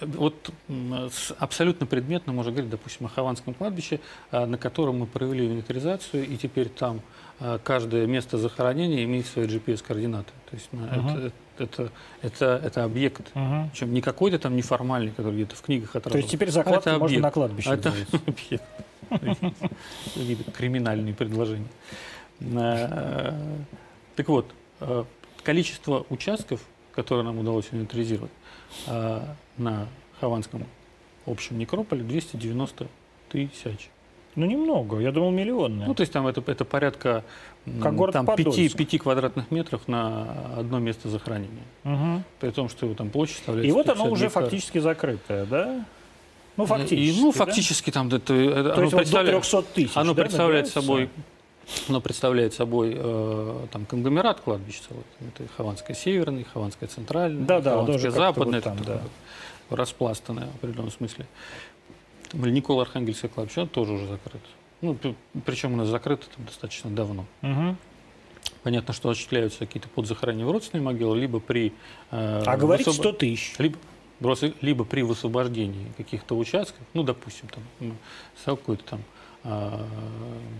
[0.01, 0.49] Вот
[1.39, 3.99] абсолютно предметно можно говорить, допустим, о Хованском кладбище,
[4.32, 7.01] а, на котором мы провели инвентаризацию, и теперь там
[7.39, 10.32] а, каждое место захоронения имеет свои GPS-координаты.
[10.49, 11.17] То есть на- Ага.
[11.19, 11.91] это, это,
[12.21, 13.69] это, это объект, Мгм.
[13.71, 16.19] причем не какой-то там неформальный, который где-то в книгах То отражен.
[16.19, 17.23] есть теперь закладку это можно объект.
[17.23, 17.89] на кладбище А это
[18.27, 18.63] объект.
[20.15, 21.67] Какие-то криминальные предложения.
[22.55, 23.35] А,
[24.15, 25.05] Так вот, а,
[25.43, 26.61] количество участков,
[26.93, 28.31] которые нам удалось инвентаризировать
[28.87, 29.87] а, на
[30.19, 30.65] Хованском
[31.25, 32.87] общем некрополе 290
[33.29, 33.89] тысяч.
[34.36, 34.99] Ну, немного.
[34.99, 35.88] Я думал, миллионные.
[35.88, 37.23] Ну, то есть там это, это порядка
[37.81, 38.75] Как город там 5, Подольск.
[38.77, 41.63] 5 квадратных метров на одно место захоронения.
[41.84, 42.23] Мгм.
[42.39, 44.49] При том, что его там площадь составляет И вот оно 150 уже гектаров.
[44.49, 45.86] фактически закрытое, да?
[46.57, 47.19] Ну, И- фактически.
[47.21, 47.38] ну, да?
[47.38, 49.91] фактически там это, это- То оно есть до представляет- 300 тысяч.
[49.97, 50.81] Оно да, представляет набирается?
[50.81, 51.09] собой,
[51.89, 55.03] оно представляет собой э, там конгломерат кладбищ целый.
[55.19, 57.75] Это Хованское северное, Хованское центральное, Да, да,
[58.11, 58.84] западное, вот там, да.
[58.84, 59.01] такое
[59.69, 61.25] распластанное в определенном смысле.
[62.34, 64.45] Никола Архангельское кладбище, тоже уже закрыто.
[64.81, 64.97] Ну,
[65.45, 67.25] причем оно закрыто там достаточно давно.
[67.41, 67.77] Мгм.
[68.63, 71.73] Понятно, что осуществляются какие-то подзахоронения в родственные могилы, либо при...
[72.11, 73.55] э, А говорить высвоб- 100 тысяч.
[73.59, 73.77] либо,
[74.19, 77.97] просто- либо при высвобождении каких-то участков, ну, допустим, там,
[78.45, 79.01] какой-то там,
[79.43, 79.86] а,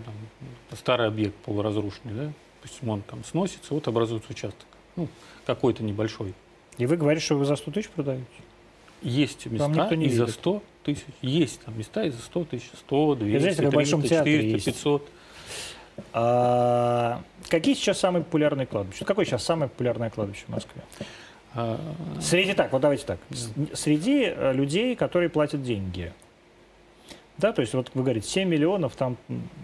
[0.04, 4.66] там, старый объект полуразрушенный, да, допустим, он там сносится, вот образуется участок,
[4.96, 5.08] ну,
[5.46, 6.34] какой-то небольшой.
[6.78, 8.24] И вы говорите, что вы за 100 тысяч продаете?
[9.04, 10.30] Есть места и за верит.
[10.34, 14.00] 100 тысяч, есть там места и за 100 тысяч, 100, 200, знаете, как в Большом
[14.00, 14.64] 300, театре 400, есть.
[14.78, 15.08] 500.
[16.12, 19.04] А, какие сейчас самые популярные кладбища?
[19.04, 20.82] Какое сейчас самое популярное кладбище в Москве?
[21.54, 21.78] А,
[22.20, 23.18] Среди так, вот давайте так.
[23.74, 26.12] Среди э, людей, которые платят деньги.
[27.36, 29.16] Да, то есть вот вы говорите, 7 миллионов, там,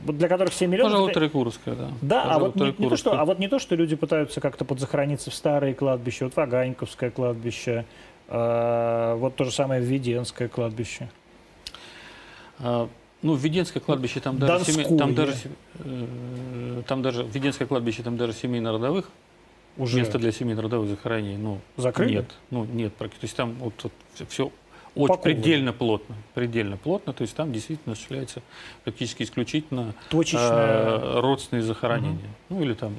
[0.04, 0.92] вот для которых 7 миллионов...
[0.92, 1.88] Пожалуй, это- Трекуровская, да.
[2.02, 4.64] Да, а вот не, не то, что, а вот не то, что люди пытаются как-то
[4.64, 7.84] подзахорониться в старые кладбища, вот Ваганьковское кладбище,
[8.30, 11.10] вот то же самое Введенское кладбище.
[12.58, 12.88] А,
[13.22, 15.26] Ну, Введенское кладбище, там даже, семей- там Донское.
[15.26, 15.38] даже,
[15.80, 19.10] э, там даже, Введенское кладбище, там даже семейно-родовых,
[19.76, 22.12] Уже место для семейно-родовых захоронений, ну, закрыли?
[22.14, 22.96] нет, ну, нет.
[22.96, 23.74] То есть там вот,
[24.28, 24.50] все,
[24.94, 28.40] очень предельно плотно, предельно плотно, то есть там действительно осуществляется
[28.84, 30.98] практически исключительно Точечная...
[30.98, 32.30] э, родственные захоронения.
[32.48, 32.94] Ну, или там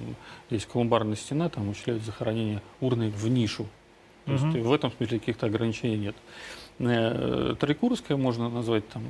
[0.51, 3.65] есть колумбарная стена, там осуществляют захоронение урны в нишу.
[4.31, 4.61] То есть Мгм.
[4.63, 6.15] в этом смысле каких-то ограничений нет.
[6.79, 9.03] Э, Трикурское можно назвать там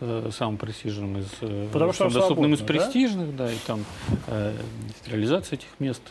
[0.00, 2.84] э, самым престижным из э, Потому что доступным из свободно, да?
[2.84, 3.84] престижных, да, и там
[4.28, 4.54] э,
[5.06, 6.02] реализация этих мест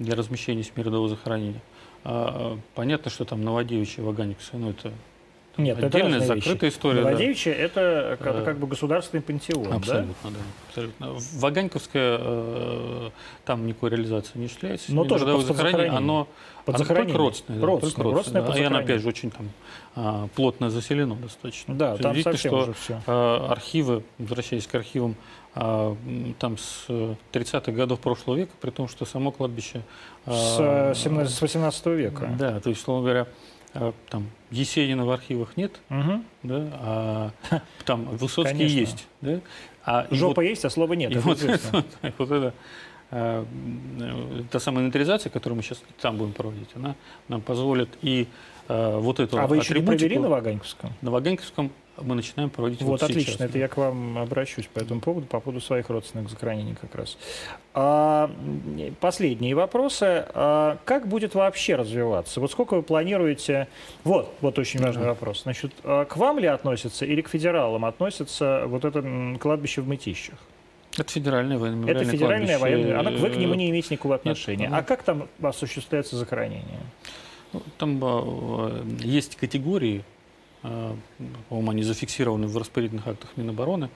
[0.00, 1.62] для размещения семиродового захоронения.
[2.04, 4.92] А, понятно, что там Новодевичье, Ваганьковское, ну это
[5.58, 6.76] Нет, это отдельная разные закрытая вещи.
[6.78, 7.02] история.
[7.02, 7.10] да.
[7.10, 9.76] Новодевичье это как, Э, как бы государственный пантеон, да?
[9.76, 10.38] Абсолютно, да.
[10.68, 11.14] абсолютно.
[11.40, 13.10] Ваганьковская, э,
[13.44, 14.94] там никакой реализации не осуществляется.
[14.94, 16.28] Но тоже под- захоронение, оно,
[16.64, 17.12] Под оно захоронение.
[17.14, 17.60] только родственное.
[17.60, 18.84] да, Родственное, только родственное под И оно, захоронение.
[18.94, 19.48] опять же, очень там
[19.96, 21.74] а, плотно заселено достаточно.
[21.74, 23.00] Да, там видите, совсем что уже все.
[23.06, 25.16] а, архивы, возвращаясь к архивам,
[25.54, 25.96] а,
[26.38, 29.82] там с э, 30-х годов прошлого века, при том, что само кладбище...
[30.24, 32.30] С, а, э, 17 с 18 века.
[32.38, 33.26] Да, то есть, словно говоря,
[33.74, 36.24] а, там Есенина в архивах нет, Мгм.
[36.42, 37.30] да, а
[37.84, 38.78] там Высоцкий Конечно.
[38.78, 39.40] есть, да,
[39.84, 41.10] а Жопа есть, а слова нет.
[41.10, 41.84] и это вот, это,
[42.18, 42.54] вот это,
[43.10, 43.46] а,
[44.50, 46.94] та самая инвентаризация, которую мы сейчас там будем проводить, она
[47.28, 48.26] нам позволит и
[48.68, 50.92] а, вот эту А вы еще не провели на Ваганьковском?
[51.00, 51.70] на Ваганьковском
[52.00, 53.40] мы начинаем проводить Вот, вот, отлично, сейчас.
[53.48, 57.16] это я к вам обращусь по этому поводу, по поводу своих родственных захоронений как раз.
[57.74, 58.30] А,
[59.00, 60.24] последние вопросы.
[60.34, 62.40] А, как будет вообще развиваться?
[62.40, 63.68] Вот сколько вы планируете...
[64.04, 65.10] Вот, вот очень важный Ага.
[65.10, 65.42] вопрос.
[65.42, 69.02] Значит, а к вам ли относится или к федералам относится вот это
[69.40, 70.36] кладбище в Мытищах?
[70.96, 72.82] Это федеральное военно-мемориальное Это федеральное кладбище.
[72.84, 73.00] военное...
[73.00, 74.66] Оно, вы к нему Э, не имеете никакого отношения.
[74.66, 76.80] оно- А как там осуществляется захоронение?
[77.52, 80.02] ну, Там э, есть категории, э,
[80.62, 83.90] по-моему, они зафиксированы в распорядительных актах Минобороны,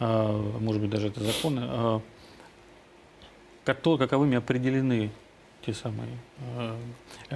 [0.00, 2.00] э, может быть, даже это законы, э,
[3.98, 5.10] каковыми определены
[5.64, 6.08] те самые
[6.40, 6.76] э,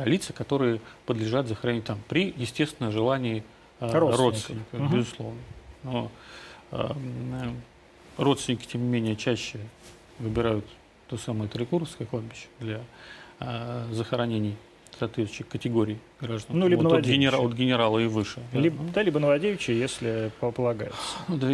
[0.05, 3.43] лица, которые подлежат захоронению там при, естественно, желании
[3.81, 4.21] э, Родственников.
[4.21, 4.97] родственников, Мгм.
[4.97, 5.41] безусловно.
[5.83, 6.11] Но
[6.71, 6.91] э,
[8.17, 9.59] родственники, тем не менее, чаще
[10.19, 10.65] выбирают
[11.09, 12.81] то самое Трикуровское кладбище для
[13.41, 14.57] э, захоронений
[14.99, 16.59] соответствующих категорий граждан.
[16.59, 18.41] Ну, либо вот от, генера- от генерала и выше.
[18.53, 18.59] да.
[18.61, 20.97] Либо, да, либо Новодевичье, если по- полагается.
[21.29, 21.49] Ну, да,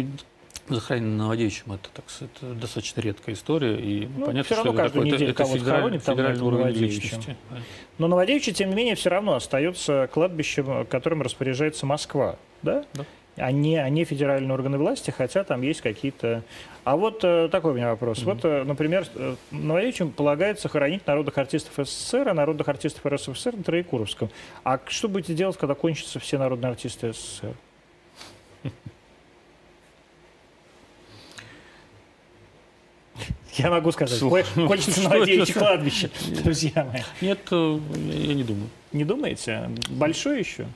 [0.69, 3.75] захоронение на Новодевичьем это, так, это достаточно редкая история.
[3.79, 6.63] И Ну, понятно, все равно что каждую это, неделю это кого-то федераль- на федеральный уровень
[6.65, 7.01] Новодевичьем.
[7.03, 7.37] личности.
[7.49, 7.57] да.
[7.97, 12.83] Но Новодевичье, тем не менее, все равно остается кладбищем, которым распоряжается Москва, да?
[12.93, 13.05] Да.
[13.37, 16.43] А не, а не федеральные органы власти, хотя там есть какие-то...
[16.83, 18.23] А вот э, такой у меня вопрос.
[18.23, 23.63] Вот, э, например, э, Новодевичьем полагается хоронить народных артистов СССР, а народных артистов РСФСР на
[23.63, 24.29] Троекуровском.
[24.63, 27.53] А что будете делать, когда кончатся все народные артисты СССР?
[33.57, 35.53] Я могу сказать, ну, кончится это?
[35.53, 36.11] кладбище,
[36.43, 37.01] друзья мои.
[37.21, 38.69] Нет, э, я не думаю.
[38.91, 39.69] Не думаете?
[39.89, 40.67] Большой еще?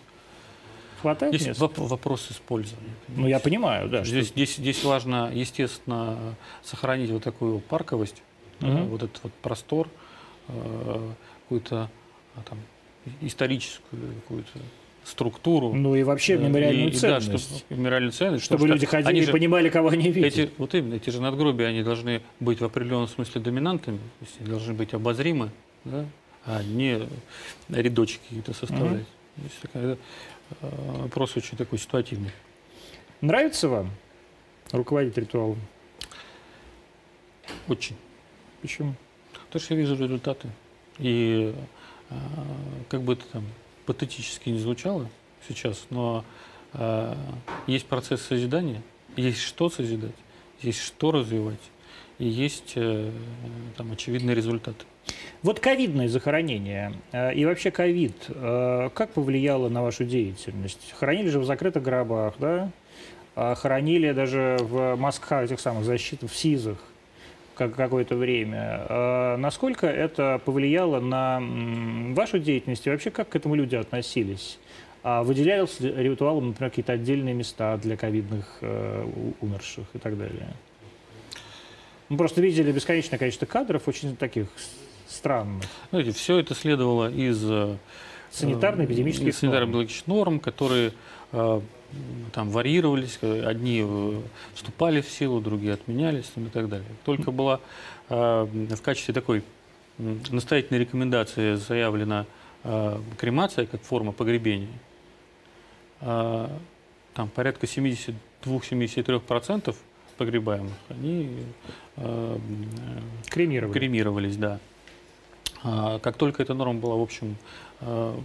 [1.02, 1.66] Хватает Здесь места?
[1.66, 2.90] воп- вопрос использования.
[3.10, 4.04] Ну, я понимаю, да.
[4.04, 8.22] что- Здесь, здесь, здесь важно, естественно, сохранить вот такую парковость,
[8.60, 8.86] да, Мгм.
[8.88, 9.90] вот этот вот простор,
[10.48, 11.10] э,
[11.44, 11.90] какую-то
[12.36, 12.60] а, там
[13.22, 14.50] историческую какую-то
[15.04, 15.74] структуру.
[15.74, 17.58] Ну и вообще Э, мемориальную и- и да, ценность.
[17.58, 20.32] чтобы, мемориальную ценность, чтобы люди ходили они и же- понимали, кого они видят.
[20.38, 24.36] Эти, вот именно, эти же надгробия, они должны быть в определенном смысле доминантами, то есть
[24.40, 25.50] они должны быть обозримы,
[25.84, 26.06] да,
[26.46, 27.02] а не
[27.70, 29.08] рядочки какие-то составлять.
[29.36, 29.98] То есть такая, э,
[30.62, 32.32] вопрос очень такой ситуативный.
[33.22, 33.92] Нравится вам
[34.72, 35.60] руководить ритуалом?
[37.68, 37.96] Очень.
[38.62, 38.96] Почему?
[39.48, 40.50] Потому что я вижу результаты.
[40.98, 41.54] И
[42.10, 42.16] э,
[42.90, 43.44] как бы это там
[43.86, 45.10] патетически не звучало
[45.48, 46.24] сейчас, но
[46.74, 47.16] э,
[47.68, 48.82] есть процесс созидания,
[49.16, 50.16] есть что созидать,
[50.62, 51.62] есть что развивать,
[52.20, 53.12] и есть э,
[53.78, 54.86] там очевидные результаты.
[55.44, 60.94] Вот ковидное захоронение э, и вообще ковид, э, как повлияло на вашу деятельность?
[61.00, 62.70] Хоронили же в закрытых гробах, да?
[63.36, 66.78] А Хоронили даже в масках этих самых защит, в СИЗах
[67.56, 68.86] как какое-то время.
[68.90, 71.42] А Насколько это повлияло на
[72.14, 74.60] вашу деятельность и вообще как к этому люди относились?
[75.04, 79.08] А выделялись ли ритуалом, например, какие-то отдельные места для ковидных э,
[79.42, 80.54] умерших и так далее?
[82.10, 84.48] Мы просто видели бесконечное количество кадров, очень таких
[85.12, 85.66] с- странных.
[85.92, 87.76] Знаете, все это следовало из э,
[88.32, 90.94] Санитарно-эпидемических санитарно-эпидемических норм, которые
[91.34, 91.62] э,
[92.34, 93.86] там варьировались, э, одни
[94.54, 96.88] вступали в силу, другие отменялись там, и так далее.
[97.06, 97.60] Только была
[98.10, 99.44] в качестве такой
[99.98, 102.26] настоятельной рекомендации заявлена
[103.18, 104.68] кремация как форма погребения.
[106.00, 109.76] Там порядка 72-73%
[110.18, 111.38] погребаемых, они
[111.98, 112.38] э,
[113.30, 113.74] Кремировали.
[113.74, 114.60] кремировались, да.
[115.64, 117.36] А, Как только эта норма была, в общем,
[117.82, 118.16] э,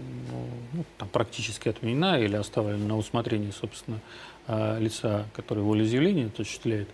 [0.73, 4.01] ну, там, практически отменена или оставлена на усмотрение, собственно,
[4.47, 6.89] э, лица, который волеизъявление осуществляет,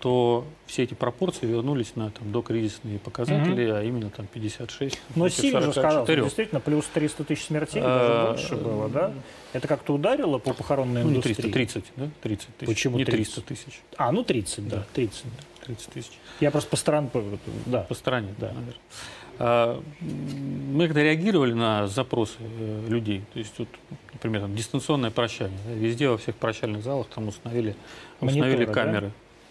[0.00, 5.00] то все эти пропорции вернулись на там, докризисные показатели, а именно там 56.
[5.14, 6.22] Но против сильно же сказал, 44.
[6.22, 9.12] действительно, плюс 300 тысяч смертей, А, даже больше было, да?
[9.52, 11.34] Это как-то ударило по похоронной Ну, индустрии?
[11.34, 12.10] 300, 30, да?
[12.22, 12.68] 30 тысяч.
[12.68, 13.34] Почему Не 30?
[13.34, 14.86] 300 тысяч, А, ну 30, да, Да.
[14.92, 15.24] 30.
[15.64, 16.12] 30 тысяч.
[16.40, 17.10] Я просто по странам,
[17.66, 17.80] да.
[17.82, 18.48] По стране, Да.
[18.48, 18.74] наверное.
[19.38, 23.68] А, Мы когда реагировали на запросы э, людей, то есть, вот,
[24.12, 27.74] например, там, дистанционное прощание, да, везде во всех прощальных залах там установили,
[28.20, 28.72] установили Мониторы, да?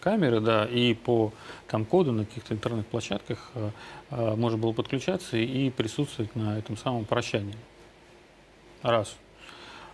[0.04, 0.40] Камеры.
[0.42, 1.32] Да, и по
[1.68, 3.70] там, коду на каких-то интернет-площадках э,
[4.12, 7.56] э, можно было подключаться и присутствовать на этом самом прощании.
[8.82, 9.16] Раз.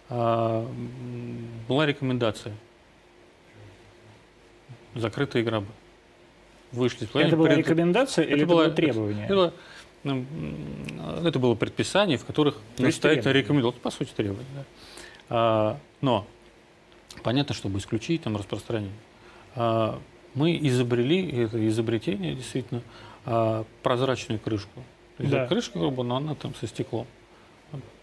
[0.10, 2.56] М, Была рекомендация.
[4.96, 5.68] Закрытые гробы.
[6.72, 7.08] Вышли.
[7.20, 9.26] Это была Пред- рекомендация или это было- было требование?
[9.26, 9.54] это было,
[10.04, 10.26] ну,
[11.26, 14.46] это было предписание, в которых То настоятельно рекомендовалось, по сути, требование.
[14.56, 14.64] да.
[15.30, 16.28] А, но
[17.24, 18.94] понятно, чтобы исключить там распространение.
[19.60, 20.00] А,
[20.36, 22.82] мы изобрели, это изобретение действительно,
[23.26, 24.82] а, прозрачную крышку.
[25.18, 25.48] То есть Да.
[25.48, 27.06] крышка, грубо, но она там со стеклом.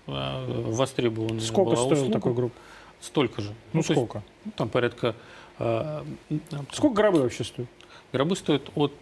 [0.07, 2.13] А, Востребованная Сколько была стоил услуга.
[2.13, 2.53] такой групп?
[3.01, 3.55] Столько же.
[3.73, 4.23] Ну, есть, сколько?
[4.45, 5.15] ну, там порядка...
[6.73, 7.71] Сколько гробы вообще стоят?
[8.13, 8.95] Гробы стоят от,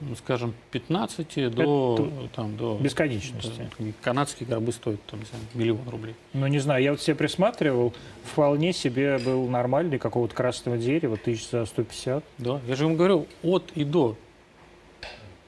[0.00, 3.68] ну, скажем, 15 до, там, до Бесконечности.
[3.78, 6.14] да, канадские гробы стоят там, не знаю, миллион рублей.
[6.32, 7.92] Ну, не знаю, я вот себе присматривал,
[8.24, 12.24] вполне себе был нормальный какого-то красного дерева, тысяч за 150.
[12.38, 14.16] Да, я же вам говорю, от и до.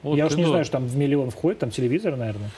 [0.03, 0.49] От я и уж не до.
[0.49, 2.51] знаю, что там в миллион входит, там телевизор, наверное.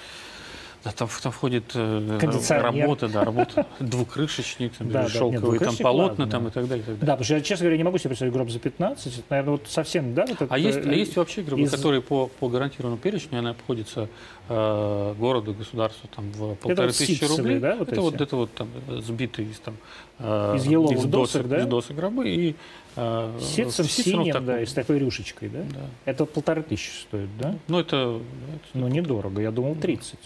[0.86, 2.19] Да, там, там входит э,
[2.61, 6.27] работа, да, работа, двухкрышечник, там, Да, да, нет, шелковые там полотна ладно.
[6.27, 6.83] там, и так далее.
[6.83, 7.13] и так Да, далее.
[7.17, 9.07] потому что я, честно говоря, не могу себе представить гроб за 15.
[9.17, 10.25] Это, наверное, вот совсем, да?
[10.28, 13.39] Вот это, А есть, а э, есть вообще гробы, из- которые по, по гарантированному перечню,
[13.39, 14.09] она обходится
[14.47, 17.57] э, городу, государству там, в полторы вот тысячи рублей.
[17.57, 19.75] да, вот это, вот, это вот там э, сбитые из, там,
[20.20, 21.62] э, Из еловых из досок, да?
[21.62, 22.55] Из досок гробы и
[22.95, 24.45] э, ситцем синим, таком.
[24.45, 25.63] да, и с такой рюшечкой, да?
[25.74, 25.82] Да.
[26.05, 27.55] Это полторы тысячи стоит, да?
[27.67, 27.95] Ну, это,
[28.53, 30.20] это- Ну, недорого, я думал 30.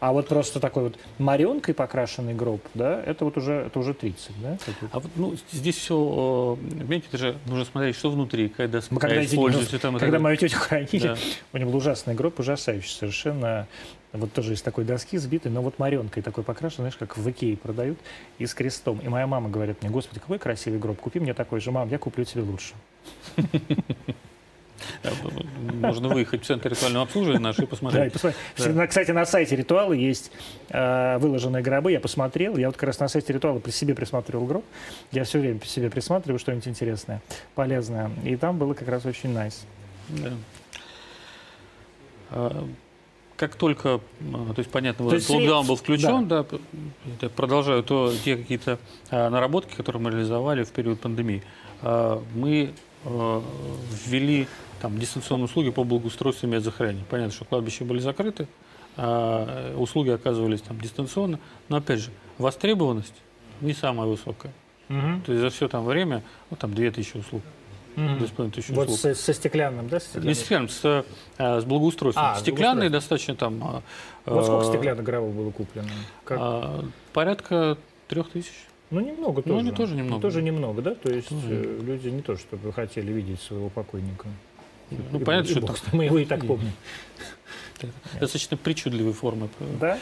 [0.00, 4.30] А вот просто такой вот моренкой покрашенный гроб, да, это вот уже, это уже 30,
[4.40, 4.58] да?
[4.92, 9.24] А вот, ну, здесь все, понимаете, это же нужно смотреть, что внутри, доска Мы когда,
[9.24, 9.78] используется.
[9.80, 11.16] Там, когда мою тетю хоронили, да.
[11.52, 13.66] у него был ужасный гроб, ужасающий совершенно.
[14.12, 17.56] Вот тоже из такой доски сбитый, но вот моренкой такой покрашен, знаешь, как в Икее
[17.56, 17.98] продают,
[18.38, 18.98] и с крестом.
[19.00, 21.98] И моя мама говорит мне, господи, какой красивый гроб, купи мне такой же, мам, я
[21.98, 22.74] куплю тебе лучше.
[25.72, 28.12] Можно выехать в центр ритуального обслуживания наш и посмотреть.
[28.22, 28.86] Да, и да.
[28.86, 30.30] Кстати, на сайте ритуала есть
[30.70, 31.92] э, выложенные гробы.
[31.92, 32.56] Я посмотрел.
[32.56, 34.64] Я вот как раз на сайте ритуала при себе присматривал гроб.
[35.12, 37.22] Я все время при себе присматриваю что-нибудь интересное,
[37.54, 38.10] полезное.
[38.24, 39.64] И там было как раз очень nice.
[40.08, 40.32] Да.
[42.30, 42.68] А,
[43.36, 46.44] как только, а, то есть, понятно, то есть локдаун был включен, да.
[47.20, 48.78] да, продолжаю, то те какие-то
[49.10, 51.42] а, наработки, которые мы реализовали в период пандемии,
[52.34, 52.72] мы
[53.04, 54.48] ввели
[54.80, 57.04] там, дистанционные услуги по благоустройству и медзахоронения.
[57.08, 58.48] Понятно, что кладбища были закрыты,
[58.96, 61.38] а услуги оказывались там дистанционно,
[61.68, 63.14] но опять же, востребованность
[63.60, 64.52] не самая высокая.
[64.88, 65.22] Угу.
[65.26, 67.42] То есть за все там время, ну там 2000 услуг.
[67.96, 68.50] Угу.
[68.50, 69.00] тысяч вот услуг.
[69.00, 69.98] Со, со стеклянным, да?
[69.98, 70.28] Со стеклянным?
[70.28, 71.04] Не стеклянным, с,
[71.38, 72.24] а, с благоустройством.
[72.24, 73.60] А, Стеклянный достаточно там...
[73.62, 73.82] А,
[74.24, 75.88] вот сколько стеклянных гробов было куплено?
[76.24, 76.38] Как?
[76.40, 77.76] А, порядка
[78.06, 78.52] трех тысяч.
[78.90, 79.54] Ну, немного тоже.
[79.54, 80.22] Ну, они тоже немного.
[80.22, 80.94] Тоже немного, да?
[80.94, 81.78] То есть тоже.
[81.82, 84.28] люди не то, чтобы хотели видеть своего покойника.
[84.90, 85.60] Ну, и, понятно, и, что...
[85.60, 86.72] Бог, мы его и так помним.
[88.20, 89.48] Достаточно причудливые формы
[89.80, 89.98] да?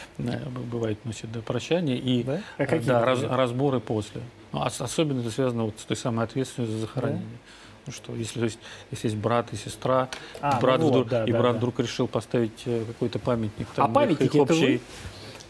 [0.71, 2.41] бывает носит до прощания и да?
[2.57, 4.21] А да, раз, разборы после.
[4.51, 7.23] Ну, особенно это связано вот с той самой ответственностью за захоронение.
[7.23, 7.51] Да?
[7.87, 8.59] Ну что, если, есть,
[8.91, 10.09] если есть брат и сестра,
[10.41, 11.57] а, брат ну вот, вдруг, да, и да, брат да.
[11.57, 13.65] вдруг решил поставить э, какой-то памятник.
[13.75, 14.81] Там, а памятники это вы?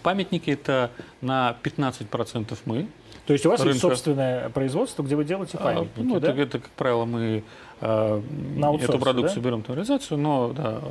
[0.04, 0.92] Памятники это
[1.22, 2.88] на 15% мы.
[3.28, 3.72] То есть у вас рынка.
[3.72, 6.32] есть собственное производство, где вы делаете а, памятники, а, ну, да?
[6.32, 7.44] это, это, как правило, мы
[7.82, 8.22] э,
[8.56, 9.50] на эту продукцию да?
[9.50, 10.82] берем в реализацию, но да.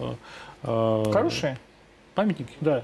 [0.63, 1.59] Э, Хорошие?
[2.15, 2.53] Памятники?
[2.61, 2.83] Да.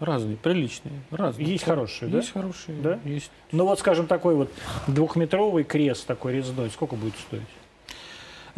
[0.00, 1.46] Разные, приличные, разные.
[1.46, 2.40] Есть хорошие, Есть да?
[2.40, 2.98] хорошие, да?
[3.04, 3.30] Есть.
[3.52, 4.50] Ну вот, скажем, такой вот
[4.88, 7.42] двухметровый крест такой резной, сколько будет стоить?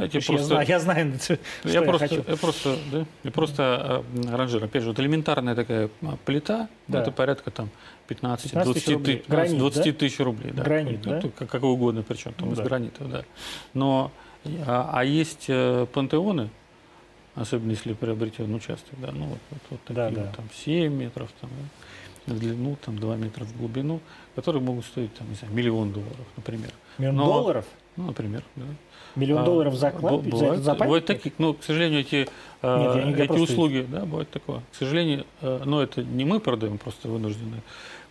[0.00, 2.24] Знаете, я, просто, знаю, я знаю, что я, я просто, хочу.
[2.26, 4.64] Я просто, да, я просто э, ранжир.
[4.64, 7.02] Опять же, вот элементарная такая а, плита, да.
[7.02, 7.68] это порядка там
[8.08, 9.92] 15-20 тысяч, 20 да?
[9.92, 10.52] тысяч рублей.
[10.52, 10.62] Да.
[10.62, 11.20] Гранит, да?
[11.36, 12.64] Как, как угодно, причем там ну, из да.
[12.64, 13.24] гранита, да.
[13.74, 14.10] Но,
[14.66, 16.48] а, а есть э, пантеоны,
[17.34, 20.32] особенно если приобретен участок, да, ну вот, вот, вот такие, да, да.
[20.32, 21.50] там 7 метров, там,
[22.26, 24.00] в длину, там 2 метра в глубину,
[24.34, 26.70] которые могут стоить, там, не знаю, миллион долларов, например.
[26.96, 27.66] Миллион Но, долларов?
[27.96, 28.64] Ну, например, да.
[29.16, 32.28] Миллион а, долларов за кладбище, бывает, за бывает такие, ну, к сожалению, эти,
[32.62, 34.60] а, Нет, эти услуги, да, бывает такое.
[34.72, 37.62] К сожалению, а, но это не мы продаем, просто вынуждены.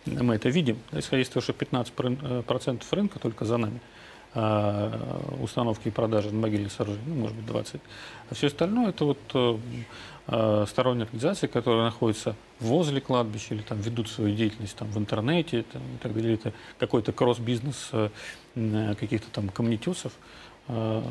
[0.06, 3.80] Мы это видим, исходя из того, что 15% э, рынка только за нами
[5.40, 7.80] установки и продажи на могильных сооружений, ну, может быть, 20.
[8.30, 9.18] А все остальное это вот
[10.30, 15.64] э, сторонние организации, которые находятся возле кладбища или там ведут свою деятельность там в интернете
[15.72, 16.34] там, и так далее.
[16.34, 18.10] Это какой-то кросс-бизнес э,
[18.54, 20.12] каких-то там коммунитюсов.
[20.70, 21.02] Э,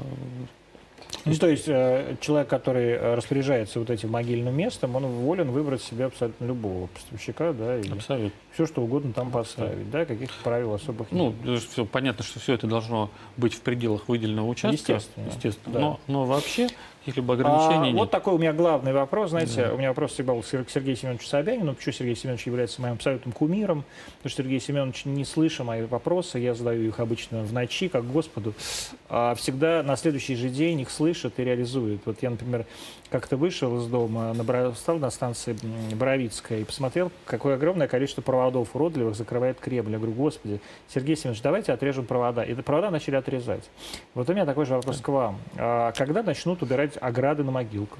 [1.25, 5.81] ну, то есть э, человек, который э, распоряжается вот этим могильным местом, он волен выбрать
[5.81, 8.31] себе абсолютно любого поставщика, да, и абсолютно.
[8.53, 11.33] все, что угодно там поставить, да, каких-то правил особых нет.
[11.43, 14.93] Ну, все, понятно, что все это должно быть в пределах выделенного участка.
[14.93, 15.27] Естественно.
[15.27, 15.73] Естественно.
[15.73, 15.79] Да.
[15.79, 16.69] Но, но вообще
[17.09, 17.95] каких-либо ограничений а, нет.
[17.95, 19.73] Вот такой у меня главный вопрос, знаете, да.
[19.73, 23.31] у меня вопрос всегда был к Сергею Семеновичу Собянину, почему Сергей Семенович является моим абсолютным
[23.31, 23.83] кумиром,
[24.17, 28.09] потому что Сергей Семенович не слыша мои вопросы, я задаю их обычно в ночи, как
[28.09, 28.53] Господу,
[29.09, 32.01] а всегда на следующий же день их слышат и реализуют.
[32.05, 32.65] Вот я, например,
[33.09, 35.55] как-то вышел из дома, на, стал на станции
[35.93, 39.91] Боровицкая и посмотрел, какое огромное количество проводов уродливых закрывает Кремль.
[39.91, 42.43] Я говорю, Господи, Сергей Семенович, давайте отрежем провода.
[42.43, 43.69] И провода начали отрезать.
[44.13, 45.39] Вот у меня такой же вопрос к вам.
[45.57, 47.99] А когда начнут убирать ограды на могилках?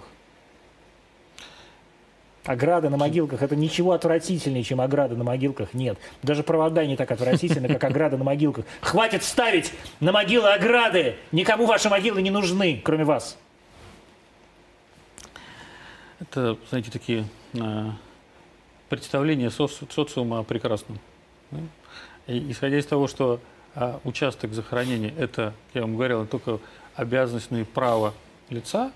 [2.46, 5.74] Ограды на могилках– это ничего отвратительнее, чем ограды на могилках.
[5.74, 6.00] Нет.
[6.24, 8.66] Даже провода не так отвратительны, как ограды на могилках.
[8.82, 11.18] Хватит ставить на могилы ограды!
[11.32, 13.38] Никому ваши могилы не нужны, кроме вас.
[16.20, 17.90] Это, знаете, такие э,
[18.90, 20.98] представления соци социума о прекрасном.
[22.26, 23.40] И, исходя из того, что
[23.76, 26.60] э, участок захоронения– это, я вам говорил, только
[26.96, 28.14] обязанность, но и право
[28.50, 28.90] лица,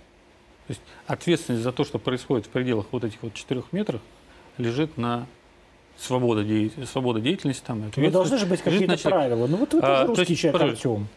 [0.68, 4.02] то есть ответственность за то, что происходит в пределах вот этих вот четырех метров,
[4.58, 5.28] лежит на
[5.98, 6.72] свобода, де...
[6.86, 7.64] свобода деятельности.
[7.66, 9.48] Там, ну, должны же быть какие-то правила.
[9.48, 11.08] Ну вот вы тоже а, русский есть, человек, Артем.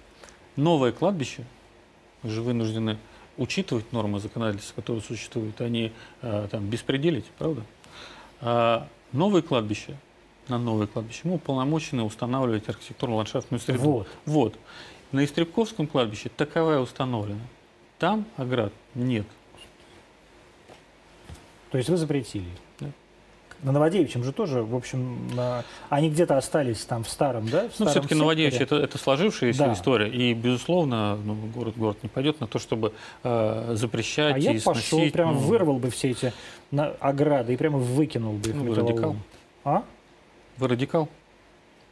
[0.56, 1.44] Новое кладбище,
[2.22, 2.98] вы же вынуждены
[3.36, 5.92] учитывать нормы законодательства, которые существуют, а не
[6.22, 7.62] а, там, беспределить, правда?
[8.40, 9.96] А новое кладбище,
[10.48, 13.82] на новое кладбище мы уполномочены устанавливать архитектурно-ландшафтную среду.
[13.82, 14.08] Вот.
[14.24, 14.54] вот.
[15.12, 17.40] На Истребковском кладбище таковая установлена.
[17.98, 19.26] Там оград нет.
[21.70, 22.44] То есть вы запретили?
[22.78, 22.86] Да.
[23.62, 25.64] На Новодевичьем же тоже, в общем, на...
[25.88, 27.68] они где-то остались там в старом, да?
[27.68, 28.14] В Ну, все-таки.
[28.14, 29.72] Новодевичье это, это сложившаяся Да.
[29.72, 30.08] история.
[30.08, 32.92] И, безусловно, ну, город город не пойдет на то, чтобы
[33.24, 35.12] э, запрещать А и я пошел, сносить.
[35.12, 36.32] прямо ну, вырвал бы все эти
[36.70, 39.16] на- ограды и прямо выкинул бы их Ну, вы радикал.
[39.64, 39.82] А?
[40.58, 41.08] Вы радикал?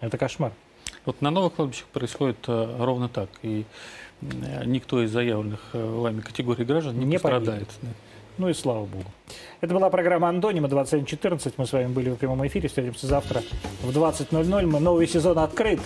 [0.00, 0.52] Это кошмар.
[1.04, 3.28] Вот на новых кладбищах происходит э, ровно так.
[3.42, 3.64] И
[4.20, 7.68] э, никто из заявленных э, вами категорий граждан не, Не пострадает.
[8.38, 9.10] Ну и слава богу.
[9.60, 11.54] Это была программа «Андонима» 2714.
[11.56, 12.68] Мы с вами были в прямом эфире.
[12.68, 13.42] Встретимся завтра
[13.82, 14.66] в 20.00.
[14.66, 15.78] Мы, новый сезон открыт.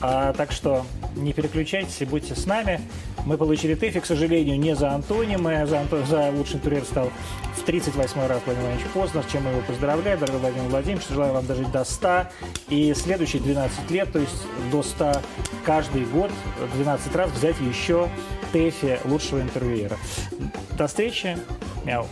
[0.00, 0.84] А, так что
[1.14, 2.80] не переключайтесь и будьте с нами.
[3.26, 5.66] Мы получили ТЭФИ, к сожалению, не за Антонимы.
[5.66, 7.10] За, Антон, за лучший турнир стал
[7.56, 10.18] в 38 раз Владимир Владимирович Познер, чем мы его поздравляем.
[10.18, 12.22] Дорогой Владимир Владимирович, желаю вам дожить до 100.
[12.70, 15.12] И следующие 12 лет, то есть до 100
[15.64, 16.30] каждый год,
[16.74, 18.08] 12 раз взять еще
[18.52, 19.96] ТЭФИ лучшего интервьюера.
[20.76, 21.36] До встречи.
[21.84, 22.06] Мяу.